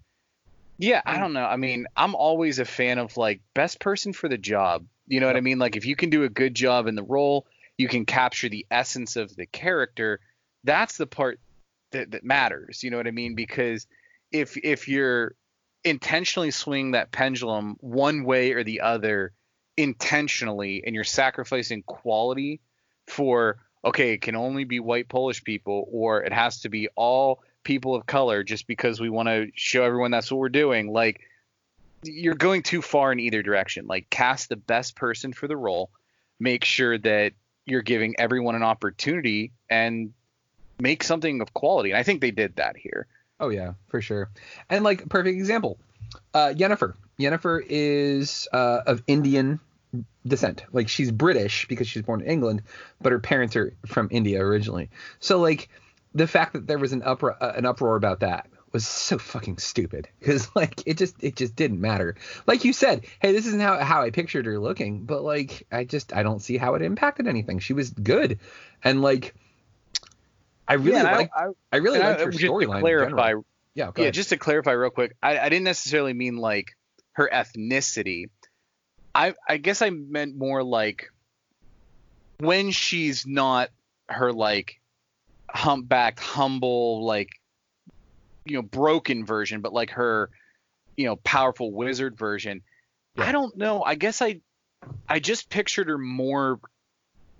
yeah, 0.77 1.01
I 1.05 1.19
don't 1.19 1.33
know. 1.33 1.45
I 1.45 1.57
mean, 1.57 1.86
I'm 1.95 2.15
always 2.15 2.59
a 2.59 2.65
fan 2.65 2.97
of 2.97 3.17
like 3.17 3.41
best 3.53 3.79
person 3.79 4.13
for 4.13 4.27
the 4.27 4.38
job. 4.38 4.86
You 5.07 5.19
know 5.19 5.27
what 5.27 5.38
I 5.38 5.41
mean? 5.41 5.59
Like 5.59 5.75
if 5.75 5.86
you 5.86 5.95
can 5.95 6.09
do 6.09 6.23
a 6.23 6.29
good 6.29 6.55
job 6.55 6.88
in 6.88 6.95
the 6.95 7.03
role, 7.03 7.45
you 7.77 7.88
can 7.88 8.05
capture 8.05 8.49
the 8.49 8.65
essence 8.69 9.15
of 9.15 9.36
the 9.36 9.45
character. 9.45 10.19
That's 10.63 10.97
the 10.97 11.07
part 11.07 11.39
that, 11.91 12.12
that 12.12 12.23
matters. 12.23 12.83
You 12.83 12.91
know 12.91 12.97
what 12.97 13.07
I 13.07 13.12
mean? 13.12 13.36
Because 13.36 13.88
if 14.31 14.57
if 14.57 14.88
you're 14.88 15.36
intentionally 15.83 16.51
swinging 16.51 16.91
that 16.91 17.12
pendulum 17.12 17.75
one 17.79 18.23
way 18.23 18.53
or 18.53 18.63
the 18.63 18.81
other 18.81 19.33
intentionally 19.75 20.83
and 20.86 20.95
you're 20.95 21.03
sacrificing 21.03 21.83
quality 21.83 22.62
for 23.07 23.57
okay 23.83 24.13
it 24.13 24.21
can 24.21 24.36
only 24.36 24.63
be 24.63 24.79
white 24.79 25.09
polish 25.09 25.43
people 25.43 25.88
or 25.91 26.23
it 26.23 26.31
has 26.31 26.62
to 26.62 26.69
be 26.69 26.88
all 26.95 27.41
people 27.63 27.95
of 27.95 28.05
color 28.05 28.43
just 28.43 28.67
because 28.67 29.01
we 29.01 29.09
want 29.09 29.27
to 29.27 29.47
show 29.55 29.83
everyone 29.83 30.12
that's 30.12 30.31
what 30.31 30.38
we're 30.38 30.49
doing 30.49 30.91
like 30.91 31.21
you're 32.03 32.36
going 32.36 32.62
too 32.62 32.81
far 32.81 33.12
in 33.12 33.19
either 33.19 33.41
direction 33.41 33.88
like 33.88 34.09
cast 34.09 34.47
the 34.47 34.55
best 34.55 34.95
person 34.95 35.33
for 35.33 35.47
the 35.47 35.57
role 35.57 35.89
make 36.39 36.63
sure 36.63 36.97
that 36.97 37.33
you're 37.65 37.82
giving 37.82 38.15
everyone 38.19 38.56
an 38.56 38.63
opportunity 38.63 39.52
and 39.69 40.13
make 40.80 41.04
something 41.04 41.41
of 41.41 41.54
quality 41.54 41.91
and 41.91 41.97
i 41.97 42.04
think 42.04 42.21
they 42.21 42.32
did 42.32 42.56
that 42.56 42.76
here 42.76 43.08
oh 43.39 43.49
yeah 43.49 43.73
for 43.88 44.02
sure 44.02 44.30
and 44.69 44.84
like 44.84 45.08
perfect 45.10 45.36
example 45.38 45.78
uh 46.34 46.54
jennifer 46.54 46.95
Yennefer 47.19 47.63
is 47.67 48.47
uh, 48.52 48.82
of 48.86 49.04
Indian 49.08 49.60
descent. 50.26 50.63
Like 50.71 50.89
she's 50.89 51.12
British 51.12 51.67
because 51.67 51.88
she's 51.88 52.02
born 52.02 52.21
in 52.21 52.28
England, 52.28 52.63
but 53.02 53.12
her 53.12 53.19
parents 53.19 53.56
are 53.56 53.73
from 53.86 54.08
India 54.12 54.41
originally. 54.41 54.89
So 55.19 55.39
like 55.39 55.69
the 56.13 56.28
fact 56.28 56.54
that 56.54 56.67
there 56.67 56.80
was 56.80 56.93
an 56.93 57.04
uproar, 57.04 57.38
uh, 57.41 57.54
an 57.56 57.65
uproar 57.65 57.95
about 57.95 58.21
that 58.21 58.47
was 58.73 58.88
so 58.88 59.19
fucking 59.19 59.59
stupid 59.59 60.09
because 60.19 60.53
like 60.55 60.81
it 60.86 60.97
just 60.97 61.23
it 61.23 61.36
just 61.36 61.55
didn't 61.55 61.79
matter. 61.79 62.15
Like 62.45 62.65
you 62.65 62.73
said, 62.73 63.05
hey, 63.21 63.31
this 63.31 63.45
isn't 63.47 63.62
how 63.62 63.77
how 63.77 64.01
I 64.01 64.09
pictured 64.09 64.45
her 64.45 64.59
looking, 64.59 65.05
but 65.05 65.23
like 65.23 65.65
I 65.71 65.86
just 65.86 66.13
I 66.13 66.23
don't 66.23 66.41
see 66.41 66.57
how 66.57 66.75
it 66.75 66.81
impacted 66.81 67.27
anything. 67.27 67.59
She 67.59 67.73
was 67.73 67.91
good, 67.91 68.39
and 68.83 69.01
like 69.01 69.36
I 70.67 70.73
really 70.73 70.97
yeah, 70.97 71.15
like 71.15 71.31
I, 71.36 71.47
I, 71.71 71.77
really 71.77 71.99
liked 71.99 72.21
her 72.21 72.31
storyline. 72.31 72.79
Clarify, 72.79 73.33
yeah, 73.75 73.91
yeah, 73.97 74.09
just 74.09 74.29
to 74.29 74.38
clarify 74.38 74.71
real 74.71 74.89
quick, 74.89 75.15
I, 75.21 75.38
I 75.38 75.49
didn't 75.49 75.65
necessarily 75.65 76.13
mean 76.13 76.38
like 76.38 76.75
her 77.13 77.29
ethnicity. 77.31 78.29
I 79.13 79.36
I 79.47 79.57
guess 79.57 79.81
I 79.81 79.89
meant 79.91 80.36
more 80.36 80.63
like 80.63 81.12
when 82.39 82.71
she's 82.71 83.27
not 83.27 83.69
her 84.07 84.33
like 84.33 84.79
humpbacked, 85.53 86.19
humble, 86.19 87.05
like 87.05 87.29
you 88.45 88.56
know, 88.56 88.62
broken 88.62 89.25
version, 89.25 89.62
but 89.62 89.73
like 89.73 89.91
her, 89.91 90.29
you 90.97 91.06
know, 91.06 91.15
powerful 91.17 91.71
wizard 91.71 92.17
version. 92.17 92.62
Yeah. 93.17 93.25
I 93.25 93.32
don't 93.32 93.56
know. 93.58 93.84
I 93.84 93.95
guess 93.95 94.21
I 94.21 94.41
I 95.08 95.19
just 95.19 95.49
pictured 95.49 95.88
her 95.88 95.97
more 95.97 96.60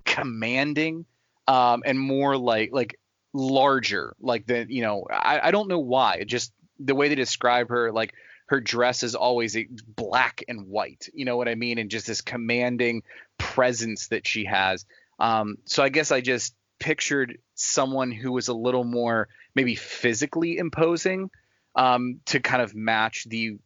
commanding 0.06 1.06
um 1.48 1.84
and 1.86 2.00
more 2.00 2.38
like 2.38 2.70
like 2.72 3.00
larger 3.34 4.16
like 4.20 4.46
the 4.46 4.66
you 4.70 4.82
know 4.82 5.06
I, 5.10 5.40
I 5.48 5.52
don't 5.52 5.70
know 5.70 5.80
why 5.80 6.16
it 6.16 6.26
just 6.26 6.54
the 6.80 6.94
way 6.94 7.08
they 7.08 7.16
describe 7.16 7.70
her 7.70 7.92
like 7.92 8.14
her 8.48 8.62
dress 8.62 9.04
is 9.04 9.16
always 9.16 9.58
black 9.88 10.44
and 10.48 10.68
white. 10.68 11.10
You 11.14 11.26
know 11.26 11.38
what 11.38 11.48
I 11.48 11.56
mean? 11.56 11.78
And 11.78 11.90
just 11.90 12.08
this 12.08 12.22
commanding 12.22 13.04
presence 13.38 14.10
that 14.10 14.28
she 14.28 14.46
has. 14.46 14.86
Um, 15.20 15.58
so 15.66 15.84
I 15.84 15.90
guess 15.90 16.12
I 16.12 16.22
just 16.22 16.54
pictured 16.80 17.40
someone 17.64 18.12
who 18.12 18.32
was 18.32 18.48
a 18.48 18.54
little 18.54 18.84
more 18.84 19.28
maybe 19.56 19.76
physically 19.76 20.58
imposing 20.58 21.30
um, 21.76 22.20
to 22.26 22.40
kind 22.40 22.62
of 22.62 22.76
match 22.76 23.26
the, 23.26 23.58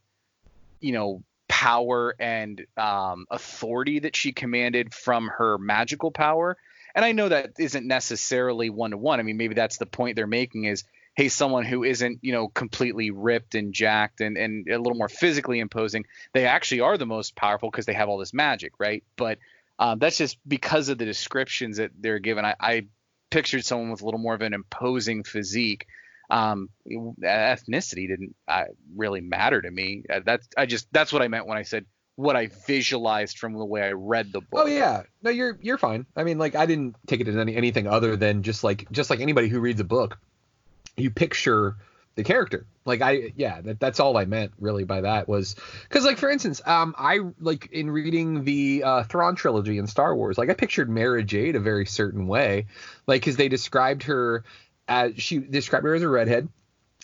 you 0.80 0.92
know, 0.92 1.24
power 1.48 2.16
and 2.20 2.66
um, 2.78 3.26
authority 3.32 4.00
that 4.00 4.16
she 4.16 4.32
commanded 4.32 4.94
from 4.94 5.28
her 5.28 5.58
magical 5.58 6.12
power. 6.12 6.58
And 6.94 7.04
I 7.04 7.12
know 7.12 7.30
that 7.30 7.54
isn't 7.58 7.86
necessarily 7.86 8.70
one 8.70 8.92
to 8.92 8.98
one. 8.98 9.20
I 9.20 9.24
mean, 9.24 9.38
maybe 9.38 9.56
that's 9.56 9.78
the 9.78 9.86
point 9.86 10.16
they're 10.16 10.28
making 10.28 10.66
is 10.66 10.84
hey, 11.18 11.30
someone 11.30 11.66
who 11.66 11.84
isn't, 11.84 12.20
you 12.22 12.32
know, 12.32 12.48
completely 12.48 13.10
ripped 13.10 13.56
and 13.56 13.74
jacked 13.74 14.22
and, 14.22 14.38
and 14.38 14.70
a 14.70 14.78
little 14.78 14.96
more 14.96 15.10
physically 15.10 15.60
imposing, 15.60 16.06
they 16.32 16.46
actually 16.46 16.82
are 16.82 16.96
the 16.96 17.08
most 17.08 17.36
powerful 17.36 17.72
because 17.72 17.88
they 17.88 17.94
have 17.94 18.08
all 18.08 18.20
this 18.20 18.36
magic, 18.36 18.74
right? 18.78 19.04
But 19.16 19.40
um, 19.80 19.98
that's 19.98 20.18
just 20.18 20.38
because 20.48 20.90
of 20.90 21.00
the 21.00 21.06
descriptions 21.06 21.78
that 21.78 21.90
they're 22.00 22.20
given. 22.20 22.46
I, 22.46 22.56
I 22.60 22.86
pictured 23.30 23.66
someone 23.66 23.92
with 23.92 24.02
a 24.02 24.06
little 24.06 24.20
more 24.20 24.34
of 24.34 24.42
an 24.42 24.54
imposing 24.54 25.24
physique. 25.24 25.88
Um, 26.30 26.70
ethnicity 26.90 28.08
didn't 28.08 28.36
uh, 28.48 28.66
really 28.96 29.22
matter 29.22 29.62
to 29.62 29.72
me. 29.72 30.04
Uh, 30.10 30.20
that's 30.26 30.48
I 30.58 30.66
just 30.66 30.92
that's 30.92 31.14
what 31.14 31.22
I 31.22 31.30
meant 31.30 31.48
when 31.48 31.58
I 31.58 31.64
said 31.64 31.86
what 32.16 32.36
I 32.36 32.50
visualized 32.66 33.38
from 33.38 33.54
the 33.54 33.64
way 33.64 33.82
I 33.84 33.92
read 33.92 34.34
the 34.34 34.42
book. 34.42 34.62
Oh 34.66 34.68
yeah, 34.68 35.04
no, 35.22 35.30
you're 35.30 35.58
you're 35.62 35.78
fine. 35.78 36.06
I 36.18 36.24
mean, 36.24 36.38
like 36.38 36.56
I 36.56 36.66
didn't 36.66 36.96
take 37.06 37.22
it 37.22 37.28
as 37.30 37.38
any 37.38 37.56
anything 37.56 37.88
other 37.88 38.18
than 38.18 38.44
just 38.44 38.64
like 38.64 38.92
just 38.92 39.10
like 39.10 39.22
anybody 39.22 39.48
who 39.48 39.62
reads 39.62 39.80
a 39.80 39.86
book 39.86 40.20
you 40.98 41.12
picture 41.12 41.76
the 42.18 42.24
character 42.24 42.66
like 42.84 43.02
i 43.02 43.32
yeah 43.36 43.62
that, 43.62 43.80
that's 43.80 44.00
all 44.00 44.18
i 44.18 44.26
meant 44.26 44.52
really 44.60 44.84
by 44.84 45.02
that 45.02 45.28
was 45.30 45.56
because 45.88 46.04
like 46.04 46.18
for 46.18 46.30
instance 46.30 46.62
um 46.66 46.96
i 46.98 47.20
like 47.40 47.68
in 47.72 47.92
reading 47.92 48.44
the 48.44 48.84
uh 48.84 49.04
thrawn 49.04 49.36
trilogy 49.36 49.78
in 49.78 49.86
star 49.86 50.16
wars 50.16 50.38
like 50.38 50.50
i 50.50 50.54
pictured 50.54 50.90
mara 50.90 51.24
jade 51.24 51.56
a 51.56 51.60
very 51.60 51.86
certain 51.86 52.28
way 52.28 52.66
like 53.06 53.22
because 53.22 53.38
they 53.38 53.48
described 53.48 54.04
her 54.04 54.44
as 54.88 55.14
she 55.22 55.38
described 55.38 55.86
her 55.86 55.94
as 55.94 56.02
a 56.02 56.10
redhead 56.10 56.50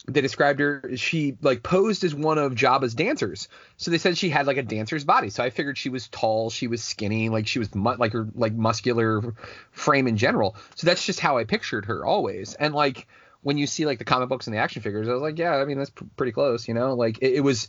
they 0.08 0.22
described 0.22 0.60
her 0.60 0.98
she 0.98 1.38
like 1.42 1.64
posed 1.64 2.04
as 2.04 2.14
one 2.14 2.38
of 2.38 2.56
Jabba's 2.56 2.94
dancers. 2.94 3.48
So 3.78 3.90
they 3.90 3.98
said 3.98 4.18
she 4.18 4.30
had 4.30 4.48
like 4.48 4.58
a 4.58 4.64
dancer's 4.64 5.06
body. 5.06 5.30
So 5.30 5.42
I 5.42 5.50
figured 5.50 5.78
she 5.78 5.88
was 5.88 6.10
tall, 6.10 6.50
she 6.50 6.68
was 6.68 6.84
skinny, 6.84 7.30
like 7.30 7.48
she 7.48 7.60
was 7.60 7.74
mu- 7.74 7.96
like 7.96 8.12
her 8.12 8.28
like 8.36 8.54
muscular 8.54 9.34
frame 9.72 10.08
in 10.08 10.18
general. 10.18 10.58
So 10.76 10.88
that's 10.88 11.06
just 11.06 11.22
how 11.22 11.38
I 11.38 11.46
pictured 11.46 11.86
her 11.86 12.06
always. 12.06 12.54
And 12.54 12.76
like 12.76 13.08
when 13.44 13.58
you 13.58 13.68
see 13.68 13.86
like 13.86 14.00
the 14.00 14.06
comic 14.06 14.30
books 14.30 14.48
and 14.48 14.56
the 14.56 14.60
action 14.60 14.82
figures, 14.82 15.08
I 15.08 15.14
was 15.14 15.22
like, 15.22 15.38
yeah, 15.38 15.56
I 15.56 15.66
mean 15.66 15.78
that's 15.78 15.92
pr- 15.92 16.06
pretty 16.16 16.32
close, 16.32 16.68
you 16.68 16.74
know. 16.74 16.96
Like 16.96 17.20
it, 17.22 17.34
it, 17.34 17.42
was 17.42 17.68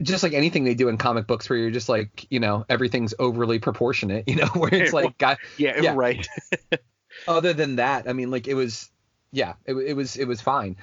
just 0.00 0.22
like 0.22 0.34
anything 0.34 0.64
they 0.64 0.74
do 0.74 0.88
in 0.88 0.98
comic 0.98 1.26
books, 1.26 1.48
where 1.48 1.58
you're 1.58 1.70
just 1.70 1.88
like, 1.88 2.26
you 2.30 2.38
know, 2.38 2.64
everything's 2.68 3.14
overly 3.18 3.58
proportionate, 3.58 4.24
you 4.28 4.36
know, 4.36 4.46
where 4.48 4.72
it's 4.72 4.92
like, 4.92 5.18
got, 5.18 5.38
yeah, 5.56 5.80
yeah, 5.80 5.94
right. 5.96 6.26
Other 7.28 7.52
than 7.52 7.76
that, 7.76 8.08
I 8.08 8.12
mean, 8.12 8.30
like 8.30 8.46
it 8.46 8.54
was, 8.54 8.90
yeah, 9.32 9.54
it, 9.64 9.74
it 9.74 9.94
was 9.94 10.16
it 10.16 10.26
was 10.26 10.40
fine. 10.40 10.76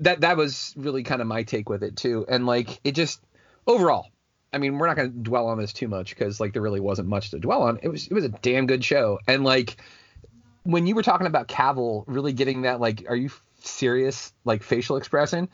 That 0.00 0.22
that 0.22 0.36
was 0.36 0.72
really 0.76 1.02
kind 1.02 1.20
of 1.20 1.26
my 1.26 1.42
take 1.42 1.68
with 1.68 1.82
it 1.82 1.96
too, 1.96 2.24
and 2.28 2.46
like 2.46 2.80
it 2.84 2.92
just 2.92 3.20
overall. 3.66 4.06
I 4.54 4.58
mean, 4.58 4.76
we're 4.76 4.86
not 4.86 4.96
going 4.96 5.10
to 5.10 5.18
dwell 5.18 5.46
on 5.46 5.58
this 5.58 5.72
too 5.72 5.88
much 5.88 6.10
because 6.10 6.38
like 6.38 6.52
there 6.52 6.60
really 6.60 6.78
wasn't 6.78 7.08
much 7.08 7.30
to 7.30 7.38
dwell 7.38 7.62
on. 7.62 7.78
It 7.82 7.88
was 7.88 8.06
it 8.06 8.12
was 8.12 8.24
a 8.24 8.28
damn 8.28 8.66
good 8.66 8.84
show, 8.84 9.18
and 9.26 9.44
like 9.44 9.76
when 10.64 10.86
you 10.86 10.94
were 10.94 11.02
talking 11.02 11.26
about 11.26 11.48
Cavill 11.48 12.04
really 12.06 12.32
getting 12.32 12.62
that 12.62 12.80
like, 12.80 13.04
are 13.08 13.16
you 13.16 13.30
serious 13.60 14.32
like 14.44 14.62
facial 14.62 14.96
expression? 14.96 15.48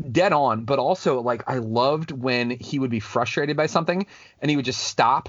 dead 0.00 0.32
on, 0.32 0.64
but 0.64 0.78
also 0.78 1.20
like 1.20 1.44
I 1.46 1.58
loved 1.58 2.10
when 2.10 2.50
he 2.50 2.78
would 2.78 2.90
be 2.90 3.00
frustrated 3.00 3.56
by 3.56 3.66
something 3.66 4.06
and 4.40 4.50
he 4.50 4.56
would 4.56 4.64
just 4.64 4.82
stop 4.82 5.28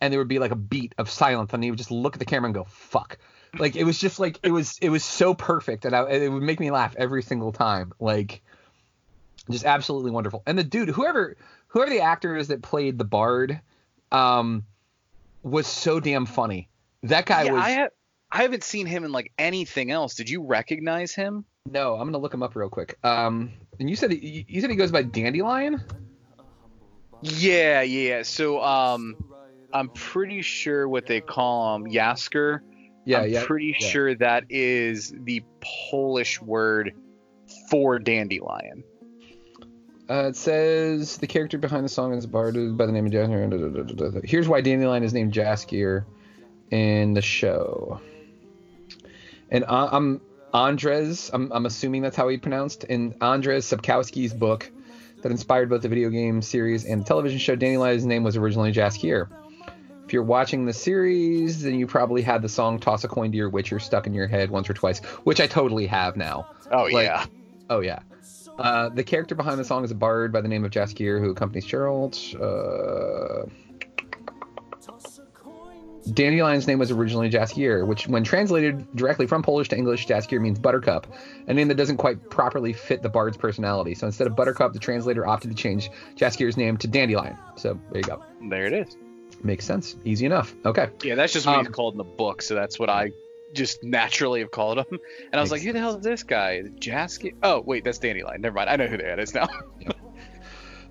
and 0.00 0.12
there 0.12 0.20
would 0.20 0.28
be 0.28 0.38
like 0.38 0.50
a 0.50 0.56
beat 0.56 0.94
of 0.98 1.10
silence 1.10 1.52
and 1.52 1.62
he 1.62 1.70
would 1.70 1.78
just 1.78 1.90
look 1.90 2.14
at 2.14 2.18
the 2.18 2.24
camera 2.24 2.46
and 2.46 2.54
go 2.54 2.64
fuck. 2.64 3.18
Like 3.58 3.76
it 3.76 3.84
was 3.84 3.98
just 3.98 4.18
like 4.18 4.38
it 4.42 4.50
was 4.50 4.78
it 4.80 4.88
was 4.88 5.04
so 5.04 5.34
perfect 5.34 5.84
and 5.84 5.94
I, 5.94 6.08
it 6.10 6.28
would 6.28 6.42
make 6.42 6.60
me 6.60 6.70
laugh 6.70 6.94
every 6.96 7.22
single 7.22 7.52
time. 7.52 7.92
Like 8.00 8.42
just 9.50 9.64
absolutely 9.64 10.10
wonderful. 10.10 10.42
And 10.46 10.58
the 10.58 10.64
dude, 10.64 10.88
whoever 10.88 11.36
whoever 11.68 11.90
the 11.90 12.00
actor 12.00 12.36
is 12.36 12.48
that 12.48 12.62
played 12.62 12.98
the 12.98 13.04
bard, 13.04 13.60
um, 14.10 14.64
was 15.42 15.66
so 15.66 16.00
damn 16.00 16.26
funny. 16.26 16.68
That 17.02 17.26
guy 17.26 17.44
yeah, 17.44 17.52
was. 17.52 17.62
I, 17.62 17.88
I 18.32 18.42
haven't 18.42 18.64
seen 18.64 18.86
him 18.86 19.04
in 19.04 19.12
like 19.12 19.30
anything 19.38 19.90
else. 19.90 20.14
Did 20.14 20.30
you 20.30 20.42
recognize 20.42 21.14
him? 21.14 21.44
No, 21.70 21.94
I'm 21.94 22.06
gonna 22.06 22.18
look 22.18 22.32
him 22.32 22.42
up 22.42 22.56
real 22.56 22.70
quick. 22.70 22.98
Um, 23.04 23.52
and 23.78 23.90
you 23.90 23.94
said 23.94 24.10
he, 24.10 24.46
you 24.48 24.62
said 24.62 24.70
he 24.70 24.76
goes 24.76 24.90
by 24.90 25.02
Dandelion. 25.02 25.84
Yeah, 27.20 27.82
yeah. 27.82 28.22
So 28.22 28.62
um, 28.62 29.16
I'm 29.72 29.90
pretty 29.90 30.40
sure 30.40 30.88
what 30.88 31.06
they 31.06 31.20
call 31.20 31.76
him 31.76 31.84
Jaskier. 31.84 32.60
Yeah, 33.04 33.20
I'm 33.20 33.30
yeah, 33.30 33.44
pretty 33.44 33.76
yeah. 33.78 33.86
sure 33.86 34.14
that 34.14 34.44
is 34.48 35.12
the 35.14 35.42
Polish 35.90 36.40
word 36.40 36.94
for 37.68 37.98
dandelion. 37.98 38.82
Uh, 40.08 40.28
it 40.28 40.36
says 40.36 41.18
the 41.18 41.26
character 41.26 41.58
behind 41.58 41.84
the 41.84 41.88
song 41.88 42.14
is 42.14 42.24
a 42.24 42.28
bard 42.28 42.54
by 42.76 42.86
the 42.86 42.92
name 42.92 43.06
of 43.06 43.12
Jaskier. 43.12 44.24
Here's 44.24 44.48
why 44.48 44.62
Dandelion 44.62 45.02
is 45.02 45.12
named 45.12 45.34
Jaskier 45.34 46.06
in 46.70 47.12
the 47.12 47.22
show. 47.22 48.00
And 49.52 49.64
uh, 49.64 49.90
I'm 49.92 50.22
Andres. 50.54 51.30
I'm, 51.32 51.52
I'm 51.52 51.66
assuming 51.66 52.00
that's 52.00 52.16
how 52.16 52.26
he 52.28 52.38
pronounced. 52.38 52.84
In 52.84 53.14
Andres 53.20 53.66
Sapkowski's 53.66 54.32
book 54.32 54.72
that 55.20 55.30
inspired 55.30 55.68
both 55.68 55.82
the 55.82 55.90
video 55.90 56.08
game 56.08 56.40
series 56.40 56.86
and 56.86 57.02
the 57.02 57.04
television 57.04 57.38
show, 57.38 57.54
Dandelion's 57.54 58.06
name 58.06 58.24
was 58.24 58.38
originally 58.38 58.72
Jaskier. 58.72 59.28
If 60.06 60.12
you're 60.14 60.22
watching 60.22 60.64
the 60.64 60.72
series, 60.72 61.62
then 61.62 61.74
you 61.74 61.86
probably 61.86 62.22
had 62.22 62.40
the 62.40 62.48
song 62.48 62.80
"Toss 62.80 63.04
a 63.04 63.08
Coin 63.08 63.30
to 63.30 63.36
Your 63.36 63.50
Witcher" 63.50 63.78
stuck 63.78 64.06
in 64.06 64.14
your 64.14 64.26
head 64.26 64.50
once 64.50 64.70
or 64.70 64.74
twice, 64.74 65.00
which 65.24 65.38
I 65.38 65.46
totally 65.46 65.86
have 65.86 66.16
now. 66.16 66.48
Oh 66.70 66.84
Like, 66.84 67.04
yeah. 67.04 67.26
Oh 67.68 67.80
yeah. 67.80 68.00
Uh, 68.58 68.88
the 68.88 69.04
character 69.04 69.34
behind 69.34 69.60
the 69.60 69.64
song 69.64 69.84
is 69.84 69.90
a 69.90 69.94
bard 69.94 70.32
by 70.32 70.40
the 70.40 70.48
name 70.48 70.64
of 70.64 70.70
Jaskier 70.70 71.20
who 71.20 71.30
accompanies 71.30 71.66
Geralt. 71.66 72.34
Uh, 72.40 73.48
Dandelion's 76.10 76.66
name 76.66 76.78
was 76.78 76.90
originally 76.90 77.30
Jaskier, 77.30 77.86
which, 77.86 78.08
when 78.08 78.24
translated 78.24 78.86
directly 78.96 79.26
from 79.26 79.42
Polish 79.42 79.68
to 79.68 79.76
English, 79.76 80.06
Jaskier 80.06 80.40
means 80.40 80.58
buttercup, 80.58 81.06
a 81.46 81.54
name 81.54 81.68
that 81.68 81.76
doesn't 81.76 81.98
quite 81.98 82.28
properly 82.30 82.72
fit 82.72 83.02
the 83.02 83.08
bard's 83.08 83.36
personality. 83.36 83.94
So 83.94 84.06
instead 84.06 84.26
of 84.26 84.34
buttercup, 84.34 84.72
the 84.72 84.78
translator 84.80 85.26
opted 85.26 85.50
to 85.50 85.56
change 85.56 85.90
Jaskier's 86.16 86.56
name 86.56 86.76
to 86.78 86.88
Dandelion. 86.88 87.36
So 87.56 87.78
there 87.92 88.00
you 88.00 88.06
go. 88.06 88.22
There 88.48 88.66
it 88.66 88.72
is. 88.72 88.96
Makes 89.44 89.64
sense. 89.64 89.96
Easy 90.04 90.26
enough. 90.26 90.54
Okay. 90.64 90.90
Yeah, 91.02 91.14
that's 91.14 91.32
just 91.32 91.46
what 91.46 91.58
Um, 91.58 91.66
he's 91.66 91.74
called 91.74 91.94
in 91.94 91.98
the 91.98 92.04
book, 92.04 92.42
so 92.42 92.54
that's 92.54 92.78
what 92.78 92.90
I 92.90 93.12
just 93.52 93.82
naturally 93.84 94.40
have 94.40 94.50
called 94.50 94.78
him. 94.78 94.86
And 95.32 95.38
I 95.38 95.40
was 95.40 95.50
like, 95.50 95.62
who 95.62 95.72
the 95.72 95.78
hell 95.78 95.96
is 95.96 96.02
this 96.02 96.22
guy? 96.24 96.62
Jasky? 96.78 97.34
Oh, 97.42 97.60
wait, 97.60 97.84
that's 97.84 97.98
Dandelion. 97.98 98.40
Never 98.40 98.56
mind. 98.56 98.70
I 98.70 98.76
know 98.76 98.86
who 98.86 98.96
that 98.98 99.18
is 99.18 99.34
now. 99.34 99.48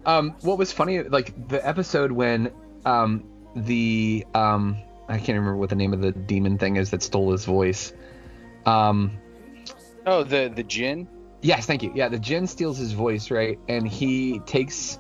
Um, 0.05 0.36
what 0.41 0.57
was 0.57 0.72
funny, 0.72 1.03
like 1.03 1.47
the 1.49 1.66
episode 1.66 2.12
when 2.12 2.51
um, 2.86 3.24
the 3.55 4.26
um, 4.34 4.78
I 5.12 5.18
can't 5.18 5.38
remember 5.38 5.57
what 5.57 5.70
the 5.70 5.76
name 5.76 5.93
of 5.93 6.01
the 6.01 6.12
demon 6.12 6.57
thing 6.57 6.76
is 6.78 6.91
that 6.91 7.03
stole 7.03 7.32
his 7.32 7.45
voice. 7.45 7.93
Um, 8.66 9.18
oh, 10.05 10.24
the 10.24 10.51
the 10.53 10.64
Djinn. 10.64 11.07
Yes, 11.41 11.66
thank 11.66 11.84
you. 11.84 11.91
Yeah, 11.95 12.07
the 12.09 12.20
Djinn 12.20 12.47
steals 12.47 12.78
his 12.78 12.93
voice, 12.93 13.32
right? 13.32 13.57
And 13.68 13.88
he 13.88 14.39
takes 14.39 14.99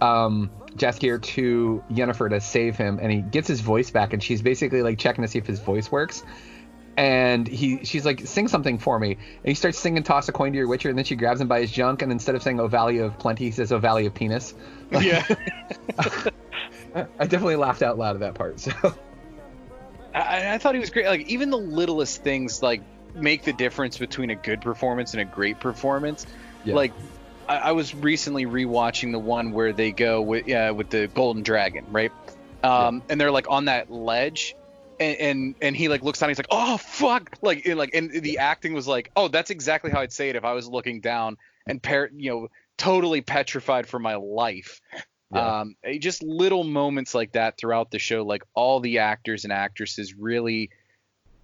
um 0.00 0.50
Jaskier 0.76 1.20
to 1.22 1.84
Yennefer 1.90 2.30
to 2.30 2.40
save 2.40 2.76
him 2.76 2.98
and 3.02 3.12
he 3.12 3.20
gets 3.20 3.46
his 3.48 3.60
voice 3.60 3.90
back 3.90 4.12
and 4.12 4.22
she's 4.22 4.40
basically 4.40 4.82
like 4.82 4.98
checking 4.98 5.22
to 5.22 5.28
see 5.28 5.38
if 5.38 5.46
his 5.46 5.60
voice 5.60 5.90
works. 5.92 6.22
And 6.96 7.46
he 7.46 7.84
she's 7.84 8.04
like, 8.04 8.26
sing 8.26 8.48
something 8.48 8.78
for 8.78 8.98
me. 8.98 9.12
And 9.12 9.44
he 9.44 9.54
starts 9.54 9.78
singing 9.78 10.02
Toss 10.02 10.28
a 10.28 10.32
Coin 10.32 10.52
to 10.52 10.58
Your 10.58 10.66
Witcher, 10.68 10.88
and 10.90 10.98
then 10.98 11.04
she 11.04 11.16
grabs 11.16 11.40
him 11.40 11.48
by 11.48 11.60
his 11.60 11.70
junk, 11.70 12.02
and 12.02 12.10
instead 12.12 12.34
of 12.34 12.42
saying 12.42 12.58
Oh 12.60 12.66
Valley 12.66 12.98
of 12.98 13.18
Plenty, 13.18 13.44
he 13.44 13.50
says 13.52 13.72
Oh 13.72 13.78
Valley 13.78 14.06
of 14.06 14.14
Penis. 14.14 14.54
Like- 14.90 15.06
Yeah. 15.06 15.24
I 16.94 17.26
definitely 17.26 17.56
laughed 17.56 17.82
out 17.82 17.96
loud 17.96 18.16
at 18.16 18.20
that 18.20 18.34
part. 18.34 18.58
So 18.60 18.72
I, 20.14 20.54
I 20.54 20.58
thought 20.58 20.74
he 20.74 20.80
was 20.80 20.90
great. 20.90 21.06
Like 21.06 21.28
even 21.28 21.50
the 21.50 21.58
littlest 21.58 22.22
things 22.22 22.62
like 22.62 22.82
make 23.14 23.44
the 23.44 23.52
difference 23.52 23.98
between 23.98 24.30
a 24.30 24.34
good 24.34 24.60
performance 24.60 25.12
and 25.14 25.20
a 25.20 25.24
great 25.24 25.60
performance. 25.60 26.26
Yeah. 26.64 26.74
Like 26.74 26.92
I, 27.48 27.56
I 27.56 27.72
was 27.72 27.94
recently 27.94 28.46
rewatching 28.46 29.12
the 29.12 29.18
one 29.18 29.52
where 29.52 29.72
they 29.72 29.92
go 29.92 30.22
with 30.22 30.50
uh, 30.50 30.72
with 30.76 30.90
the 30.90 31.08
golden 31.08 31.42
dragon, 31.42 31.84
right? 31.90 32.12
Um, 32.62 33.02
and 33.08 33.20
they're 33.20 33.30
like 33.30 33.46
on 33.48 33.66
that 33.66 33.90
ledge. 33.90 34.54
And, 34.98 35.16
and 35.16 35.54
and 35.62 35.76
he 35.76 35.88
like 35.88 36.02
looks 36.02 36.18
down. 36.18 36.28
And 36.28 36.36
he's 36.36 36.38
like, 36.38 36.48
"Oh 36.50 36.76
fuck!" 36.76 37.38
Like 37.40 37.64
and, 37.64 37.78
like 37.78 37.94
and 37.94 38.10
the 38.10 38.36
acting 38.36 38.74
was 38.74 38.86
like, 38.86 39.10
"Oh, 39.16 39.28
that's 39.28 39.50
exactly 39.50 39.90
how 39.90 40.00
I'd 40.00 40.12
say 40.12 40.28
it 40.28 40.36
if 40.36 40.44
I 40.44 40.52
was 40.52 40.68
looking 40.68 41.00
down 41.00 41.38
and 41.66 41.82
par- 41.82 42.10
you 42.14 42.30
know 42.30 42.48
totally 42.76 43.22
petrified 43.22 43.86
for 43.86 43.98
my 43.98 44.16
life." 44.16 44.82
Yeah. 45.32 45.60
Um, 45.60 45.76
eh, 45.84 45.98
just 45.98 46.22
little 46.22 46.64
moments 46.64 47.14
like 47.14 47.32
that 47.32 47.56
throughout 47.56 47.90
the 47.90 47.98
show, 47.98 48.24
like 48.24 48.42
all 48.54 48.80
the 48.80 48.98
actors 48.98 49.44
and 49.44 49.52
actresses 49.52 50.14
really 50.14 50.70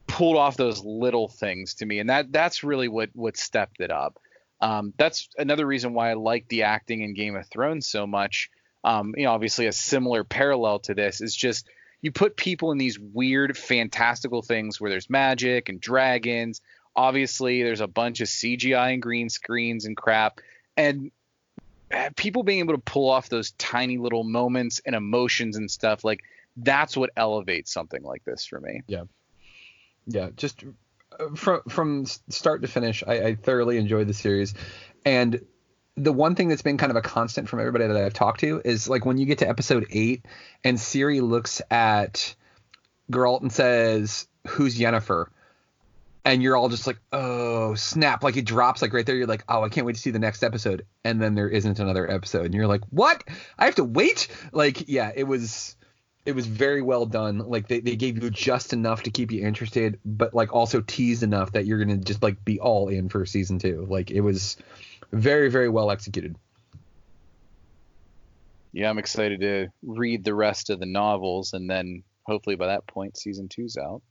pulled 0.06 0.36
off 0.36 0.56
those 0.56 0.84
little 0.84 1.28
things 1.28 1.74
to 1.74 1.86
me, 1.86 1.98
and 1.98 2.10
that 2.10 2.32
that's 2.32 2.64
really 2.64 2.88
what 2.88 3.10
what 3.14 3.36
stepped 3.36 3.80
it 3.80 3.90
up. 3.90 4.18
Um, 4.60 4.94
that's 4.96 5.28
another 5.36 5.66
reason 5.66 5.94
why 5.94 6.10
I 6.10 6.14
like 6.14 6.48
the 6.48 6.64
acting 6.64 7.02
in 7.02 7.14
Game 7.14 7.36
of 7.36 7.46
Thrones 7.48 7.86
so 7.86 8.06
much. 8.06 8.50
Um, 8.84 9.14
you 9.16 9.24
know, 9.24 9.32
obviously 9.32 9.66
a 9.66 9.72
similar 9.72 10.24
parallel 10.24 10.78
to 10.80 10.94
this 10.94 11.20
is 11.20 11.34
just 11.34 11.68
you 12.00 12.12
put 12.12 12.36
people 12.36 12.72
in 12.72 12.78
these 12.78 12.98
weird, 12.98 13.56
fantastical 13.56 14.42
things 14.42 14.80
where 14.80 14.90
there's 14.90 15.10
magic 15.10 15.68
and 15.68 15.80
dragons. 15.80 16.60
Obviously, 16.94 17.62
there's 17.62 17.80
a 17.80 17.86
bunch 17.86 18.20
of 18.20 18.28
CGI 18.28 18.94
and 18.94 19.02
green 19.02 19.28
screens 19.28 19.84
and 19.84 19.96
crap, 19.96 20.40
and 20.76 21.10
people 22.16 22.42
being 22.42 22.60
able 22.60 22.74
to 22.74 22.80
pull 22.80 23.08
off 23.08 23.28
those 23.28 23.52
tiny 23.52 23.98
little 23.98 24.24
moments 24.24 24.80
and 24.84 24.94
emotions 24.94 25.56
and 25.56 25.70
stuff 25.70 26.04
like 26.04 26.22
that's 26.56 26.96
what 26.96 27.10
elevates 27.16 27.72
something 27.72 28.02
like 28.02 28.24
this 28.24 28.46
for 28.46 28.60
me. 28.60 28.82
Yeah. 28.86 29.04
Yeah, 30.06 30.30
just 30.36 30.64
uh, 31.18 31.34
from 31.34 31.62
from 31.68 32.06
start 32.06 32.62
to 32.62 32.68
finish, 32.68 33.02
I, 33.06 33.14
I 33.14 33.34
thoroughly 33.34 33.76
enjoyed 33.76 34.06
the 34.06 34.14
series, 34.14 34.54
and 35.04 35.40
the 35.96 36.12
one 36.12 36.34
thing 36.34 36.48
that's 36.48 36.62
been 36.62 36.76
kind 36.76 36.90
of 36.90 36.96
a 36.96 37.02
constant 37.02 37.48
from 37.48 37.58
everybody 37.58 37.86
that 37.86 37.96
I've 37.96 38.12
talked 38.12 38.40
to 38.40 38.60
is 38.64 38.88
like 38.88 39.04
when 39.04 39.18
you 39.18 39.26
get 39.26 39.38
to 39.38 39.48
episode 39.48 39.86
eight 39.90 40.24
and 40.62 40.76
Ciri 40.76 41.20
looks 41.22 41.62
at 41.70 42.36
Geralt 43.10 43.40
and 43.40 43.52
says, 43.52 44.28
"Who's 44.46 44.78
Yennefer?" 44.78 45.26
And 46.26 46.42
you're 46.42 46.56
all 46.56 46.68
just 46.68 46.88
like, 46.88 46.98
"Oh 47.12 47.76
snap!" 47.76 48.24
Like 48.24 48.36
it 48.36 48.44
drops 48.44 48.82
like 48.82 48.92
right 48.92 49.06
there. 49.06 49.14
You're 49.14 49.28
like, 49.28 49.44
"Oh, 49.48 49.62
I 49.62 49.68
can't 49.68 49.86
wait 49.86 49.94
to 49.94 50.02
see 50.02 50.10
the 50.10 50.18
next 50.18 50.42
episode," 50.42 50.84
and 51.04 51.22
then 51.22 51.36
there 51.36 51.48
isn't 51.48 51.78
another 51.78 52.10
episode, 52.10 52.46
and 52.46 52.54
you're 52.54 52.66
like, 52.66 52.82
"What? 52.90 53.22
I 53.56 53.64
have 53.66 53.76
to 53.76 53.84
wait?" 53.84 54.26
Like, 54.52 54.88
yeah, 54.88 55.12
it 55.14 55.22
was 55.22 55.76
it 56.26 56.34
was 56.34 56.46
very 56.48 56.82
well 56.82 57.06
done. 57.06 57.38
Like 57.38 57.68
they, 57.68 57.78
they 57.78 57.94
gave 57.94 58.20
you 58.20 58.28
just 58.28 58.72
enough 58.72 59.04
to 59.04 59.10
keep 59.10 59.30
you 59.30 59.46
interested, 59.46 60.00
but 60.04 60.34
like 60.34 60.52
also 60.52 60.80
teased 60.80 61.22
enough 61.22 61.52
that 61.52 61.64
you're 61.64 61.78
gonna 61.78 61.96
just 61.96 62.24
like 62.24 62.44
be 62.44 62.58
all 62.58 62.88
in 62.88 63.08
for 63.08 63.24
season 63.24 63.60
two. 63.60 63.86
Like 63.88 64.10
it 64.10 64.20
was 64.20 64.56
very 65.12 65.48
very 65.48 65.68
well 65.68 65.92
executed. 65.92 66.36
Yeah, 68.72 68.90
I'm 68.90 68.98
excited 68.98 69.40
to 69.42 69.68
read 69.84 70.24
the 70.24 70.34
rest 70.34 70.70
of 70.70 70.80
the 70.80 70.86
novels, 70.86 71.52
and 71.52 71.70
then 71.70 72.02
hopefully 72.24 72.56
by 72.56 72.66
that 72.66 72.88
point, 72.88 73.16
season 73.16 73.48
two's 73.48 73.76
out. 73.76 74.02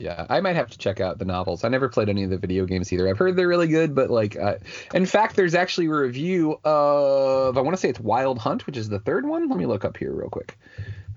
Yeah, 0.00 0.24
I 0.30 0.40
might 0.40 0.56
have 0.56 0.70
to 0.70 0.78
check 0.78 0.98
out 0.98 1.18
the 1.18 1.26
novels. 1.26 1.62
I 1.62 1.68
never 1.68 1.90
played 1.90 2.08
any 2.08 2.24
of 2.24 2.30
the 2.30 2.38
video 2.38 2.64
games 2.64 2.90
either. 2.90 3.06
I've 3.06 3.18
heard 3.18 3.36
they're 3.36 3.46
really 3.46 3.68
good, 3.68 3.94
but 3.94 4.08
like, 4.08 4.34
uh, 4.34 4.54
in 4.94 5.04
fact, 5.04 5.36
there's 5.36 5.54
actually 5.54 5.86
a 5.88 5.90
review 5.94 6.58
of 6.64 7.58
I 7.58 7.60
want 7.60 7.76
to 7.76 7.80
say 7.80 7.90
it's 7.90 8.00
Wild 8.00 8.38
Hunt, 8.38 8.66
which 8.66 8.78
is 8.78 8.88
the 8.88 8.98
third 8.98 9.26
one. 9.26 9.48
Let 9.50 9.58
me 9.58 9.66
look 9.66 9.84
up 9.84 9.98
here 9.98 10.12
real 10.12 10.30
quick. 10.30 10.56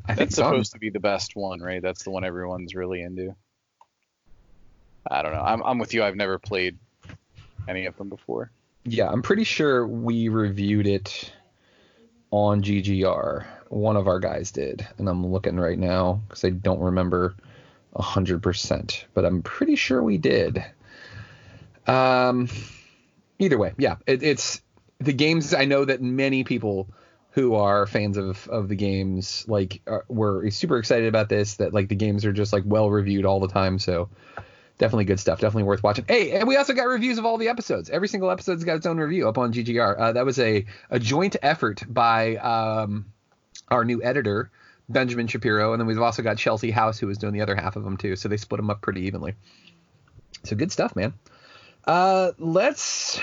I 0.03 0.07
think 0.15 0.17
That's 0.17 0.31
it's 0.31 0.39
on- 0.39 0.51
supposed 0.51 0.73
to 0.73 0.79
be 0.79 0.89
the 0.89 0.99
best 0.99 1.34
one, 1.38 1.61
right? 1.61 1.81
That's 1.81 2.03
the 2.03 2.11
one 2.11 2.25
everyone's 2.25 2.75
really 2.75 3.01
into. 3.01 3.34
I 5.09 5.21
don't 5.21 5.31
know. 5.31 5.41
I'm 5.41 5.61
I'm 5.63 5.79
with 5.79 5.93
you. 5.93 6.03
I've 6.03 6.15
never 6.17 6.38
played 6.38 6.77
any 7.69 7.86
of 7.86 7.95
them 7.97 8.09
before. 8.09 8.51
Yeah, 8.84 9.09
I'm 9.09 9.21
pretty 9.21 9.45
sure 9.45 9.88
we 9.88 10.27
reviewed 10.27 10.88
it 10.88 11.31
on 12.31 12.61
GGR. 12.61 13.45
One 13.69 13.95
of 13.95 14.07
our 14.07 14.19
guys 14.19 14.51
did, 14.51 14.86
and 14.97 15.07
I'm 15.07 15.25
looking 15.25 15.55
right 15.57 15.79
now 15.79 16.21
because 16.27 16.43
I 16.43 16.49
don't 16.49 16.81
remember 16.81 17.36
hundred 17.95 18.41
percent, 18.41 19.05
but 19.13 19.25
I'm 19.25 19.41
pretty 19.41 19.75
sure 19.75 20.01
we 20.01 20.17
did. 20.17 20.63
Um, 21.85 22.49
either 23.39 23.57
way, 23.57 23.73
yeah, 23.77 23.97
it, 24.07 24.23
it's 24.23 24.61
the 24.99 25.13
games. 25.13 25.53
I 25.53 25.65
know 25.65 25.85
that 25.85 26.01
many 26.01 26.43
people 26.43 26.89
who 27.31 27.55
are 27.55 27.87
fans 27.87 28.17
of 28.17 28.47
of 28.47 28.69
the 28.69 28.75
games 28.75 29.45
like 29.47 29.81
are, 29.87 30.05
were 30.07 30.49
super 30.51 30.77
excited 30.77 31.07
about 31.07 31.29
this. 31.29 31.55
That 31.55 31.73
like 31.73 31.89
the 31.89 31.95
games 31.95 32.25
are 32.25 32.33
just 32.33 32.53
like 32.53 32.63
well 32.65 32.89
reviewed 32.89 33.25
all 33.25 33.39
the 33.39 33.47
time. 33.47 33.79
So 33.79 34.09
definitely 34.77 35.05
good 35.05 35.19
stuff. 35.19 35.39
Definitely 35.39 35.63
worth 35.63 35.83
watching. 35.83 36.05
Hey, 36.07 36.31
and 36.31 36.47
we 36.47 36.57
also 36.57 36.73
got 36.73 36.83
reviews 36.83 37.17
of 37.17 37.25
all 37.25 37.37
the 37.37 37.49
episodes. 37.49 37.89
Every 37.89 38.07
single 38.07 38.31
episode's 38.31 38.63
got 38.63 38.77
its 38.77 38.85
own 38.85 38.97
review 38.97 39.27
up 39.27 39.37
on 39.37 39.53
GGR. 39.53 39.99
Uh, 39.99 40.11
that 40.13 40.25
was 40.25 40.39
a 40.39 40.65
a 40.89 40.99
joint 40.99 41.35
effort 41.41 41.83
by 41.87 42.37
um, 42.37 43.05
our 43.69 43.83
new 43.85 44.01
editor 44.03 44.51
Benjamin 44.89 45.27
Shapiro, 45.27 45.73
and 45.73 45.79
then 45.79 45.88
we've 45.88 46.01
also 46.01 46.23
got 46.23 46.38
Chelsea 46.38 46.71
House 46.71 46.99
who 46.99 47.07
was 47.07 47.17
doing 47.17 47.34
the 47.34 47.41
other 47.41 47.55
half 47.55 47.75
of 47.75 47.84
them 47.84 47.97
too. 47.97 48.15
So 48.15 48.29
they 48.29 48.38
split 48.38 48.57
them 48.57 48.69
up 48.69 48.81
pretty 48.81 49.01
evenly. 49.01 49.36
So 50.43 50.55
good 50.55 50.71
stuff, 50.71 50.95
man. 50.95 51.13
Uh, 51.86 52.31
let's. 52.38 53.19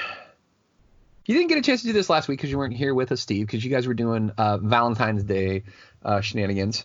You 1.26 1.34
didn't 1.34 1.48
get 1.48 1.58
a 1.58 1.62
chance 1.62 1.82
to 1.82 1.88
do 1.88 1.92
this 1.92 2.10
last 2.10 2.28
week 2.28 2.38
because 2.38 2.50
you 2.50 2.58
weren't 2.58 2.74
here 2.74 2.94
with 2.94 3.12
us, 3.12 3.20
Steve, 3.20 3.46
because 3.46 3.64
you 3.64 3.70
guys 3.70 3.86
were 3.86 3.94
doing 3.94 4.32
uh, 4.36 4.58
Valentine's 4.58 5.22
Day 5.22 5.64
uh, 6.02 6.20
shenanigans. 6.20 6.84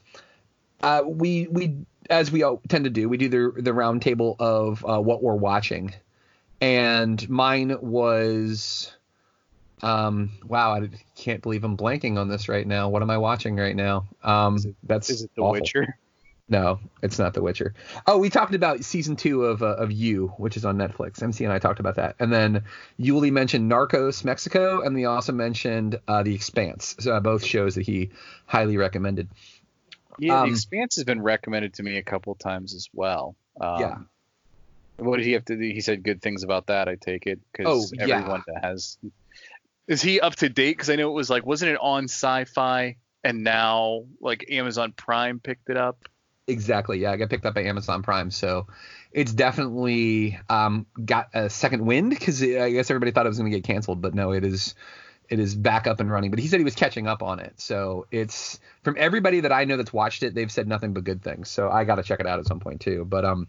Uh, 0.81 1.01
we 1.05 1.47
we 1.47 1.85
as 2.09 2.31
we 2.31 2.43
all 2.43 2.61
tend 2.67 2.83
to 2.83 2.89
do, 2.89 3.09
we 3.09 3.17
do 3.17 3.29
the 3.29 3.61
the 3.61 3.73
round 3.73 4.01
table 4.01 4.35
of 4.39 4.85
uh, 4.85 4.99
what 4.99 5.23
we're 5.23 5.33
watching, 5.35 5.93
and 6.61 7.27
mine 7.29 7.75
was, 7.81 8.93
um, 9.85 10.31
wow, 10.47 10.73
I 10.75 10.89
can't 11.15 11.41
believe 11.41 11.63
I'm 11.63 11.77
blanking 11.77 12.17
on 12.17 12.27
this 12.27 12.49
right 12.49 12.65
now. 12.65 12.89
What 12.89 13.01
am 13.01 13.09
I 13.09 13.17
watching 13.17 13.55
right 13.55 13.75
now? 13.75 14.07
Um, 14.23 14.57
that's 14.83 15.09
Is 15.09 15.23
it 15.23 15.31
The 15.35 15.41
awful. 15.41 15.53
Witcher? 15.53 15.97
No, 16.47 16.79
it's 17.01 17.17
not 17.17 17.33
The 17.33 17.41
Witcher. 17.41 17.73
Oh, 18.05 18.19
we 18.19 18.29
talked 18.29 18.53
about 18.53 18.83
season 18.83 19.15
two 19.15 19.45
of 19.45 19.63
uh, 19.63 19.77
of 19.77 19.91
You, 19.91 20.27
which 20.37 20.57
is 20.57 20.65
on 20.65 20.77
Netflix. 20.77 21.21
MC 21.23 21.43
and 21.43 21.51
I 21.51 21.57
talked 21.59 21.79
about 21.79 21.95
that, 21.95 22.15
and 22.19 22.31
then 22.31 22.63
Yuli 22.99 23.31
mentioned 23.31 23.71
Narcos 23.71 24.23
Mexico, 24.23 24.81
and 24.81 24.93
we 24.93 25.05
also 25.05 25.33
mentioned 25.33 25.99
uh, 26.07 26.21
The 26.23 26.35
Expanse. 26.35 26.95
So 26.99 27.15
uh, 27.15 27.19
both 27.19 27.43
shows 27.43 27.75
that 27.75 27.81
he 27.85 28.11
highly 28.45 28.77
recommended. 28.77 29.27
Yeah, 30.19 30.41
Um, 30.41 30.49
The 30.49 30.53
Expanse 30.53 30.95
has 30.97 31.03
been 31.05 31.21
recommended 31.21 31.73
to 31.75 31.83
me 31.83 31.97
a 31.97 32.03
couple 32.03 32.35
times 32.35 32.75
as 32.75 32.89
well. 32.93 33.35
Um, 33.59 33.79
Yeah. 33.79 33.97
What 34.97 35.17
did 35.17 35.25
he 35.25 35.33
have 35.33 35.45
to 35.45 35.55
do? 35.57 35.61
He 35.61 35.81
said 35.81 36.03
good 36.03 36.21
things 36.21 36.43
about 36.43 36.67
that. 36.67 36.87
I 36.87 36.95
take 36.95 37.25
it 37.27 37.39
because 37.51 37.91
Oh, 37.91 37.95
yeah. 38.07 38.17
everyone 38.19 38.43
that 38.47 38.63
has. 38.63 38.97
Is 39.87 40.01
he 40.01 40.19
up 40.19 40.35
to 40.37 40.49
date? 40.49 40.77
Because 40.77 40.89
I 40.89 40.95
know 40.95 41.09
it 41.09 41.13
was 41.13 41.29
like, 41.29 41.45
wasn't 41.45 41.71
it 41.71 41.77
on 41.79 42.05
Sci-Fi, 42.05 42.97
and 43.23 43.43
now 43.43 44.05
like 44.19 44.45
Amazon 44.49 44.93
Prime 44.95 45.39
picked 45.39 45.69
it 45.69 45.77
up. 45.77 46.09
Exactly. 46.47 46.99
Yeah, 46.99 47.11
I 47.11 47.17
got 47.17 47.29
picked 47.29 47.45
up 47.45 47.55
by 47.55 47.63
Amazon 47.63 48.03
Prime, 48.03 48.29
so 48.29 48.67
it's 49.11 49.33
definitely 49.33 50.39
um, 50.47 50.85
got 51.03 51.29
a 51.33 51.49
second 51.49 51.85
wind 51.85 52.11
because 52.11 52.41
I 52.43 52.71
guess 52.71 52.91
everybody 52.91 53.11
thought 53.11 53.25
it 53.25 53.29
was 53.29 53.39
going 53.39 53.51
to 53.51 53.57
get 53.57 53.65
canceled, 53.65 54.01
but 54.01 54.13
no, 54.13 54.31
it 54.31 54.43
is 54.43 54.75
it 55.27 55.39
is 55.39 55.55
back 55.55 55.87
up 55.87 55.99
and 55.99 56.11
running. 56.11 56.29
But 56.29 56.39
he 56.39 56.47
said 56.47 56.59
he 56.59 56.63
was 56.63 56.75
catching 56.75 57.07
up 57.07 57.23
on 57.23 57.39
it, 57.39 57.59
so 57.59 58.05
it's 58.11 58.59
from 58.83 58.95
everybody 58.99 59.39
that 59.39 59.51
I 59.51 59.65
know 59.65 59.75
that's 59.77 59.91
watched 59.91 60.21
it, 60.21 60.35
they've 60.35 60.51
said 60.51 60.67
nothing 60.67 60.93
but 60.93 61.03
good 61.03 61.23
things. 61.23 61.49
So 61.49 61.69
I 61.69 61.83
got 61.83 61.95
to 61.95 62.03
check 62.03 62.19
it 62.19 62.27
out 62.27 62.37
at 62.37 62.45
some 62.45 62.59
point 62.59 62.81
too. 62.81 63.05
But 63.05 63.25
um, 63.25 63.47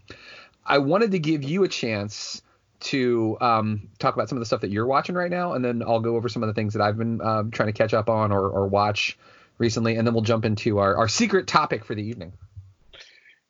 I 0.65 0.79
wanted 0.79 1.11
to 1.11 1.19
give 1.19 1.43
you 1.43 1.63
a 1.65 1.67
chance 1.67 2.41
to 2.79 3.37
um, 3.41 3.89
talk 3.99 4.13
about 4.15 4.29
some 4.29 4.37
of 4.37 4.41
the 4.41 4.45
stuff 4.45 4.61
that 4.61 4.71
you're 4.71 4.85
watching 4.85 5.15
right 5.15 5.31
now, 5.31 5.53
and 5.53 5.63
then 5.63 5.81
I'll 5.81 5.99
go 5.99 6.15
over 6.15 6.29
some 6.29 6.43
of 6.43 6.47
the 6.47 6.53
things 6.53 6.73
that 6.73 6.81
I've 6.81 6.97
been 6.97 7.21
um, 7.21 7.51
trying 7.51 7.67
to 7.67 7.73
catch 7.73 7.93
up 7.93 8.09
on 8.09 8.31
or, 8.31 8.47
or 8.49 8.67
watch 8.67 9.17
recently, 9.57 9.95
and 9.95 10.05
then 10.05 10.13
we'll 10.13 10.23
jump 10.23 10.45
into 10.45 10.77
our, 10.77 10.95
our 10.95 11.07
secret 11.07 11.47
topic 11.47 11.85
for 11.85 11.95
the 11.95 12.03
evening. 12.03 12.33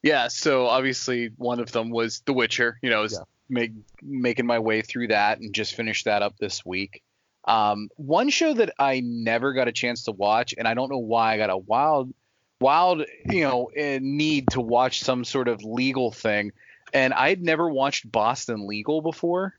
Yeah, 0.03 0.27
so 0.29 0.67
obviously 0.67 1.31
one 1.37 1.59
of 1.59 1.71
them 1.71 1.89
was 1.89 2.21
The 2.25 2.33
Witcher. 2.33 2.79
You 2.81 2.89
know, 2.89 2.99
I 2.99 3.01
was 3.01 3.13
Yeah. 3.13 3.23
make, 3.49 3.71
making 4.01 4.45
my 4.45 4.59
way 4.59 4.81
through 4.81 5.07
that 5.09 5.39
and 5.39 5.53
just 5.53 5.75
finished 5.75 6.05
that 6.05 6.21
up 6.21 6.37
this 6.37 6.65
week. 6.65 7.01
Um, 7.45 7.89
one 7.95 8.29
show 8.29 8.53
that 8.53 8.73
I 8.77 9.01
never 9.03 9.53
got 9.53 9.67
a 9.67 9.71
chance 9.71 10.03
to 10.03 10.11
watch, 10.11 10.53
and 10.57 10.67
I 10.67 10.73
don't 10.73 10.91
know 10.91 10.97
why 10.97 11.33
I 11.33 11.37
got 11.37 11.49
a 11.49 11.57
wild, 11.57 12.13
wild, 12.61 13.03
you 13.25 13.41
know, 13.41 13.69
eh, 13.75 13.99
need 14.01 14.49
to 14.51 14.61
watch 14.61 15.01
some 15.01 15.23
sort 15.25 15.47
of 15.47 15.63
legal 15.63 16.11
thing, 16.11 16.51
and 16.93 17.13
I 17.13 17.29
had 17.29 17.41
never 17.41 17.69
watched 17.69 18.09
Boston 18.11 18.67
Legal 18.67 19.01
before. 19.01 19.53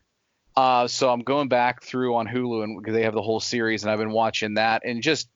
Uh, 0.56 0.88
so 0.88 1.10
I'm 1.10 1.20
going 1.20 1.48
back 1.48 1.82
through 1.82 2.16
on 2.16 2.26
Hulu 2.26 2.64
and 2.64 2.78
because 2.78 2.94
they 2.94 3.04
have 3.04 3.14
the 3.14 3.22
whole 3.22 3.40
series, 3.40 3.82
and 3.82 3.92
I've 3.92 3.98
been 3.98 4.10
watching 4.10 4.54
that 4.54 4.82
and 4.84 5.02
just, 5.02 5.28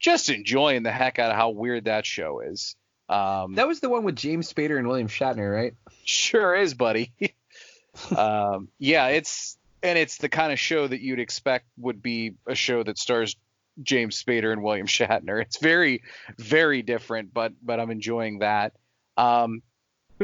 just 0.00 0.30
enjoying 0.30 0.82
the 0.82 0.90
heck 0.90 1.18
out 1.18 1.30
of 1.30 1.36
how 1.36 1.50
weird 1.50 1.84
that 1.84 2.04
show 2.04 2.40
is. 2.40 2.74
Um, 3.08 3.54
That 3.54 3.68
was 3.68 3.80
the 3.80 3.88
one 3.88 4.04
with 4.04 4.16
James 4.16 4.52
Spader 4.52 4.78
and 4.78 4.88
William 4.88 5.08
Shatner, 5.08 5.52
right? 5.52 5.74
Sure 6.04 6.54
is, 6.56 6.74
buddy. 6.74 7.12
um, 8.16 8.68
yeah, 8.78 9.08
it's 9.08 9.56
and 9.82 9.98
it's 9.98 10.16
the 10.16 10.28
kind 10.28 10.52
of 10.52 10.58
show 10.58 10.86
that 10.86 11.00
you'd 11.00 11.20
expect 11.20 11.66
would 11.78 12.02
be 12.02 12.34
a 12.46 12.54
show 12.54 12.82
that 12.82 12.98
stars 12.98 13.36
James 13.82 14.20
Spader 14.22 14.52
and 14.52 14.62
William 14.62 14.86
Shatner. 14.86 15.40
It's 15.40 15.58
very, 15.58 16.02
very 16.38 16.82
different, 16.82 17.32
but 17.32 17.52
but 17.62 17.78
I'm 17.78 17.90
enjoying 17.90 18.38
that. 18.40 18.72
Um, 19.16 19.62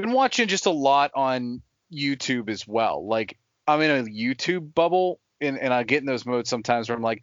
been 0.01 0.13
watching 0.13 0.49
just 0.49 0.67
a 0.67 0.71
lot 0.71 1.13
on 1.15 1.63
YouTube 1.93 2.49
as 2.49 2.67
well. 2.67 3.07
Like 3.07 3.37
I'm 3.67 3.81
in 3.81 3.91
a 3.91 4.09
YouTube 4.09 4.75
bubble, 4.75 5.21
and 5.41 5.59
and 5.59 5.73
I 5.73 5.83
get 5.83 6.01
in 6.01 6.07
those 6.07 6.27
modes 6.27 6.51
sometimes 6.51 6.89
where 6.89 6.97
I'm 6.97 7.03
like. 7.03 7.23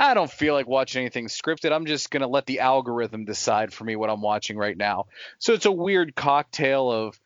I 0.00 0.14
don't 0.14 0.30
feel 0.30 0.54
like 0.54 0.68
watching 0.68 1.00
anything 1.00 1.26
scripted. 1.26 1.72
I'm 1.72 1.84
just 1.84 2.12
to 2.12 2.28
let 2.28 2.46
the 2.46 2.60
algorithm 2.60 3.24
decide 3.24 3.72
for 3.72 3.82
me 3.82 3.96
what 3.96 4.10
I'm 4.10 4.22
watching 4.22 4.56
right 4.56 4.76
now. 4.76 5.06
So 5.40 5.54
it's 5.54 5.66
a 5.66 5.72
weird 5.72 6.14
cocktail 6.14 6.88
of 6.88 7.18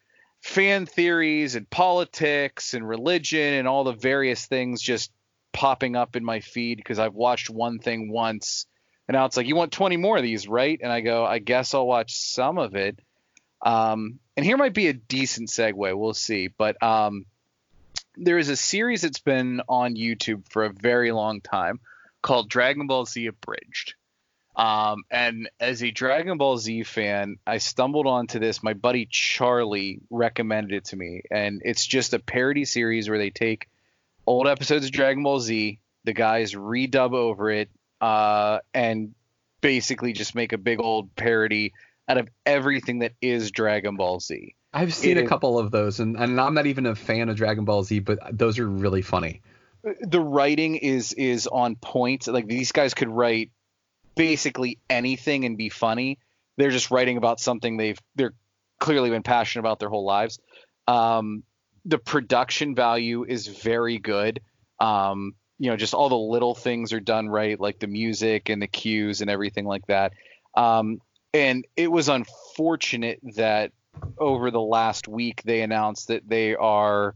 fan 0.42 0.86
theories 0.86 1.54
and 1.54 1.70
politics 1.70 2.74
and 2.74 2.86
religion 2.86 3.54
and 3.54 3.68
all 3.68 3.84
the 3.84 3.92
various 3.92 4.46
things 4.46 4.82
just 4.82 5.12
popping 5.52 5.94
up 5.94 6.16
in 6.16 6.24
my 6.24 6.40
feed 6.40 6.78
because 6.78 6.98
I've 6.98 7.14
watched 7.14 7.48
one 7.48 7.78
thing 7.78 8.10
once 8.10 8.66
and 9.06 9.14
now 9.14 9.24
it's 9.26 9.36
like 9.36 9.46
you 9.46 9.54
want 9.54 9.72
20 9.72 9.96
more 9.98 10.16
of 10.16 10.22
these 10.22 10.48
right 10.48 10.80
and 10.82 10.90
I 10.90 11.00
go 11.00 11.24
I 11.24 11.38
guess 11.38 11.74
I'll 11.74 11.86
watch 11.86 12.14
some 12.14 12.58
of 12.58 12.74
it 12.74 12.98
um, 13.62 14.18
and 14.36 14.44
here 14.44 14.56
might 14.56 14.74
be 14.74 14.88
a 14.88 14.92
decent 14.92 15.48
segue. 15.48 15.96
We'll 15.96 16.14
see. 16.14 16.48
But 16.48 16.82
um, 16.82 17.26
there 18.16 18.38
is 18.38 18.48
a 18.48 18.56
series 18.56 19.02
that's 19.02 19.20
been 19.20 19.62
on 19.68 19.94
YouTube 19.94 20.48
for 20.48 20.64
a 20.64 20.72
very 20.72 21.12
long 21.12 21.40
time 21.40 21.80
called 22.22 22.48
Dragon 22.48 22.86
Ball 22.86 23.04
Z 23.04 23.26
Abridged. 23.26 23.94
Um, 24.54 25.04
and 25.10 25.48
as 25.60 25.82
a 25.82 25.90
Dragon 25.90 26.36
Ball 26.36 26.58
Z 26.58 26.82
fan, 26.82 27.36
I 27.46 27.58
stumbled 27.58 28.06
onto 28.06 28.38
this. 28.38 28.62
My 28.62 28.74
buddy 28.74 29.06
Charlie 29.10 30.00
recommended 30.10 30.74
it 30.74 30.84
to 30.86 30.96
me, 30.96 31.22
and 31.30 31.62
it's 31.64 31.86
just 31.86 32.12
a 32.12 32.18
parody 32.18 32.66
series 32.66 33.08
where 33.08 33.18
they 33.18 33.30
take 33.30 33.68
old 34.26 34.46
episodes 34.46 34.84
of 34.84 34.92
Dragon 34.92 35.22
Ball 35.22 35.40
Z, 35.40 35.78
the 36.04 36.12
guys 36.12 36.52
redub 36.52 37.14
over 37.14 37.50
it, 37.50 37.70
uh, 38.00 38.58
and 38.74 39.14
basically 39.62 40.12
just 40.12 40.34
make 40.34 40.52
a 40.52 40.58
big 40.58 40.80
old 40.80 41.14
parody 41.16 41.72
out 42.08 42.18
of 42.18 42.28
everything 42.46 43.00
that 43.00 43.12
is 43.20 43.50
Dragon 43.50 43.96
Ball 43.96 44.20
Z. 44.20 44.54
I've 44.74 44.94
seen 44.94 45.12
It 45.12 45.20
a 45.20 45.22
is- 45.24 45.28
couple 45.28 45.58
of 45.58 45.70
those, 45.70 46.00
and, 46.00 46.16
and 46.16 46.40
I'm 46.40 46.54
not 46.54 46.66
even 46.66 46.86
a 46.86 46.94
fan 46.94 47.28
of 47.28 47.36
Dragon 47.36 47.64
Ball 47.64 47.82
Z, 47.84 48.00
but 48.00 48.18
those 48.36 48.58
are 48.58 48.68
really 48.68 49.02
funny. 49.02 49.42
the 50.00 50.20
writing 50.20 50.76
is 50.76 51.12
is 51.14 51.46
on 51.48 51.76
point. 51.76 52.26
Like 52.28 52.46
these 52.46 52.70
guys 52.72 52.94
could 52.94 53.08
write 53.08 53.50
basically 54.14 54.78
anything 54.90 55.44
and 55.44 55.56
be 55.56 55.68
funny. 55.68 56.18
They're 56.56 56.70
just 56.70 56.90
writing 56.90 57.16
about 57.16 57.40
something 57.40 57.76
they've 57.76 57.98
they're 58.14 58.34
clearly 58.78 59.10
been 59.10 59.22
passionate 59.22 59.60
about 59.60 59.78
their 59.78 59.88
whole 59.88 60.04
lives. 60.04 60.38
Um, 60.86 61.42
the 61.84 61.98
production 61.98 62.74
value 62.74 63.24
is 63.24 63.46
very 63.46 63.98
good. 63.98 64.40
Um, 64.80 65.32
you 65.58 65.70
know, 65.70 65.76
just 65.76 65.94
all 65.94 66.08
the 66.08 66.16
little 66.16 66.54
things 66.54 66.92
are 66.92 67.00
done 67.00 67.28
right, 67.28 67.58
like 67.58 67.78
the 67.78 67.86
music 67.86 68.48
and 68.48 68.60
the 68.60 68.66
cues 68.66 69.20
and 69.20 69.30
everything 69.30 69.64
like 69.64 69.86
that. 69.86 70.12
Um, 70.56 70.98
and 71.34 71.66
it 71.76 71.90
was 71.90 72.08
unfortunate 72.08 73.20
that 73.36 73.72
over 74.18 74.50
the 74.50 74.60
last 74.60 75.08
week 75.08 75.42
they 75.44 75.60
announced 75.62 76.08
that 76.08 76.28
they 76.28 76.54
are 76.54 77.14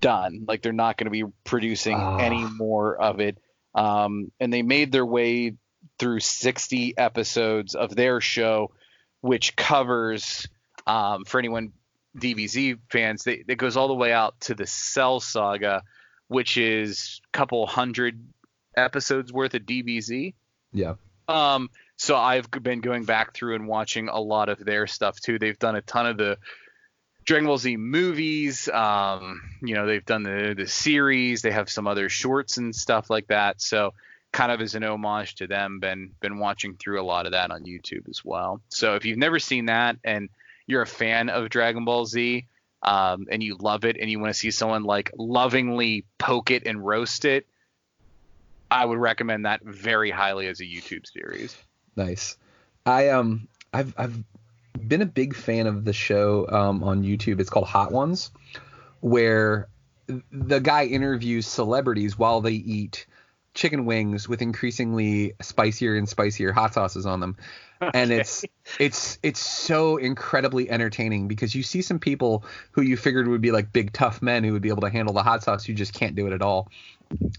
done. 0.00 0.44
Like 0.46 0.62
they're 0.62 0.72
not 0.72 0.96
going 0.96 1.06
to 1.06 1.10
be 1.10 1.24
producing 1.44 1.96
Ah. 1.96 2.18
any 2.18 2.44
more 2.44 2.96
of 2.96 3.20
it. 3.20 3.38
Um, 3.74 4.30
and 4.40 4.52
they 4.52 4.62
made 4.62 4.92
their 4.92 5.06
way 5.06 5.54
through 5.98 6.20
60 6.20 6.96
episodes 6.96 7.74
of 7.74 7.94
their 7.94 8.20
show, 8.20 8.72
which 9.20 9.56
covers 9.56 10.46
um, 10.86 11.24
for 11.24 11.38
anyone 11.38 11.72
DBZ 12.16 12.78
fans, 12.90 13.24
they, 13.24 13.44
it 13.46 13.56
goes 13.56 13.76
all 13.76 13.88
the 13.88 13.94
way 13.94 14.12
out 14.12 14.40
to 14.42 14.54
the 14.54 14.66
Cell 14.66 15.20
Saga, 15.20 15.82
which 16.28 16.56
is 16.56 17.20
a 17.32 17.36
couple 17.36 17.66
hundred 17.66 18.20
episodes 18.76 19.32
worth 19.32 19.54
of 19.54 19.62
DBZ. 19.62 20.34
Yeah. 20.72 20.94
Um, 21.28 21.68
so 21.98 22.16
I've 22.16 22.48
been 22.50 22.80
going 22.80 23.04
back 23.04 23.34
through 23.34 23.56
and 23.56 23.66
watching 23.66 24.08
a 24.08 24.20
lot 24.20 24.48
of 24.48 24.64
their 24.64 24.86
stuff 24.86 25.20
too. 25.20 25.38
They've 25.38 25.58
done 25.58 25.74
a 25.74 25.82
ton 25.82 26.06
of 26.06 26.16
the 26.16 26.38
Dragon 27.24 27.46
Ball 27.46 27.58
Z 27.58 27.76
movies. 27.76 28.68
Um, 28.68 29.42
you 29.60 29.74
know, 29.74 29.86
they've 29.86 30.04
done 30.04 30.22
the 30.22 30.54
the 30.56 30.68
series. 30.68 31.42
They 31.42 31.50
have 31.50 31.68
some 31.68 31.88
other 31.88 32.08
shorts 32.08 32.56
and 32.56 32.74
stuff 32.74 33.10
like 33.10 33.26
that. 33.26 33.60
So 33.60 33.94
kind 34.32 34.52
of 34.52 34.60
as 34.60 34.76
an 34.76 34.84
homage 34.84 35.34
to 35.36 35.48
them, 35.48 35.80
been 35.80 36.12
been 36.20 36.38
watching 36.38 36.76
through 36.76 37.00
a 37.00 37.04
lot 37.04 37.26
of 37.26 37.32
that 37.32 37.50
on 37.50 37.64
YouTube 37.64 38.08
as 38.08 38.24
well. 38.24 38.62
So 38.68 38.94
if 38.94 39.04
you've 39.04 39.18
never 39.18 39.40
seen 39.40 39.66
that 39.66 39.96
and 40.04 40.28
you're 40.68 40.82
a 40.82 40.86
fan 40.86 41.28
of 41.30 41.50
Dragon 41.50 41.84
Ball 41.84 42.06
Z, 42.06 42.46
um, 42.80 43.26
and 43.28 43.42
you 43.42 43.56
love 43.56 43.84
it 43.84 43.96
and 44.00 44.08
you 44.08 44.20
want 44.20 44.32
to 44.32 44.38
see 44.38 44.52
someone 44.52 44.84
like 44.84 45.10
lovingly 45.18 46.04
poke 46.16 46.52
it 46.52 46.64
and 46.64 46.86
roast 46.86 47.24
it, 47.24 47.48
I 48.70 48.84
would 48.84 48.98
recommend 48.98 49.46
that 49.46 49.62
very 49.64 50.12
highly 50.12 50.46
as 50.46 50.60
a 50.60 50.64
YouTube 50.64 51.06
series. 51.12 51.56
Nice. 51.98 52.36
I 52.86 53.08
um 53.08 53.48
I've 53.74 53.92
I've 53.98 54.24
been 54.86 55.02
a 55.02 55.06
big 55.06 55.34
fan 55.34 55.66
of 55.66 55.84
the 55.84 55.92
show 55.92 56.48
um, 56.48 56.84
on 56.84 57.02
YouTube. 57.02 57.40
It's 57.40 57.50
called 57.50 57.66
Hot 57.66 57.90
Ones, 57.90 58.30
where 59.00 59.68
the 60.30 60.60
guy 60.60 60.84
interviews 60.84 61.46
celebrities 61.46 62.16
while 62.16 62.40
they 62.40 62.52
eat 62.52 63.06
chicken 63.52 63.84
wings 63.84 64.28
with 64.28 64.40
increasingly 64.40 65.34
spicier 65.42 65.96
and 65.96 66.08
spicier 66.08 66.52
hot 66.52 66.72
sauces 66.72 67.04
on 67.04 67.18
them. 67.18 67.36
And 67.80 68.12
it's 68.12 68.44
it's 68.78 69.18
it's 69.24 69.40
so 69.40 69.96
incredibly 69.96 70.70
entertaining 70.70 71.26
because 71.26 71.52
you 71.52 71.64
see 71.64 71.82
some 71.82 71.98
people 71.98 72.44
who 72.70 72.82
you 72.82 72.96
figured 72.96 73.26
would 73.26 73.40
be 73.40 73.50
like 73.50 73.72
big 73.72 73.92
tough 73.92 74.22
men 74.22 74.44
who 74.44 74.52
would 74.52 74.62
be 74.62 74.68
able 74.68 74.82
to 74.82 74.90
handle 74.90 75.12
the 75.12 75.24
hot 75.24 75.42
sauce 75.42 75.66
you 75.66 75.74
just 75.74 75.94
can't 75.94 76.14
do 76.14 76.28
it 76.28 76.32
at 76.32 76.42
all. 76.42 76.68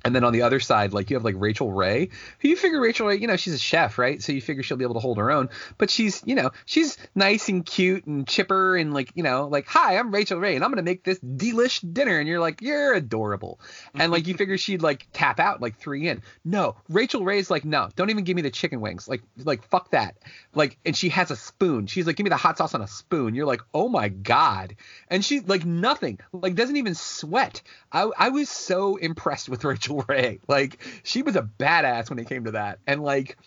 And 0.03 0.15
then 0.15 0.23
on 0.23 0.33
the 0.33 0.41
other 0.41 0.59
side, 0.59 0.93
like 0.93 1.09
you 1.09 1.15
have 1.15 1.23
like 1.23 1.35
Rachael 1.37 1.71
Ray, 1.71 2.09
who 2.39 2.47
you 2.47 2.55
figure 2.55 2.79
Rachael 2.79 3.07
Ray, 3.07 3.17
you 3.17 3.27
know, 3.27 3.35
she's 3.35 3.53
a 3.53 3.59
chef, 3.59 3.97
right? 3.97 4.21
So 4.21 4.31
you 4.31 4.41
figure 4.41 4.63
she'll 4.63 4.77
be 4.77 4.83
able 4.83 4.95
to 4.95 4.99
hold 4.99 5.17
her 5.17 5.29
own. 5.29 5.49
But 5.77 5.89
she's, 5.89 6.23
you 6.25 6.35
know, 6.35 6.51
she's 6.65 6.97
nice 7.13 7.49
and 7.49 7.65
cute 7.65 8.05
and 8.05 8.27
chipper 8.27 8.75
and 8.75 8.93
like, 8.93 9.11
you 9.15 9.23
know, 9.23 9.47
like, 9.47 9.67
hi, 9.67 9.97
I'm 9.97 10.11
Rachael 10.11 10.39
Ray 10.39 10.55
and 10.55 10.63
I'm 10.63 10.71
gonna 10.71 10.81
make 10.81 11.03
this 11.03 11.19
delish 11.19 11.81
dinner. 11.93 12.17
And 12.17 12.27
you're 12.27 12.39
like, 12.39 12.61
you're 12.61 12.93
adorable. 12.93 13.59
And 13.93 14.11
like 14.11 14.27
you 14.27 14.33
figure 14.37 14.57
she'd 14.57 14.81
like 14.81 15.07
tap 15.13 15.39
out 15.39 15.61
like 15.61 15.77
three 15.77 16.07
in. 16.07 16.23
No, 16.43 16.75
Rachael 16.87 17.23
Ray's 17.23 17.51
like, 17.51 17.65
no, 17.65 17.89
don't 17.95 18.09
even 18.09 18.23
give 18.23 18.35
me 18.35 18.41
the 18.41 18.51
chicken 18.51 18.81
wings. 18.81 19.07
Like, 19.07 19.21
like 19.37 19.63
fuck 19.67 19.91
that. 19.91 20.17
Like, 20.55 20.79
and 20.85 20.95
she 20.97 21.09
has 21.09 21.29
a 21.29 21.35
spoon. 21.35 21.85
She's 21.85 22.07
like, 22.07 22.15
give 22.15 22.23
me 22.23 22.29
the 22.29 22.37
hot 22.37 22.57
sauce 22.57 22.73
on 22.73 22.81
a 22.81 22.87
spoon. 22.87 23.35
You're 23.35 23.45
like, 23.45 23.61
oh 23.73 23.87
my 23.87 24.09
god. 24.09 24.75
And 25.09 25.23
she's 25.23 25.47
like 25.47 25.65
nothing. 25.65 26.19
Like 26.33 26.55
doesn't 26.55 26.77
even 26.77 26.95
sweat. 26.95 27.61
I 27.91 28.09
I 28.17 28.29
was 28.29 28.49
so 28.49 28.95
impressed 28.95 29.49
with 29.49 29.58
Rachael 29.63 30.03
Ray. 30.07 30.39
Like 30.47 30.79
she 31.03 31.21
was 31.21 31.35
a 31.35 31.41
badass 31.41 32.09
when 32.09 32.19
it 32.19 32.27
came 32.27 32.45
to 32.45 32.51
that. 32.51 32.79
And 32.87 33.01
like 33.01 33.37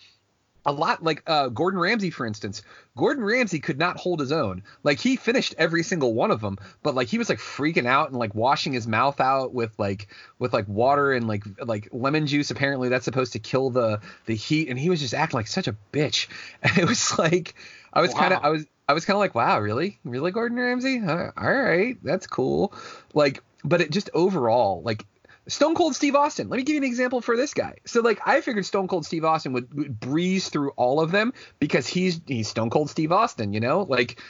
a 0.65 0.71
lot 0.71 1.03
like 1.03 1.23
uh, 1.27 1.49
Gordon 1.49 1.79
Ramsay, 1.79 2.09
for 2.09 2.25
instance. 2.25 2.61
Gordon 2.95 3.23
Ramsay 3.23 3.59
could 3.59 3.77
not 3.77 3.97
hold 3.97 4.19
his 4.19 4.31
own. 4.31 4.63
Like 4.83 4.99
he 4.99 5.15
finished 5.15 5.55
every 5.57 5.83
single 5.83 6.13
one 6.13 6.31
of 6.31 6.41
them, 6.41 6.57
but 6.83 6.95
like 6.95 7.07
he 7.07 7.17
was 7.17 7.27
like 7.27 7.39
freaking 7.39 7.85
out 7.85 8.09
and 8.09 8.17
like 8.17 8.33
washing 8.33 8.73
his 8.73 8.87
mouth 8.87 9.19
out 9.19 9.53
with 9.53 9.77
like 9.77 10.07
with 10.39 10.53
like 10.53 10.67
water 10.67 11.11
and 11.11 11.27
like 11.27 11.43
like 11.65 11.89
lemon 11.91 12.27
juice. 12.27 12.49
Apparently 12.51 12.89
that's 12.89 13.05
supposed 13.05 13.33
to 13.33 13.39
kill 13.39 13.71
the 13.71 13.99
the 14.25 14.35
heat, 14.35 14.69
and 14.69 14.79
he 14.79 14.89
was 14.89 15.01
just 15.01 15.13
acting 15.13 15.37
like 15.37 15.47
such 15.47 15.67
a 15.67 15.75
bitch. 15.91 16.27
And 16.63 16.77
it 16.77 16.87
was 16.87 17.17
like 17.19 17.55
I 17.91 18.01
was 18.01 18.13
kind 18.13 18.33
of 18.33 18.39
I 18.43 18.49
was 18.49 18.65
I 18.87 18.93
was 18.93 19.05
kind 19.05 19.15
of 19.15 19.19
like, 19.19 19.35
wow, 19.35 19.59
really, 19.59 19.99
really, 20.03 20.31
Gordon 20.31 20.59
Ramsay? 20.59 21.01
All 21.05 21.31
right, 21.35 21.97
that's 22.03 22.27
cool. 22.27 22.73
Like, 23.13 23.41
but 23.63 23.81
it 23.81 23.91
just 23.91 24.09
overall 24.13 24.81
like 24.83 25.05
Stone 25.47 25.75
Cold 25.75 25.95
Steve 25.95 26.15
Austin. 26.15 26.49
Let 26.49 26.57
me 26.57 26.63
give 26.63 26.75
you 26.75 26.81
an 26.81 26.87
example 26.87 27.21
for 27.21 27.35
this 27.35 27.53
guy. 27.53 27.77
So 27.85 28.01
like 28.01 28.21
I 28.25 28.41
figured 28.41 28.65
Stone 28.65 28.87
Cold 28.87 29.05
Steve 29.05 29.25
Austin 29.25 29.53
would, 29.53 29.73
would 29.73 29.99
breeze 29.99 30.49
through 30.49 30.71
all 30.71 31.01
of 31.01 31.11
them 31.11 31.33
because 31.59 31.85
he's 31.85 32.21
he's 32.27 32.47
Stone 32.47 32.69
Cold 32.69 32.89
Steve 32.89 33.11
Austin, 33.11 33.53
you 33.53 33.59
know? 33.59 33.81
Like 33.81 34.21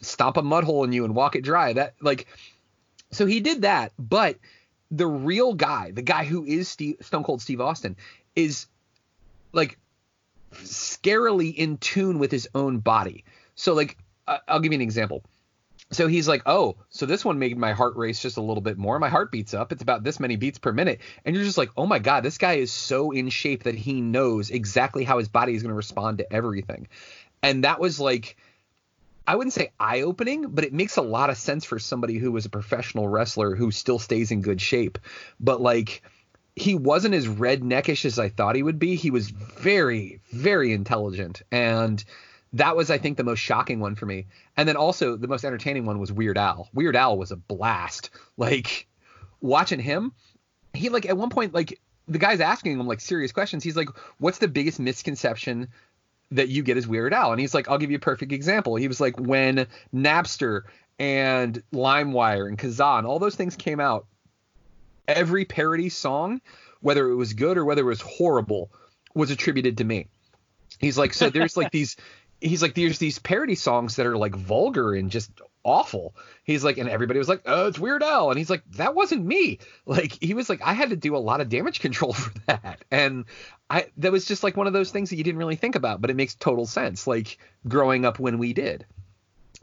stomp 0.00 0.36
a 0.36 0.42
mud 0.42 0.64
hole 0.64 0.84
in 0.84 0.92
you 0.92 1.04
and 1.04 1.14
walk 1.14 1.36
it 1.36 1.42
dry. 1.42 1.74
That 1.74 1.94
like 2.00 2.26
so 3.10 3.26
he 3.26 3.40
did 3.40 3.62
that, 3.62 3.92
but 3.98 4.38
the 4.90 5.06
real 5.06 5.54
guy, 5.54 5.90
the 5.90 6.02
guy 6.02 6.24
who 6.24 6.44
is 6.44 6.68
Steve, 6.68 6.96
Stone 7.00 7.24
Cold 7.24 7.42
Steve 7.42 7.60
Austin 7.60 7.96
is 8.34 8.66
like 9.52 9.78
scarily 10.54 11.54
in 11.54 11.76
tune 11.76 12.18
with 12.18 12.30
his 12.30 12.48
own 12.54 12.78
body. 12.78 13.24
So 13.54 13.74
like 13.74 13.98
I'll 14.26 14.60
give 14.60 14.72
you 14.72 14.78
an 14.78 14.82
example 14.82 15.22
so 15.92 16.06
he's 16.06 16.26
like, 16.26 16.42
oh, 16.46 16.76
so 16.90 17.06
this 17.06 17.24
one 17.24 17.38
made 17.38 17.56
my 17.56 17.72
heart 17.72 17.96
race 17.96 18.20
just 18.20 18.36
a 18.36 18.42
little 18.42 18.62
bit 18.62 18.78
more. 18.78 18.98
My 18.98 19.08
heart 19.08 19.30
beats 19.30 19.54
up. 19.54 19.72
It's 19.72 19.82
about 19.82 20.02
this 20.02 20.18
many 20.18 20.36
beats 20.36 20.58
per 20.58 20.72
minute. 20.72 21.00
And 21.24 21.36
you're 21.36 21.44
just 21.44 21.58
like, 21.58 21.70
oh 21.76 21.86
my 21.86 21.98
God, 21.98 22.22
this 22.22 22.38
guy 22.38 22.54
is 22.54 22.72
so 22.72 23.10
in 23.10 23.28
shape 23.28 23.64
that 23.64 23.74
he 23.74 24.00
knows 24.00 24.50
exactly 24.50 25.04
how 25.04 25.18
his 25.18 25.28
body 25.28 25.54
is 25.54 25.62
going 25.62 25.70
to 25.70 25.76
respond 25.76 26.18
to 26.18 26.32
everything. 26.32 26.88
And 27.42 27.64
that 27.64 27.78
was 27.78 28.00
like, 28.00 28.36
I 29.26 29.36
wouldn't 29.36 29.54
say 29.54 29.70
eye 29.78 30.00
opening, 30.00 30.48
but 30.48 30.64
it 30.64 30.72
makes 30.72 30.96
a 30.96 31.02
lot 31.02 31.30
of 31.30 31.36
sense 31.36 31.64
for 31.64 31.78
somebody 31.78 32.18
who 32.18 32.32
was 32.32 32.46
a 32.46 32.50
professional 32.50 33.06
wrestler 33.06 33.54
who 33.54 33.70
still 33.70 33.98
stays 33.98 34.30
in 34.30 34.40
good 34.40 34.60
shape. 34.60 34.98
But 35.38 35.60
like, 35.60 36.02
he 36.56 36.74
wasn't 36.74 37.14
as 37.14 37.26
redneckish 37.26 38.04
as 38.04 38.18
I 38.18 38.28
thought 38.28 38.56
he 38.56 38.62
would 38.62 38.78
be. 38.78 38.94
He 38.94 39.10
was 39.10 39.30
very, 39.30 40.20
very 40.30 40.72
intelligent. 40.72 41.42
And 41.50 42.02
that 42.54 42.76
was, 42.76 42.90
I 42.90 42.98
think, 42.98 43.16
the 43.16 43.24
most 43.24 43.38
shocking 43.38 43.80
one 43.80 43.94
for 43.94 44.06
me. 44.06 44.26
And 44.56 44.68
then 44.68 44.76
also 44.76 45.16
the 45.16 45.28
most 45.28 45.44
entertaining 45.44 45.86
one 45.86 45.98
was 45.98 46.12
Weird 46.12 46.36
Al. 46.36 46.68
Weird 46.74 46.96
Al 46.96 47.16
was 47.16 47.30
a 47.30 47.36
blast. 47.36 48.10
Like 48.38 48.88
watching 49.40 49.78
him, 49.78 50.12
he 50.72 50.88
like 50.88 51.06
at 51.06 51.16
one 51.16 51.28
point 51.28 51.52
like 51.52 51.78
the 52.08 52.18
guy's 52.18 52.40
asking 52.40 52.72
him 52.72 52.86
like 52.86 53.00
serious 53.00 53.30
questions. 53.30 53.62
He's 53.62 53.76
like, 53.76 53.90
"What's 54.18 54.38
the 54.38 54.48
biggest 54.48 54.80
misconception 54.80 55.68
that 56.30 56.48
you 56.48 56.62
get 56.62 56.78
as 56.78 56.88
Weird 56.88 57.12
Al?" 57.12 57.30
And 57.30 57.40
he's 57.40 57.54
like, 57.54 57.68
"I'll 57.68 57.78
give 57.78 57.90
you 57.90 57.98
a 57.98 58.00
perfect 58.00 58.32
example." 58.32 58.74
He 58.76 58.88
was 58.88 59.00
like, 59.00 59.20
when 59.20 59.66
Napster 59.94 60.62
and 60.98 61.62
LimeWire 61.72 62.48
and 62.48 62.58
Kazaa, 62.58 63.04
all 63.04 63.18
those 63.18 63.36
things 63.36 63.54
came 63.54 63.80
out, 63.80 64.06
every 65.06 65.44
parody 65.44 65.88
song, 65.88 66.40
whether 66.80 67.08
it 67.08 67.16
was 67.16 67.34
good 67.34 67.58
or 67.58 67.64
whether 67.64 67.82
it 67.82 67.86
was 67.86 68.00
horrible, 68.00 68.70
was 69.14 69.30
attributed 69.30 69.78
to 69.78 69.84
me. 69.84 70.08
He's 70.78 70.98
like, 70.98 71.14
so 71.14 71.30
there's 71.30 71.56
like 71.56 71.70
these 71.72 71.96
he's 72.42 72.62
like 72.62 72.74
there's 72.74 72.98
these 72.98 73.18
parody 73.18 73.54
songs 73.54 73.96
that 73.96 74.06
are 74.06 74.16
like 74.16 74.34
vulgar 74.34 74.94
and 74.94 75.10
just 75.10 75.30
awful. 75.64 76.14
He's 76.44 76.64
like, 76.64 76.78
and 76.78 76.88
everybody 76.88 77.18
was 77.18 77.28
like, 77.28 77.42
oh, 77.46 77.68
it's 77.68 77.78
Weird 77.78 78.02
Al. 78.02 78.30
And 78.30 78.38
he's 78.38 78.50
like, 78.50 78.62
that 78.72 78.94
wasn't 78.94 79.24
me. 79.24 79.58
Like, 79.84 80.16
he 80.22 80.32
was 80.32 80.48
like, 80.48 80.62
I 80.62 80.72
had 80.72 80.90
to 80.90 80.96
do 80.96 81.16
a 81.16 81.18
lot 81.18 81.40
of 81.40 81.48
damage 81.48 81.80
control 81.80 82.12
for 82.12 82.32
that. 82.46 82.84
And 82.90 83.24
I, 83.68 83.86
that 83.98 84.12
was 84.12 84.24
just 84.24 84.42
like 84.42 84.56
one 84.56 84.66
of 84.66 84.72
those 84.72 84.90
things 84.90 85.10
that 85.10 85.16
you 85.16 85.24
didn't 85.24 85.38
really 85.38 85.56
think 85.56 85.74
about, 85.74 86.00
but 86.00 86.08
it 86.08 86.16
makes 86.16 86.34
total 86.34 86.66
sense. 86.66 87.06
Like 87.06 87.38
growing 87.66 88.04
up 88.04 88.18
when 88.18 88.38
we 88.38 88.52
did. 88.52 88.86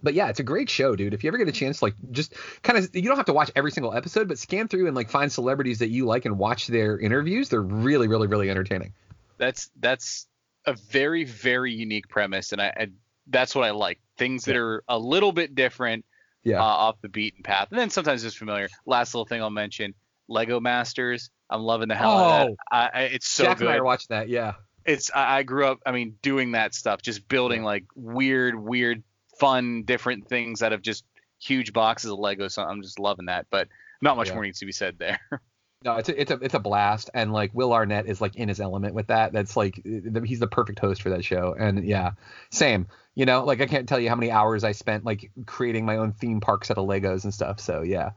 But 0.04 0.14
yeah, 0.14 0.28
it's 0.28 0.40
a 0.40 0.44
great 0.44 0.70
show, 0.70 0.96
dude. 0.96 1.14
If 1.14 1.24
you 1.24 1.30
ever 1.30 1.38
get 1.38 1.48
a 1.48 1.54
chance, 1.54 1.82
like 1.82 1.96
just 2.12 2.34
kind 2.64 2.78
of, 2.78 2.94
you 2.96 3.04
don't 3.04 3.18
have 3.18 3.26
to 3.26 3.34
watch 3.34 3.52
every 3.56 3.72
single 3.72 3.94
episode, 3.94 4.28
but 4.28 4.38
scan 4.38 4.68
through 4.68 4.88
and 4.88 4.96
like 4.96 5.10
find 5.10 5.32
celebrities 5.32 5.80
that 5.80 5.90
you 5.90 6.06
like 6.06 6.26
and 6.26 6.38
watch 6.38 6.68
their 6.68 7.00
interviews. 7.00 7.50
They're 7.50 7.62
really, 7.62 8.08
really, 8.08 8.28
really 8.28 8.50
entertaining. 8.50 8.94
That's, 9.38 9.72
that's, 9.80 10.28
a 10.66 10.74
very 10.74 11.24
very 11.24 11.74
unique 11.74 12.08
premise 12.10 12.52
and 12.52 12.62
I, 12.62 12.68
I 12.78 12.88
that's 13.28 13.54
what 13.56 13.64
I 13.66 13.72
like 13.72 14.00
things 14.18 14.46
that 14.46 14.56
are 14.56 14.84
a 14.88 14.98
little 15.00 15.32
bit 15.32 15.56
different 15.56 16.04
Yeah. 16.44 16.60
uh, 16.60 16.64
off 16.64 16.96
the 17.02 17.10
beaten 17.10 17.44
path 17.44 17.68
and 17.72 17.80
then 17.80 17.90
sometimes 17.90 18.22
just 18.24 18.38
familiar 18.38 18.68
last 18.86 19.14
little 19.14 19.26
thing 19.26 19.42
I'll 19.42 19.50
mention 19.50 19.94
Lego 20.28 20.60
Masters 20.60 21.30
I'm 21.50 21.62
loving 21.62 21.88
the 21.88 21.96
hell 21.96 22.18
out 22.18 22.42
of 22.42 22.48
Oh. 22.52 22.56
that 22.72 22.94
I, 22.94 23.00
I, 23.00 23.04
it's 23.06 23.28
so 23.28 23.46
Jack 23.46 23.58
good 23.60 23.68
and 23.68 23.78
I 23.78 23.82
watching 23.82 24.08
that. 24.10 24.30
Yeah. 24.30 24.54
it's 24.86 25.10
I, 25.14 25.38
I 25.40 25.44
grew 25.44 25.66
up 25.66 25.80
I 25.86 25.92
mean 25.92 26.16
doing 26.22 26.52
that 26.54 26.74
stuff 26.76 27.02
just 27.02 27.28
building 27.28 27.64
like 27.64 27.86
weird 27.96 28.56
weird 28.56 29.04
fun 29.40 29.84
different 29.84 30.28
things 30.28 30.62
out 30.62 30.74
of 30.74 30.82
just 30.82 31.06
huge 31.40 31.72
boxes 31.72 32.12
of 32.12 32.20
Lego 32.20 32.48
so 32.50 32.62
I'm 32.64 32.82
just 32.82 33.00
loving 33.00 33.28
that 33.28 33.48
but 33.50 33.70
not 34.02 34.18
much 34.18 34.28
Yeah. 34.28 34.34
more 34.36 34.44
needs 34.44 34.60
to 34.60 34.66
be 34.66 34.72
said 34.74 34.98
there 35.00 35.20
No, 35.86 35.96
it's 35.96 36.10
a, 36.10 36.22
it's 36.22 36.30
a 36.30 36.34
it's 36.42 36.54
a 36.54 36.60
blast, 36.60 37.10
and 37.14 37.32
like 37.32 37.52
Will 37.54 37.72
Arnett 37.72 38.06
is 38.06 38.20
like 38.20 38.36
in 38.36 38.50
his 38.50 38.60
element 38.60 38.94
with 38.94 39.08
that. 39.08 39.32
That's 39.32 39.56
like 39.56 39.82
he's 40.26 40.40
the 40.40 40.48
perfect 40.48 40.80
host 40.80 41.02
for 41.02 41.12
that 41.12 41.24
show, 41.24 41.56
and 41.58 41.86
yeah, 41.86 42.12
same. 42.50 42.88
You 43.16 43.26
know, 43.26 43.46
like 43.46 43.62
I 43.62 43.66
can't 43.66 43.88
tell 43.88 44.00
you 44.00 44.10
how 44.10 44.16
many 44.16 44.30
hours 44.30 44.66
I 44.66 44.74
spent 44.74 45.06
like 45.06 45.32
creating 45.46 45.86
my 45.86 45.96
own 45.96 46.12
theme 46.12 46.42
park 46.42 46.66
set 46.66 46.78
of 46.78 46.86
Legos 46.86 47.24
and 47.24 47.34
stuff. 47.34 47.62
So 47.62 47.82
yeah, 47.82 48.12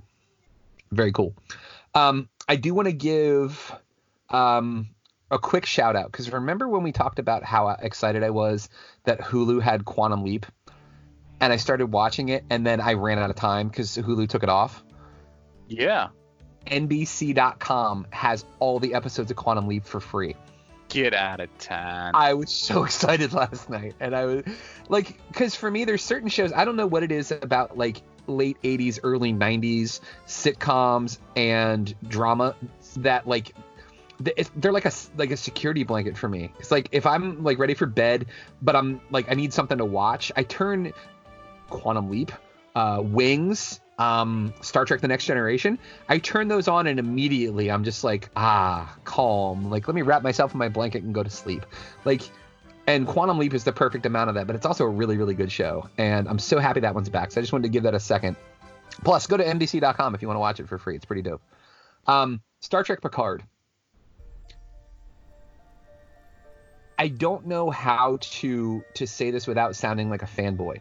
very 0.91 1.13
cool. 1.13 1.37
Um, 1.95 2.29
I 2.49 2.57
do 2.57 2.75
want 2.75 2.87
to 2.87 2.93
give 2.93 3.73
um 4.29 4.89
a 5.31 5.39
quick 5.39 5.65
shout 5.65 5.95
out 5.95 6.11
because 6.11 6.33
remember 6.33 6.69
when 6.69 6.83
we 6.83 6.91
talked 6.91 7.21
about 7.21 7.45
how 7.45 7.69
excited 7.69 8.25
I 8.25 8.31
was 8.31 8.69
that 9.05 9.21
Hulu 9.21 9.63
had 9.63 9.85
Quantum 9.85 10.25
Leap, 10.25 10.47
and 11.41 11.53
I 11.53 11.57
started 11.57 11.87
watching 11.87 12.29
it, 12.29 12.45
and 12.51 12.67
then 12.67 12.81
I 12.81 12.95
ran 12.95 13.21
out 13.21 13.31
of 13.31 13.37
time 13.37 13.69
because 13.69 13.97
Hulu 13.97 14.29
took 14.29 14.43
it 14.43 14.49
off. 14.49 14.83
yeah 15.69 16.09
NBC.com 16.67 18.07
has 18.11 18.45
all 18.59 18.79
the 18.79 18.95
episodes 18.95 19.31
of 19.31 19.37
Quantum 19.37 19.67
Leap 19.67 19.85
for 19.85 20.01
free. 20.01 20.37
get 20.89 21.15
out 21.15 21.41
of 21.41 21.49
town 21.59 22.13
I 22.15 22.35
was 22.35 22.51
so 22.51 22.85
excited 22.89 23.33
last 23.33 23.71
night, 23.71 23.95
and 24.01 24.15
I 24.15 24.25
was 24.27 24.45
like, 24.89 25.19
because 25.29 25.55
for 25.55 25.71
me, 25.71 25.85
there's 25.85 26.05
certain 26.05 26.29
shows 26.29 26.53
I 26.53 26.65
don't 26.65 26.77
know 26.77 26.87
what 26.87 27.03
it 27.03 27.13
is 27.13 27.31
about 27.31 27.77
like 27.79 28.03
late 28.27 28.57
80s, 28.63 29.01
early 29.03 29.33
90s 29.33 30.01
sitcoms 30.27 31.19
and 31.35 31.95
drama 32.09 32.55
that 32.99 33.27
like 33.27 33.55
they're 34.57 34.73
like 34.73 34.85
a 34.85 34.93
like 35.17 35.31
a 35.31 35.37
security 35.37 35.83
blanket 35.83 36.17
for 36.17 36.29
me. 36.29 36.53
It's 36.59 36.71
like 36.71 36.89
if 36.93 37.07
I'm 37.07 37.43
like 37.43 37.59
ready 37.59 37.75
for 37.75 37.87
bed, 37.87 38.27
but 38.61 38.77
I'm 38.77 39.01
like 39.11 39.31
I 39.31 39.35
need 39.35 39.53
something 39.53 39.79
to 39.79 39.85
watch, 39.85 40.31
I 40.37 40.43
turn 40.45 40.93
Quantum 41.69 42.11
Leap, 42.11 42.33
uh, 42.75 43.01
Wings, 43.03 43.81
um, 44.03 44.53
Star 44.61 44.85
Trek: 44.85 45.01
The 45.01 45.09
Next 45.09 45.27
Generation. 45.27 45.79
I 46.09 46.19
turn 46.19 46.49
those 46.49 46.69
on 46.69 46.87
and 46.87 46.99
immediately 46.99 47.71
I'm 47.71 47.85
just 47.85 48.05
like, 48.05 48.31
ah, 48.37 48.97
calm. 49.05 49.71
Like 49.71 49.87
let 49.87 49.95
me 49.95 50.03
wrap 50.03 50.23
myself 50.23 50.53
in 50.53 50.59
my 50.59 50.69
blanket 50.69 51.03
and 51.03 51.15
go 51.15 51.23
to 51.23 51.31
sleep. 51.31 51.65
Like, 52.05 52.23
and 52.87 53.07
Quantum 53.07 53.39
Leap 53.39 53.55
is 53.55 53.65
the 53.65 53.73
perfect 53.73 54.07
amount 54.07 54.29
of 54.29 54.35
that, 54.35 54.47
but 54.47 54.57
it's 54.57 54.67
also 54.67 54.85
a 54.85 54.89
really 54.89 55.17
really 55.17 55.35
good 55.35 55.53
show, 55.53 55.89
and 55.99 56.29
I'm 56.29 56.39
so 56.39 56.59
happy 56.59 56.81
that 56.81 56.95
one's 56.95 57.09
back. 57.09 57.33
So 57.33 57.41
I 57.41 57.43
just 57.43 57.53
wanted 57.53 57.65
to 57.65 57.71
give 57.71 57.85
that 57.85 57.95
a 57.95 58.01
second. 58.01 58.37
Plus, 59.05 59.27
go 59.27 59.37
to 59.37 59.45
NBC.com 59.45 60.15
if 60.15 60.23
you 60.23 60.29
want 60.29 60.37
to 60.37 60.41
watch 60.41 60.61
it 60.61 60.69
for 60.69 60.79
free. 60.79 60.97
It's 60.97 61.05
pretty 61.05 61.23
dope. 61.23 61.43
Um, 62.07 62.43
Star 62.61 62.83
Trek 62.83 63.01
Picard. 63.01 63.43
I 66.99 67.09
don't 67.09 67.47
know 67.47 67.71
how 67.71 68.19
to 68.21 68.85
to 68.95 69.07
say 69.07 69.31
this 69.31 69.47
without 69.47 69.75
sounding 69.77 70.11
like 70.11 70.23
a 70.23 70.27
fanboy. 70.27 70.81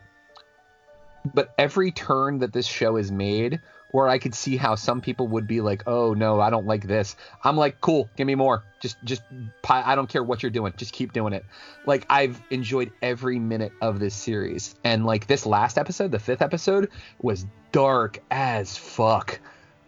But 1.26 1.54
every 1.58 1.92
turn 1.92 2.40
that 2.40 2.54
this 2.54 2.66
show 2.66 2.98
is 2.98 3.12
made 3.12 3.62
where 3.92 4.08
I 4.08 4.20
could 4.20 4.34
see 4.34 4.58
how 4.58 4.76
some 4.76 5.02
people 5.02 5.28
would 5.28 5.48
be 5.48 5.62
like, 5.62 5.84
"Oh 5.86 6.14
no, 6.14 6.40
I 6.40 6.50
don't 6.50 6.66
like 6.66 6.88
this." 6.88 7.16
I'm 7.44 7.58
like, 7.58 7.82
"Cool, 7.82 8.10
give 8.16 8.26
me 8.26 8.36
more. 8.36 8.64
Just 8.80 8.98
just 9.04 9.22
I 9.70 9.96
don't 9.96 10.10
care 10.10 10.24
what 10.24 10.42
you're 10.42 10.50
doing. 10.50 10.74
Just 10.78 10.94
keep 10.94 11.14
doing 11.14 11.34
it." 11.34 11.46
Like 11.86 12.06
I've 12.10 12.42
enjoyed 12.50 12.92
every 13.02 13.40
minute 13.40 13.74
of 13.82 14.00
this 14.00 14.16
series. 14.16 14.76
And 14.84 15.06
like 15.06 15.28
this 15.28 15.46
last 15.46 15.78
episode, 15.78 16.12
the 16.12 16.20
5th 16.20 16.42
episode 16.42 16.90
was 17.22 17.46
dark 17.72 18.20
as 18.32 18.78
fuck, 18.78 19.40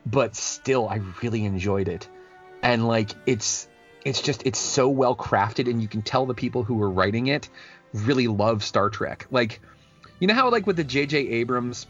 but 0.06 0.36
still 0.36 0.88
I 0.88 1.02
really 1.22 1.46
enjoyed 1.46 1.88
it. 1.88 2.08
And 2.62 2.88
like 2.88 3.12
it's 3.26 3.68
it's 4.06 4.22
just 4.22 4.46
it's 4.46 4.60
so 4.60 4.90
well 4.90 5.16
crafted 5.16 5.70
and 5.70 5.82
you 5.82 5.88
can 5.88 6.02
tell 6.02 6.26
the 6.26 6.34
people 6.34 6.64
who 6.64 6.76
were 6.76 6.90
writing 6.90 7.28
it 7.28 7.50
really 7.94 8.28
love 8.28 8.64
Star 8.64 8.90
Trek. 8.90 9.28
Like 9.32 9.62
you 10.20 10.28
know 10.28 10.34
how 10.34 10.50
like 10.50 10.68
with 10.68 10.78
the 10.78 10.84
J.J. 10.84 11.18
Abrams 11.18 11.88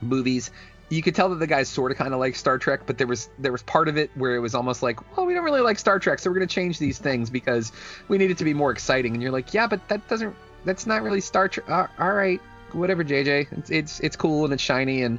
movies, 0.00 0.50
you 0.90 1.02
could 1.02 1.14
tell 1.14 1.30
that 1.30 1.36
the 1.36 1.46
guys 1.46 1.68
sort 1.68 1.90
of 1.90 1.98
kind 1.98 2.12
of 2.12 2.20
like 2.20 2.36
Star 2.36 2.58
Trek, 2.58 2.80
but 2.86 2.98
there 2.98 3.06
was 3.06 3.28
there 3.38 3.52
was 3.52 3.62
part 3.62 3.88
of 3.88 3.96
it 3.96 4.10
where 4.14 4.34
it 4.34 4.40
was 4.40 4.54
almost 4.54 4.82
like, 4.82 5.16
well, 5.16 5.26
we 5.26 5.34
don't 5.34 5.44
really 5.44 5.60
like 5.60 5.78
Star 5.78 5.98
Trek, 5.98 6.18
so 6.18 6.30
we're 6.30 6.34
gonna 6.34 6.46
change 6.46 6.78
these 6.78 6.98
things 6.98 7.30
because 7.30 7.72
we 8.08 8.18
need 8.18 8.30
it 8.30 8.38
to 8.38 8.44
be 8.44 8.54
more 8.54 8.70
exciting. 8.70 9.14
And 9.14 9.22
you're 9.22 9.32
like, 9.32 9.54
yeah, 9.54 9.66
but 9.66 9.86
that 9.88 10.06
doesn't 10.08 10.34
that's 10.64 10.86
not 10.86 11.02
really 11.02 11.20
Star 11.20 11.48
Trek. 11.48 11.68
Uh, 11.68 11.86
all 11.98 12.12
right, 12.12 12.40
whatever, 12.72 13.04
JJ. 13.04 13.52
It's 13.58 13.70
it's 13.70 14.00
it's 14.00 14.16
cool 14.16 14.44
and 14.44 14.52
it's 14.52 14.62
shiny 14.62 15.02
and 15.02 15.18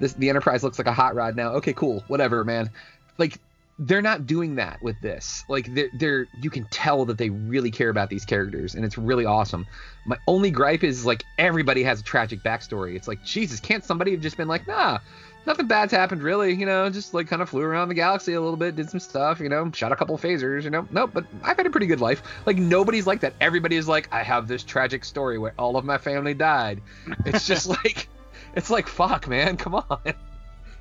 this 0.00 0.14
the 0.14 0.28
Enterprise 0.28 0.62
looks 0.62 0.78
like 0.78 0.88
a 0.88 0.92
hot 0.92 1.14
rod 1.14 1.36
now. 1.36 1.52
Okay, 1.54 1.72
cool, 1.72 2.04
whatever, 2.08 2.44
man. 2.44 2.70
Like 3.18 3.38
they're 3.78 4.02
not 4.02 4.26
doing 4.26 4.54
that 4.56 4.80
with 4.82 5.00
this. 5.00 5.44
Like 5.48 5.74
they're 5.74 5.88
they're 5.94 6.26
you 6.40 6.50
can 6.50 6.64
tell 6.70 7.04
that 7.06 7.18
they 7.18 7.30
really 7.30 7.70
care 7.70 7.88
about 7.88 8.08
these 8.08 8.24
characters 8.24 8.74
and 8.74 8.84
it's 8.84 8.96
really 8.96 9.24
awesome. 9.24 9.66
My 10.04 10.16
only 10.28 10.50
gripe 10.50 10.84
is 10.84 11.04
like 11.04 11.24
everybody 11.38 11.82
has 11.82 12.00
a 12.00 12.04
tragic 12.04 12.42
backstory. 12.42 12.94
It's 12.94 13.08
like 13.08 13.24
Jesus, 13.24 13.60
can't 13.60 13.84
somebody 13.84 14.12
have 14.12 14.20
just 14.20 14.36
been 14.36 14.46
like, 14.46 14.66
nah, 14.68 14.98
nothing 15.44 15.66
bad's 15.66 15.92
happened 15.92 16.22
really, 16.22 16.54
you 16.54 16.66
know, 16.66 16.88
just 16.88 17.14
like 17.14 17.26
kind 17.26 17.42
of 17.42 17.48
flew 17.48 17.62
around 17.62 17.88
the 17.88 17.94
galaxy 17.94 18.34
a 18.34 18.40
little 18.40 18.56
bit, 18.56 18.76
did 18.76 18.88
some 18.90 19.00
stuff, 19.00 19.40
you 19.40 19.48
know, 19.48 19.70
shot 19.72 19.90
a 19.90 19.96
couple 19.96 20.16
phasers, 20.18 20.62
you 20.62 20.70
know. 20.70 20.86
Nope, 20.92 21.10
but 21.12 21.24
I've 21.42 21.56
had 21.56 21.66
a 21.66 21.70
pretty 21.70 21.86
good 21.86 22.00
life. 22.00 22.22
Like 22.46 22.56
nobody's 22.56 23.08
like 23.08 23.20
that. 23.20 23.34
Everybody 23.40 23.76
is 23.76 23.88
like, 23.88 24.08
I 24.12 24.22
have 24.22 24.46
this 24.46 24.62
tragic 24.62 25.04
story 25.04 25.38
where 25.38 25.54
all 25.58 25.76
of 25.76 25.84
my 25.84 25.98
family 25.98 26.34
died. 26.34 26.80
It's 27.26 27.46
just 27.46 27.66
like 27.84 28.08
it's 28.54 28.70
like 28.70 28.86
fuck, 28.86 29.26
man, 29.26 29.56
come 29.56 29.74
on. 29.74 30.14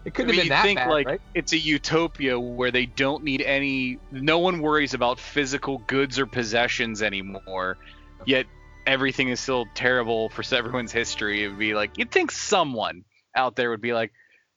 It 0.06 0.14
couldn't 0.14 0.32
I 0.32 0.34
mean, 0.34 0.40
have 0.40 0.44
been 0.44 0.46
you 0.46 0.50
that 0.50 0.64
think 0.64 0.80
bad, 0.80 0.90
like 0.90 1.08
right? 1.08 1.22
it's 1.34 1.54
a 1.54 1.58
utopia 1.58 2.40
where 2.40 2.72
they 2.72 2.86
don't 2.86 3.24
need 3.24 3.42
any 3.42 4.00
no 4.12 4.40
one 4.40 4.60
worries 4.60 4.94
about 4.94 5.20
physical 5.20 5.78
goods 5.88 6.20
or 6.20 6.26
possessions 6.26 7.02
anymore 7.02 7.78
yet 8.26 8.46
everything 8.86 9.30
is 9.30 9.40
still 9.40 9.66
terrible 9.76 10.30
for 10.30 10.44
everyone's 10.54 10.92
history 10.92 11.44
it 11.44 11.48
would 11.48 11.60
be 11.60 11.74
like 11.74 11.98
you'd 11.98 12.12
think 12.12 12.32
someone 12.32 13.04
out 13.36 13.56
there 13.56 13.70
would 13.70 13.82
be 13.82 13.94
like 13.94 14.12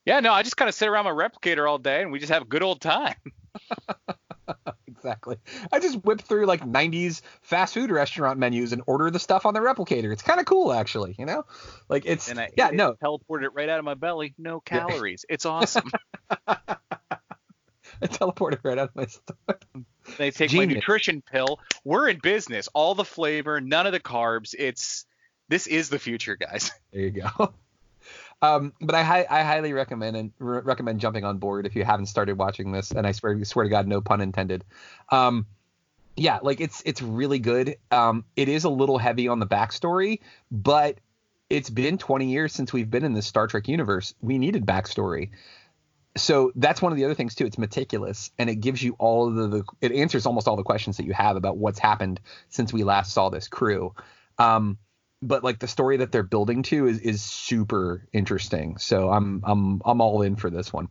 yeah 0.05 0.19
no 0.21 0.33
i 0.33 0.43
just 0.43 0.57
kind 0.57 0.69
of 0.69 0.75
sit 0.75 0.89
around 0.89 1.05
my 1.05 1.11
replicator 1.11 1.69
all 1.69 1.79
day 1.79 2.03
and 2.03 2.11
we 2.11 2.19
just 2.19 2.33
have 2.33 2.43
a 2.43 2.47
good 2.47 2.63
old 2.63 2.81
time 2.81 3.15
exactly. 5.07 5.37
I 5.73 5.79
just 5.79 6.05
whip 6.05 6.21
through 6.21 6.47
like 6.47 6.63
90s 6.65 7.23
fast 7.43 7.75
food 7.75 7.91
restaurant 7.91 8.39
menus 8.39 8.73
and 8.73 8.83
order 8.87 9.11
the 9.11 9.19
stuff 9.19 9.47
on 9.47 9.55
the 9.55 9.61
replicator. 9.61 10.13
It's 10.13 10.23
kind 10.23 10.41
of 10.41 10.47
cool, 10.47 10.73
actually. 10.73 11.15
You 11.19 11.27
know, 11.27 11.45
like 11.89 12.05
it's 12.07 12.29
and 12.29 12.41
i 12.41 12.51
yeah, 12.57 12.69
it, 12.69 12.75
no, 12.75 12.95
teleport 12.95 13.45
it 13.45 13.51
right 13.55 13.69
out 13.69 13.79
of 13.79 13.85
my 13.85 13.95
belly 13.95 14.35
no 14.39 14.61
calories 14.61 15.25
it's 15.29 15.47
awesome 15.47 15.91
I 16.49 18.09
teleported 18.09 18.61
right 18.63 18.79
out 18.79 18.91
of 18.91 18.97
my 18.97 19.07
stomach. 19.07 19.65
they 20.19 20.31
take 20.31 20.53
my 20.53 20.65
nutrition 20.65 21.23
pill 21.23 21.61
we're 21.85 22.09
in 22.09 22.19
business 22.19 22.69
all 22.75 22.95
the 22.95 23.05
flavor 23.05 23.61
none 23.61 23.87
of 23.87 23.93
the 23.93 24.01
carbs 24.01 24.55
it's 24.59 25.07
this 25.49 25.67
is 25.67 25.89
the 25.89 25.99
future 25.99 26.37
guys 26.37 26.71
There 26.93 27.03
you 27.03 27.11
go. 27.11 27.55
Um, 28.43 28.75
but 28.81 28.95
I, 28.95 29.27
I 29.29 29.43
highly 29.43 29.73
recommend 29.73 30.17
and 30.17 30.33
re- 30.39 30.61
recommend 30.63 31.01
jumping 31.01 31.25
on 31.25 31.39
board 31.39 31.67
if 31.67 31.75
you 31.75 31.85
haven't 31.85 32.07
started 32.07 32.37
watching 32.39 32.71
this. 32.71 32.91
And 32.91 33.07
I 33.07 33.13
swear, 33.13 33.43
swear 33.45 33.65
to 33.65 33.71
God, 33.71 33.87
no 33.87 34.01
pun 34.01 34.21
intended. 34.21 34.65
Um, 35.11 35.47
yeah, 36.17 36.39
like 36.43 36.61
it's 36.61 36.83
it's 36.87 37.03
really 37.03 37.39
good. 37.39 37.77
Um, 37.91 38.25
it 38.37 38.49
is 38.49 38.65
a 38.65 38.71
little 38.71 38.99
heavy 38.99 39.29
on 39.29 39.39
the 39.39 39.47
backstory, 39.47 40.21
but 40.51 40.99
it's 41.51 41.71
been 41.71 41.99
20 41.99 42.31
years 42.31 42.53
since 42.53 42.73
we've 42.73 42.91
been 42.91 43.05
in 43.05 43.13
this 43.13 43.27
Star 43.27 43.47
Trek 43.47 43.69
universe. 43.69 44.15
We 44.21 44.39
needed 44.39 44.67
backstory. 44.67 45.31
So 46.17 46.53
that's 46.57 46.81
one 46.81 46.93
of 46.93 46.97
the 46.97 47.05
other 47.05 47.15
things 47.15 47.35
too. 47.35 47.45
It's 47.45 47.59
meticulous 47.59 48.31
and 48.39 48.49
it 48.49 48.57
gives 48.57 48.83
you 48.83 48.97
all 48.99 49.31
the, 49.31 49.49
the 49.49 49.65
it 49.83 49.93
answers 49.93 50.25
almost 50.25 50.49
all 50.49 50.57
the 50.57 50.63
questions 50.63 50.97
that 50.97 51.05
you 51.05 51.13
have 51.13 51.37
about 51.37 51.59
what's 51.59 51.79
happened 51.79 52.21
since 52.49 52.73
we 52.73 52.85
last 52.85 53.13
saw 53.13 53.29
this 53.29 53.49
crew. 53.49 53.95
Um, 54.39 54.79
but 55.23 55.43
like 55.45 55.59
the 55.59 55.69
story 55.69 55.99
that 55.99 56.13
they're 56.13 56.23
building 56.23 56.63
to 56.65 56.87
is 56.87 56.99
is 57.01 57.23
super 57.23 58.07
interesting. 58.13 58.79
So 58.79 59.11
I'm 59.11 59.43
I'm 59.45 59.83
I'm 59.85 60.01
all 60.01 60.23
in 60.23 60.37
for 60.37 60.51
this 60.51 60.73
one. 60.73 60.89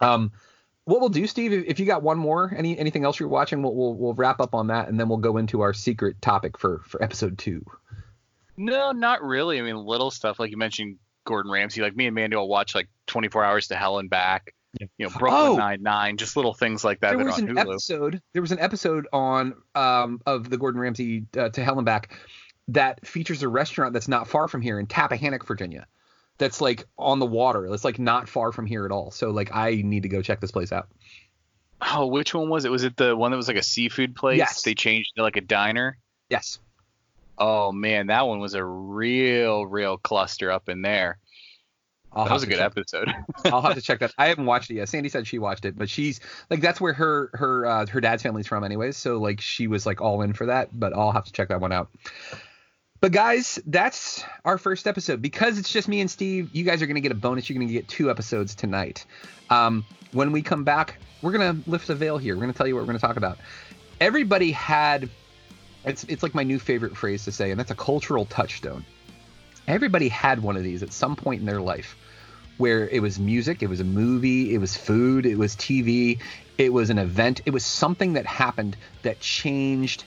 Um, 0.00 0.32
what 0.84 1.00
we'll 1.00 1.08
do, 1.10 1.26
Steve, 1.26 1.52
if 1.52 1.78
you 1.78 1.86
got 1.86 2.02
one 2.02 2.18
more, 2.18 2.52
any 2.56 2.78
anything 2.78 3.04
else 3.04 3.20
you're 3.20 3.28
watching, 3.28 3.62
we'll 3.62 3.74
we'll, 3.74 3.94
we'll 3.94 4.14
wrap 4.14 4.40
up 4.40 4.54
on 4.54 4.68
that, 4.68 4.88
and 4.88 4.98
then 4.98 5.08
we'll 5.08 5.18
go 5.18 5.36
into 5.36 5.60
our 5.60 5.72
secret 5.74 6.20
topic 6.22 6.58
for 6.58 6.80
for 6.86 7.02
episode 7.02 7.38
two. 7.38 7.64
No, 8.56 8.92
not 8.92 9.22
really. 9.22 9.58
I 9.58 9.62
mean, 9.62 9.76
little 9.76 10.10
stuff 10.10 10.38
like 10.40 10.50
you 10.50 10.56
mentioned 10.56 10.96
Gordon 11.24 11.50
Ramsay. 11.52 11.80
Like 11.82 11.96
me 11.96 12.06
and 12.06 12.14
Mandy 12.14 12.36
will 12.36 12.48
watch 12.48 12.74
like 12.74 12.88
24 13.06 13.44
Hours 13.44 13.68
to 13.68 13.76
Hell 13.76 13.98
and 13.98 14.10
Back. 14.10 14.54
You 14.78 14.88
know, 15.06 15.08
Brooklyn 15.10 15.52
Oh. 15.52 15.56
Nine 15.56 15.82
Nine, 15.82 16.16
just 16.16 16.36
little 16.36 16.54
things 16.54 16.84
like 16.84 17.00
that 17.00 17.10
there 17.10 17.18
that 17.18 17.24
was 17.24 17.38
on 17.42 17.48
an 17.48 17.56
Hulu. 17.56 17.60
episode. 17.60 18.22
There 18.32 18.42
was 18.42 18.52
an 18.52 18.58
episode 18.60 19.06
on 19.12 19.54
um 19.74 20.20
of 20.26 20.48
the 20.48 20.56
Gordon 20.58 20.80
Ramsay 20.80 21.26
uh, 21.36 21.48
to 21.50 21.64
Hell 21.64 21.78
and 21.78 21.86
Back 21.86 22.16
that 22.72 23.06
features 23.06 23.42
a 23.42 23.48
restaurant 23.48 23.92
that's 23.92 24.08
not 24.08 24.28
far 24.28 24.48
from 24.48 24.62
here 24.62 24.78
in 24.78 24.86
Tappahannock, 24.86 25.46
Virginia. 25.46 25.86
That's 26.38 26.60
like 26.60 26.86
on 26.98 27.18
the 27.18 27.26
water. 27.26 27.66
It's 27.66 27.84
like 27.84 27.98
not 27.98 28.28
far 28.28 28.52
from 28.52 28.66
here 28.66 28.86
at 28.86 28.92
all. 28.92 29.10
So 29.10 29.30
like 29.30 29.54
I 29.54 29.82
need 29.84 30.04
to 30.04 30.08
go 30.08 30.22
check 30.22 30.40
this 30.40 30.50
place 30.50 30.72
out. 30.72 30.88
Oh, 31.82 32.06
which 32.06 32.34
one 32.34 32.48
was 32.48 32.64
it? 32.64 32.70
Was 32.70 32.84
it 32.84 32.96
the 32.96 33.16
one 33.16 33.30
that 33.30 33.36
was 33.36 33.48
like 33.48 33.56
a 33.56 33.62
seafood 33.62 34.14
place? 34.14 34.38
Yes. 34.38 34.62
They 34.62 34.74
changed 34.74 35.12
to 35.16 35.22
like 35.22 35.36
a 35.36 35.40
diner. 35.40 35.98
Yes. 36.28 36.58
Oh 37.38 37.72
man, 37.72 38.08
that 38.08 38.26
one 38.26 38.38
was 38.38 38.54
a 38.54 38.64
real, 38.64 39.64
real 39.66 39.96
cluster 39.96 40.50
up 40.50 40.68
in 40.68 40.82
there. 40.82 41.18
I'll 42.12 42.24
that 42.24 42.32
was 42.34 42.42
a 42.42 42.46
good 42.46 42.58
check- 42.58 42.72
episode. 42.76 43.08
I'll 43.46 43.62
have 43.62 43.74
to 43.74 43.80
check 43.82 44.00
that. 44.00 44.12
I 44.18 44.28
haven't 44.28 44.46
watched 44.46 44.70
it 44.70 44.74
yet. 44.74 44.88
Sandy 44.88 45.08
said 45.08 45.26
she 45.26 45.38
watched 45.38 45.64
it, 45.64 45.76
but 45.78 45.88
she's 45.88 46.20
like 46.50 46.60
that's 46.60 46.80
where 46.80 46.92
her 46.92 47.30
her 47.34 47.66
uh, 47.66 47.86
her 47.86 48.00
dad's 48.00 48.22
family's 48.22 48.46
from 48.46 48.64
anyways. 48.64 48.96
So 48.96 49.18
like 49.18 49.40
she 49.40 49.66
was 49.66 49.86
like 49.86 50.00
all 50.00 50.22
in 50.22 50.32
for 50.32 50.46
that. 50.46 50.68
But 50.78 50.92
I'll 50.92 51.12
have 51.12 51.24
to 51.24 51.32
check 51.32 51.48
that 51.48 51.60
one 51.60 51.72
out. 51.72 51.88
But 53.00 53.12
guys, 53.12 53.58
that's 53.66 54.22
our 54.44 54.58
first 54.58 54.86
episode. 54.86 55.22
Because 55.22 55.58
it's 55.58 55.72
just 55.72 55.88
me 55.88 56.00
and 56.00 56.10
Steve, 56.10 56.50
you 56.52 56.64
guys 56.64 56.82
are 56.82 56.86
gonna 56.86 57.00
get 57.00 57.12
a 57.12 57.16
bonus. 57.16 57.48
You're 57.48 57.58
gonna 57.58 57.72
get 57.72 57.88
two 57.88 58.10
episodes 58.10 58.54
tonight. 58.54 59.06
Um, 59.48 59.84
when 60.12 60.32
we 60.32 60.42
come 60.42 60.64
back, 60.64 60.98
we're 61.22 61.32
gonna 61.32 61.56
lift 61.66 61.86
the 61.86 61.94
veil 61.94 62.18
here. 62.18 62.34
We're 62.34 62.42
gonna 62.42 62.52
tell 62.52 62.66
you 62.66 62.74
what 62.74 62.82
we're 62.82 62.86
gonna 62.86 62.98
talk 62.98 63.16
about. 63.16 63.38
Everybody 64.00 64.52
had 64.52 65.08
it's 65.84 66.04
it's 66.04 66.22
like 66.22 66.34
my 66.34 66.42
new 66.42 66.58
favorite 66.58 66.96
phrase 66.96 67.24
to 67.24 67.32
say, 67.32 67.50
and 67.50 67.58
that's 67.58 67.70
a 67.70 67.76
cultural 67.76 68.26
touchstone. 68.26 68.84
Everybody 69.66 70.08
had 70.08 70.42
one 70.42 70.56
of 70.56 70.62
these 70.62 70.82
at 70.82 70.92
some 70.92 71.16
point 71.16 71.40
in 71.40 71.46
their 71.46 71.60
life 71.60 71.96
where 72.58 72.86
it 72.88 73.00
was 73.00 73.18
music, 73.18 73.62
it 73.62 73.68
was 73.68 73.80
a 73.80 73.84
movie, 73.84 74.54
it 74.54 74.58
was 74.58 74.76
food, 74.76 75.24
it 75.24 75.36
was 75.36 75.56
TV, 75.56 76.18
it 76.58 76.70
was 76.70 76.90
an 76.90 76.98
event, 76.98 77.40
it 77.46 77.52
was 77.52 77.64
something 77.64 78.12
that 78.12 78.26
happened 78.26 78.76
that 79.02 79.18
changed 79.20 80.04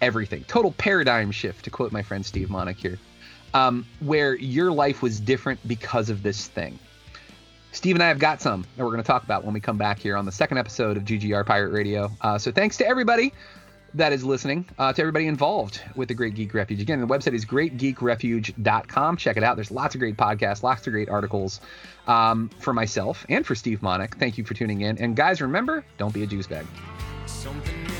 everything. 0.00 0.44
Total 0.44 0.72
paradigm 0.72 1.30
shift, 1.30 1.64
to 1.64 1.70
quote 1.70 1.92
my 1.92 2.02
friend 2.02 2.24
Steve 2.24 2.48
Monick 2.48 2.76
here, 2.76 2.98
um, 3.54 3.86
where 4.00 4.34
your 4.34 4.72
life 4.72 5.02
was 5.02 5.20
different 5.20 5.66
because 5.66 6.10
of 6.10 6.22
this 6.22 6.48
thing. 6.48 6.78
Steve 7.72 7.94
and 7.94 8.02
I 8.02 8.08
have 8.08 8.18
got 8.18 8.40
some 8.40 8.64
that 8.76 8.82
we're 8.84 8.90
going 8.90 9.02
to 9.02 9.06
talk 9.06 9.22
about 9.22 9.44
when 9.44 9.54
we 9.54 9.60
come 9.60 9.78
back 9.78 9.98
here 9.98 10.16
on 10.16 10.24
the 10.24 10.32
second 10.32 10.58
episode 10.58 10.96
of 10.96 11.04
GGR 11.04 11.46
Pirate 11.46 11.70
Radio. 11.70 12.10
Uh, 12.20 12.36
so 12.36 12.50
thanks 12.50 12.76
to 12.78 12.86
everybody 12.86 13.32
that 13.94 14.12
is 14.12 14.24
listening, 14.24 14.64
uh, 14.78 14.92
to 14.92 15.00
everybody 15.00 15.26
involved 15.26 15.80
with 15.96 16.08
the 16.08 16.14
Great 16.14 16.34
Geek 16.34 16.54
Refuge. 16.54 16.80
Again, 16.80 17.00
the 17.00 17.06
website 17.06 17.34
is 17.34 17.44
greatgeekrefuge.com. 17.44 19.16
Check 19.16 19.36
it 19.36 19.42
out. 19.42 19.56
There's 19.56 19.70
lots 19.70 19.94
of 19.94 20.00
great 20.00 20.16
podcasts, 20.16 20.62
lots 20.62 20.86
of 20.86 20.92
great 20.92 21.08
articles 21.08 21.60
um, 22.06 22.50
for 22.58 22.72
myself 22.72 23.26
and 23.28 23.44
for 23.44 23.54
Steve 23.54 23.80
Monick. 23.80 24.16
Thank 24.16 24.38
you 24.38 24.44
for 24.44 24.54
tuning 24.54 24.82
in. 24.82 24.98
And 24.98 25.16
guys, 25.16 25.40
remember, 25.40 25.84
don't 25.98 26.14
be 26.14 26.22
a 26.22 26.26
juice 26.26 26.46
bag. 26.46 26.66
Something 27.26 27.99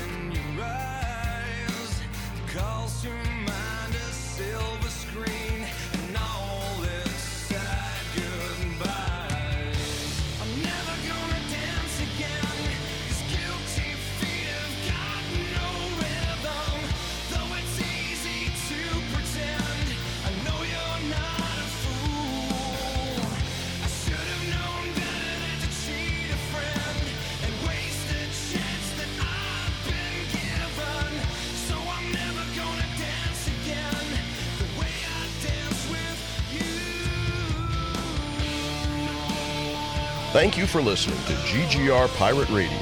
Thank 40.31 40.57
you 40.57 40.65
for 40.65 40.81
listening 40.81 41.17
to 41.25 41.33
GGR 41.43 42.07
Pirate 42.15 42.49
Radio. 42.49 42.79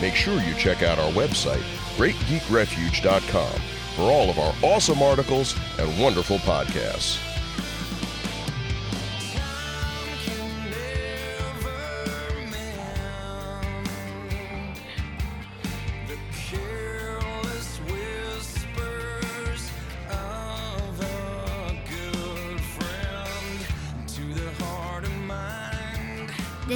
Make 0.00 0.14
sure 0.14 0.40
you 0.40 0.54
check 0.54 0.82
out 0.82 0.98
our 0.98 1.12
website, 1.12 1.60
greatgeekrefuge.com, 1.98 3.60
for 3.94 4.02
all 4.04 4.30
of 4.30 4.38
our 4.38 4.54
awesome 4.62 5.02
articles 5.02 5.54
and 5.78 6.00
wonderful 6.00 6.38
podcasts. 6.38 7.25